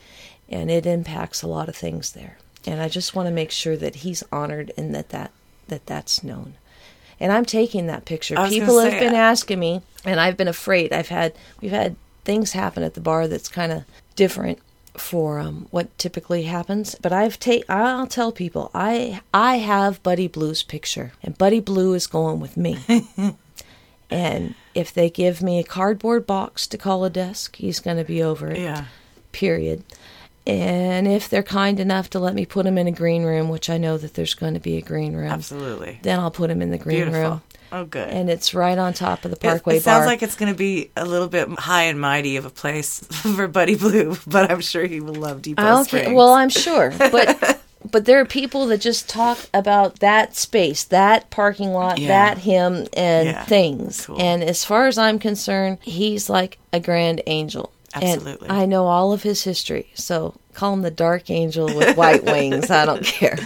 and 0.49 0.70
it 0.70 0.87
impacts 0.87 1.43
a 1.43 1.47
lot 1.47 1.68
of 1.68 1.77
things 1.77 2.12
there. 2.12 2.39
And 2.66 2.81
I 2.81 2.89
just 2.89 3.14
want 3.14 3.27
to 3.27 3.33
make 3.33 3.51
sure 3.51 3.77
that 3.77 3.97
he's 3.97 4.22
honored 4.33 4.72
and 4.77 4.95
that 4.95 5.11
that, 5.11 5.31
that 5.68 5.87
that's 5.87 6.22
known. 6.22 6.55
And 7.20 7.33
I'm 7.33 7.45
taking 7.45 7.87
that 7.87 8.05
picture. 8.05 8.39
I 8.39 8.43
was 8.43 8.51
gonna 8.51 8.61
People 8.61 8.79
have 8.81 9.01
been 9.01 9.14
asking 9.14 9.59
me, 9.59 9.83
and 10.05 10.18
I've 10.18 10.37
been 10.37 10.49
afraid. 10.49 10.93
I've 10.93 11.09
had 11.09 11.35
we've 11.61 11.70
had 11.70 11.97
things 12.25 12.53
happen 12.53 12.83
at 12.83 12.95
the 12.95 13.01
bar 13.01 13.29
that's 13.29 13.49
kind 13.49 13.72
of 13.72 13.85
different 14.16 14.59
for 14.97 15.39
um, 15.39 15.66
what 15.70 15.97
typically 15.99 16.45
happens. 16.45 16.95
But 17.01 17.12
I've 17.12 17.39
take 17.39 17.68
I'll 17.68 18.07
tell 18.07 18.33
people 18.33 18.70
I 18.75 19.20
I 19.33 19.57
have 19.59 20.03
Buddy 20.03 20.29
Blue's 20.29 20.62
picture, 20.62 21.12
and 21.22 21.37
Buddy 21.37 21.61
Blue 21.61 21.95
is 21.95 22.07
going 22.07 22.41
with 22.41 22.57
me. 22.57 22.79
and 24.11 24.55
if 24.75 24.93
they 24.93 25.11
give 25.11 25.43
me 25.43 25.59
a 25.59 25.64
cardboard 25.64 26.27
box 26.27 26.66
to 26.68 26.79
call 26.79 27.05
a 27.05 27.11
desk, 27.11 27.57
he's 27.57 27.81
going 27.81 27.97
to 27.97 28.05
be 28.05 28.22
over 28.22 28.51
it. 28.51 28.59
Yeah. 28.59 28.87
Period. 29.33 29.83
And 30.47 31.09
if 31.09 31.29
they're 31.31 31.43
kind 31.43 31.81
enough 31.81 32.11
to 32.11 32.18
let 32.18 32.35
me 32.35 32.45
put 32.45 32.66
him 32.66 32.77
in 32.77 32.87
a 32.87 32.93
green 32.93 33.25
room, 33.25 33.49
which 33.49 33.70
I 33.70 33.79
know 33.79 33.97
that 33.97 34.12
there's 34.12 34.35
going 34.35 34.53
to 34.55 34.61
be 34.61 34.77
a 34.77 34.83
green 34.83 35.16
room, 35.16 35.31
Absolutely. 35.31 35.99
then 36.03 36.20
I'll 36.20 36.31
put 36.31 36.51
him 36.51 36.61
in 36.61 36.70
the 36.70 36.77
green 36.77 37.05
Beautiful. 37.05 37.31
room. 37.31 37.43
Oh, 37.75 37.85
good. 37.85 38.09
And 38.09 38.31
it's 38.31 38.55
right 38.55 38.79
on 38.79 38.93
top 38.93 39.25
of 39.25 39.33
the 39.33 39.37
Parkway 39.37 39.79
it, 39.79 39.83
sounds 39.83 40.03
Bar. 40.03 40.07
like 40.07 40.22
it's 40.22 40.37
going 40.37 40.53
to 40.53 40.57
be 40.57 40.93
a 40.97 41.05
little 41.05 41.27
bit 41.27 41.49
high 41.59 41.83
and 41.85 42.01
mighty 42.01 42.37
of 42.37 42.45
a 42.45 42.51
place 42.51 43.01
for 43.11 43.49
Buddy 43.49 43.75
Blue, 43.75 44.16
but 44.29 44.49
I'm 44.49 44.61
sure 44.61 44.87
he 44.87 45.01
will 45.01 45.14
love 45.16 45.43
Depot 45.43 45.81
okay, 45.81 45.83
Springs. 46.03 46.14
well, 46.14 46.33
I'm 46.35 46.51
sure, 46.51 46.93
but 46.99 47.61
but 47.91 48.05
there 48.05 48.20
are 48.20 48.25
people 48.25 48.66
that 48.68 48.81
just 48.81 49.09
talk 49.09 49.39
about 49.53 49.99
that 49.99 50.37
space, 50.37 50.85
that 50.85 51.31
parking 51.31 51.70
lot, 51.72 51.99
Yeah. 51.99 52.09
that 52.09 52.39
him, 52.39 52.87
and 52.93 53.29
Yeah. 53.29 53.45
things. 53.45 54.07
Cool. 54.07 54.20
And 54.22 54.45
as 54.45 54.64
far 54.64 54.87
as 54.87 54.97
I'm 54.97 55.18
concerned, 55.18 55.79
he's 55.83 56.31
like 56.31 56.59
a 56.72 56.79
grand 56.79 57.22
angel. 57.27 57.72
And 57.93 58.05
Absolutely. 58.05 58.51
I 58.51 58.66
know 58.66 58.87
all 58.87 59.12
of 59.12 59.25
his 59.25 59.43
history, 59.43 59.91
so 59.95 60.35
call 60.53 60.75
him 60.75 60.83
the 60.83 60.91
dark 60.93 61.29
angel 61.29 61.66
with 61.66 61.97
white 61.97 62.25
wings. 62.25 62.70
I 62.70 62.87
don't 62.87 63.05
care. 63.05 63.37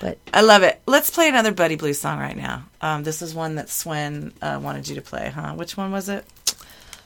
But 0.00 0.18
I 0.34 0.40
love 0.40 0.62
it. 0.62 0.80
Let's 0.86 1.10
play 1.10 1.28
another 1.28 1.52
Buddy 1.52 1.76
Blue 1.76 1.92
song 1.92 2.18
right 2.18 2.36
now. 2.36 2.64
Um, 2.80 3.02
this 3.04 3.20
is 3.22 3.34
one 3.34 3.54
that 3.56 3.68
Swen 3.68 4.32
uh, 4.42 4.58
wanted 4.62 4.88
you 4.88 4.94
to 4.96 5.02
play, 5.02 5.30
huh? 5.32 5.52
Which 5.54 5.76
one 5.76 5.92
was 5.92 6.08
it? 6.08 6.24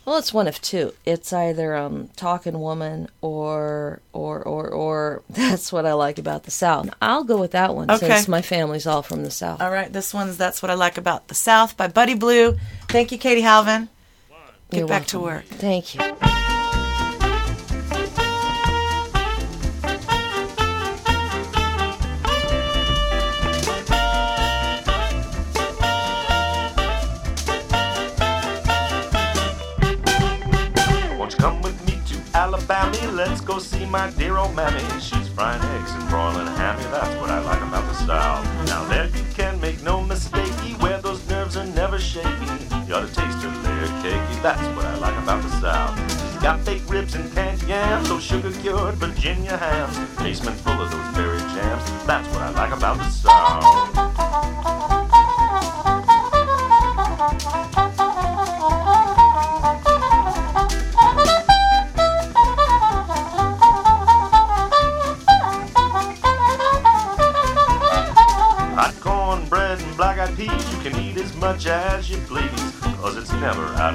Well, 0.05 0.19
it's 0.19 0.33
one 0.35 0.47
of 0.47 0.61
two. 0.61 0.93
It's 1.05 1.33
either 1.33 1.75
um, 1.75 2.09
Talking 2.15 2.61
Woman 2.61 3.09
or 3.21 4.01
or 4.13 4.43
or 4.43 4.69
or 4.69 5.23
That's 5.31 5.73
What 5.73 5.87
I 5.87 5.95
Like 5.95 6.19
About 6.19 6.45
the 6.45 6.51
South. 6.51 6.89
I'll 7.03 7.25
go 7.25 7.39
with 7.39 7.53
that 7.53 7.75
one 7.75 7.91
Okay. 7.91 8.07
since 8.07 8.29
my 8.29 8.43
family's 8.43 8.87
all 8.87 9.03
from 9.03 9.25
the 9.25 9.31
South. 9.31 9.61
All 9.61 9.71
right, 9.73 9.93
this 9.93 10.13
one's 10.15 10.37
That's 10.37 10.63
What 10.63 10.71
I 10.71 10.75
Like 10.75 10.97
About 10.99 11.29
the 11.29 11.35
South 11.35 11.77
by 11.77 11.89
Buddy 11.89 12.15
Blue. 12.15 12.57
Thank 12.89 13.13
you, 13.13 13.19
Katie 13.19 13.41
Halvin. 13.41 13.89
Get 14.71 14.79
You're 14.79 14.89
back 14.89 15.07
to 15.07 15.19
work. 15.19 15.45
Thank 15.47 15.95
you. 15.95 16.01
Alabama? 32.71 33.13
Let's 33.13 33.41
go 33.41 33.59
see 33.59 33.85
my 33.85 34.11
dear 34.13 34.39
old 34.39 34.55
mammy. 34.55 34.81
She's 35.01 35.29
frying 35.29 35.63
eggs 35.77 35.93
and 35.93 36.09
broiling 36.09 36.47
hammy. 36.47 36.83
That's 36.85 37.15
what 37.21 37.31
I 37.31 37.41
like 37.41 37.61
about 37.61 37.87
the 37.87 37.95
style. 37.95 38.43
Now 38.67 38.85
there 38.89 39.07
you 39.07 39.25
can 39.35 39.61
make 39.61 39.83
no 39.83 40.01
mistake. 40.03 40.51
Where 40.81 41.01
those 41.01 41.27
nerves 41.29 41.57
are 41.57 41.67
never 41.67 41.99
shaky. 41.99 42.29
You 42.87 42.95
ought 42.95 43.07
to 43.07 43.15
taste 43.15 43.43
her 43.43 43.51
layer 43.65 43.87
cakey. 44.03 44.43
That's 44.43 44.67
what 44.77 44.87
I 44.87 44.97
like 44.99 45.17
about 45.23 45.43
the 45.43 45.51
South. 45.61 46.33
She's 46.33 46.43
got 46.43 46.65
baked 46.65 46.89
ribs 46.89 47.15
and 47.15 47.31
candy 47.35 47.67
yams, 47.67 48.09
those 48.09 48.23
sugar 48.23 48.53
cured 48.53 48.95
Virginia 48.95 49.57
hams, 49.57 49.99
basement 50.19 50.57
full 50.57 50.81
of 50.81 50.91
those 50.91 51.15
berry 51.15 51.39
jams. 51.39 52.07
That's 52.07 52.29
what 52.29 52.43
I 52.43 52.51
like 52.51 52.73
about 52.73 52.99
the 52.99 53.11
South. 53.11 54.04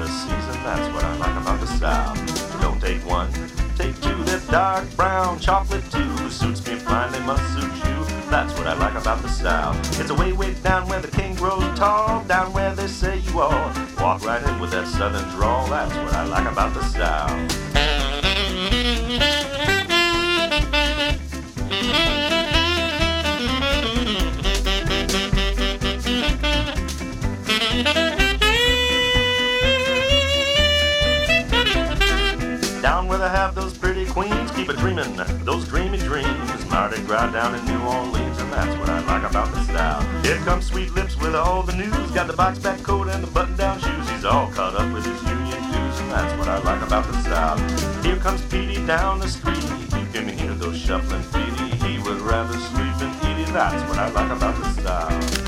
Season, 0.08 0.62
that's 0.62 0.94
what 0.94 1.04
I 1.04 1.16
like 1.16 1.36
about 1.42 1.60
the 1.60 1.66
South. 1.66 2.60
Don't 2.60 2.80
take 2.80 3.04
one, 3.06 3.32
take 3.76 3.94
two, 4.00 4.22
that 4.24 4.42
dark 4.50 4.84
brown 4.96 5.38
chocolate 5.38 5.84
too, 5.90 6.30
suits 6.30 6.66
me 6.66 6.76
fine, 6.76 7.12
they 7.12 7.20
must 7.20 7.42
suit 7.54 7.72
you, 7.84 8.04
that's 8.30 8.56
what 8.58 8.66
I 8.66 8.74
like 8.74 8.94
about 8.94 9.22
the 9.22 9.28
South. 9.28 9.76
It's 10.00 10.10
a 10.10 10.14
way, 10.14 10.32
way 10.32 10.54
down 10.54 10.88
where 10.88 11.00
the 11.00 11.08
king 11.08 11.34
grows 11.34 11.62
tall, 11.78 12.24
down 12.24 12.52
where 12.52 12.74
they 12.74 12.86
say 12.86 13.18
you 13.18 13.40
are. 13.40 13.74
walk 14.00 14.24
right 14.24 14.42
in 14.42 14.60
with 14.60 14.70
that 14.72 14.86
southern 14.86 15.28
drawl, 15.30 15.66
that's 15.68 15.94
what 15.96 16.14
I 16.14 16.24
like 16.24 16.50
about 16.50 16.74
the 16.74 16.82
South. 16.84 17.29
Down 37.10 37.56
in 37.56 37.64
New 37.64 37.82
Orleans, 37.82 38.38
and 38.38 38.52
that's 38.52 38.78
what 38.78 38.88
I 38.88 39.00
like 39.00 39.28
about 39.28 39.52
the 39.52 39.60
style. 39.64 40.00
Here 40.22 40.36
comes 40.44 40.66
Sweet 40.66 40.92
Lips 40.92 41.16
with 41.16 41.34
all 41.34 41.64
the 41.64 41.72
news, 41.72 41.92
got 42.12 42.28
the 42.28 42.32
box 42.32 42.60
back 42.60 42.84
coat 42.84 43.08
and 43.08 43.24
the 43.24 43.30
button 43.32 43.56
down 43.56 43.80
shoes. 43.80 44.10
He's 44.10 44.24
all 44.24 44.48
caught 44.52 44.76
up 44.76 44.94
with 44.94 45.04
his 45.04 45.20
union 45.24 45.60
dues, 45.72 46.00
and 46.00 46.12
that's 46.12 46.38
what 46.38 46.46
I 46.46 46.58
like 46.58 46.80
about 46.82 47.04
the 47.08 47.20
style. 47.22 47.58
Here 48.04 48.16
comes 48.16 48.42
Petey 48.42 48.86
down 48.86 49.18
the 49.18 49.28
street, 49.28 49.60
you 49.98 50.06
can 50.12 50.28
hear 50.28 50.54
those 50.54 50.78
shuffling 50.78 51.22
feet. 51.22 51.82
He 51.82 51.98
would 51.98 52.20
rather 52.20 52.56
sleep 52.56 52.96
than 52.98 53.10
eat 53.28 53.30
that's 53.52 53.82
what 53.88 53.98
I 53.98 54.08
like 54.10 54.30
about 54.30 54.56
the 54.62 54.70
style. 54.80 55.39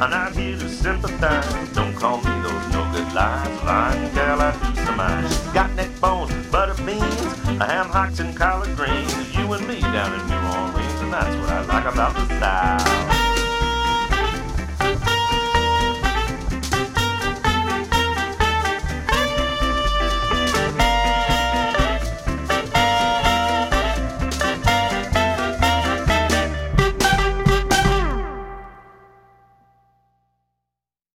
I'm 0.00 0.08
not 0.08 0.34
here 0.34 0.56
to 0.56 0.66
sympathize. 0.66 1.68
Don't 1.74 1.94
call 1.94 2.16
me 2.22 2.32
those 2.40 2.72
no 2.72 2.90
good 2.90 3.12
lies. 3.12 3.64
Lying 3.64 4.14
gal, 4.14 4.40
I 4.40 4.52
do 4.52 4.74
some 4.76 4.98
eyes. 4.98 5.38
Got 5.52 5.74
neck 5.74 5.90
bones, 6.00 6.32
butter 6.46 6.82
beans, 6.84 7.34
ham 7.60 7.84
hocks 7.84 8.18
and 8.18 8.34
collard 8.34 8.74
greens. 8.76 9.36
You 9.36 9.52
and 9.52 9.68
me 9.68 9.78
down 9.82 10.18
in 10.18 10.26
New 10.26 10.36
Orleans, 10.36 11.00
and 11.02 11.12
that's 11.12 11.36
what 11.36 11.50
I 11.50 11.60
like 11.66 11.92
about 11.92 12.14
the 12.14 12.40
South. 12.40 12.89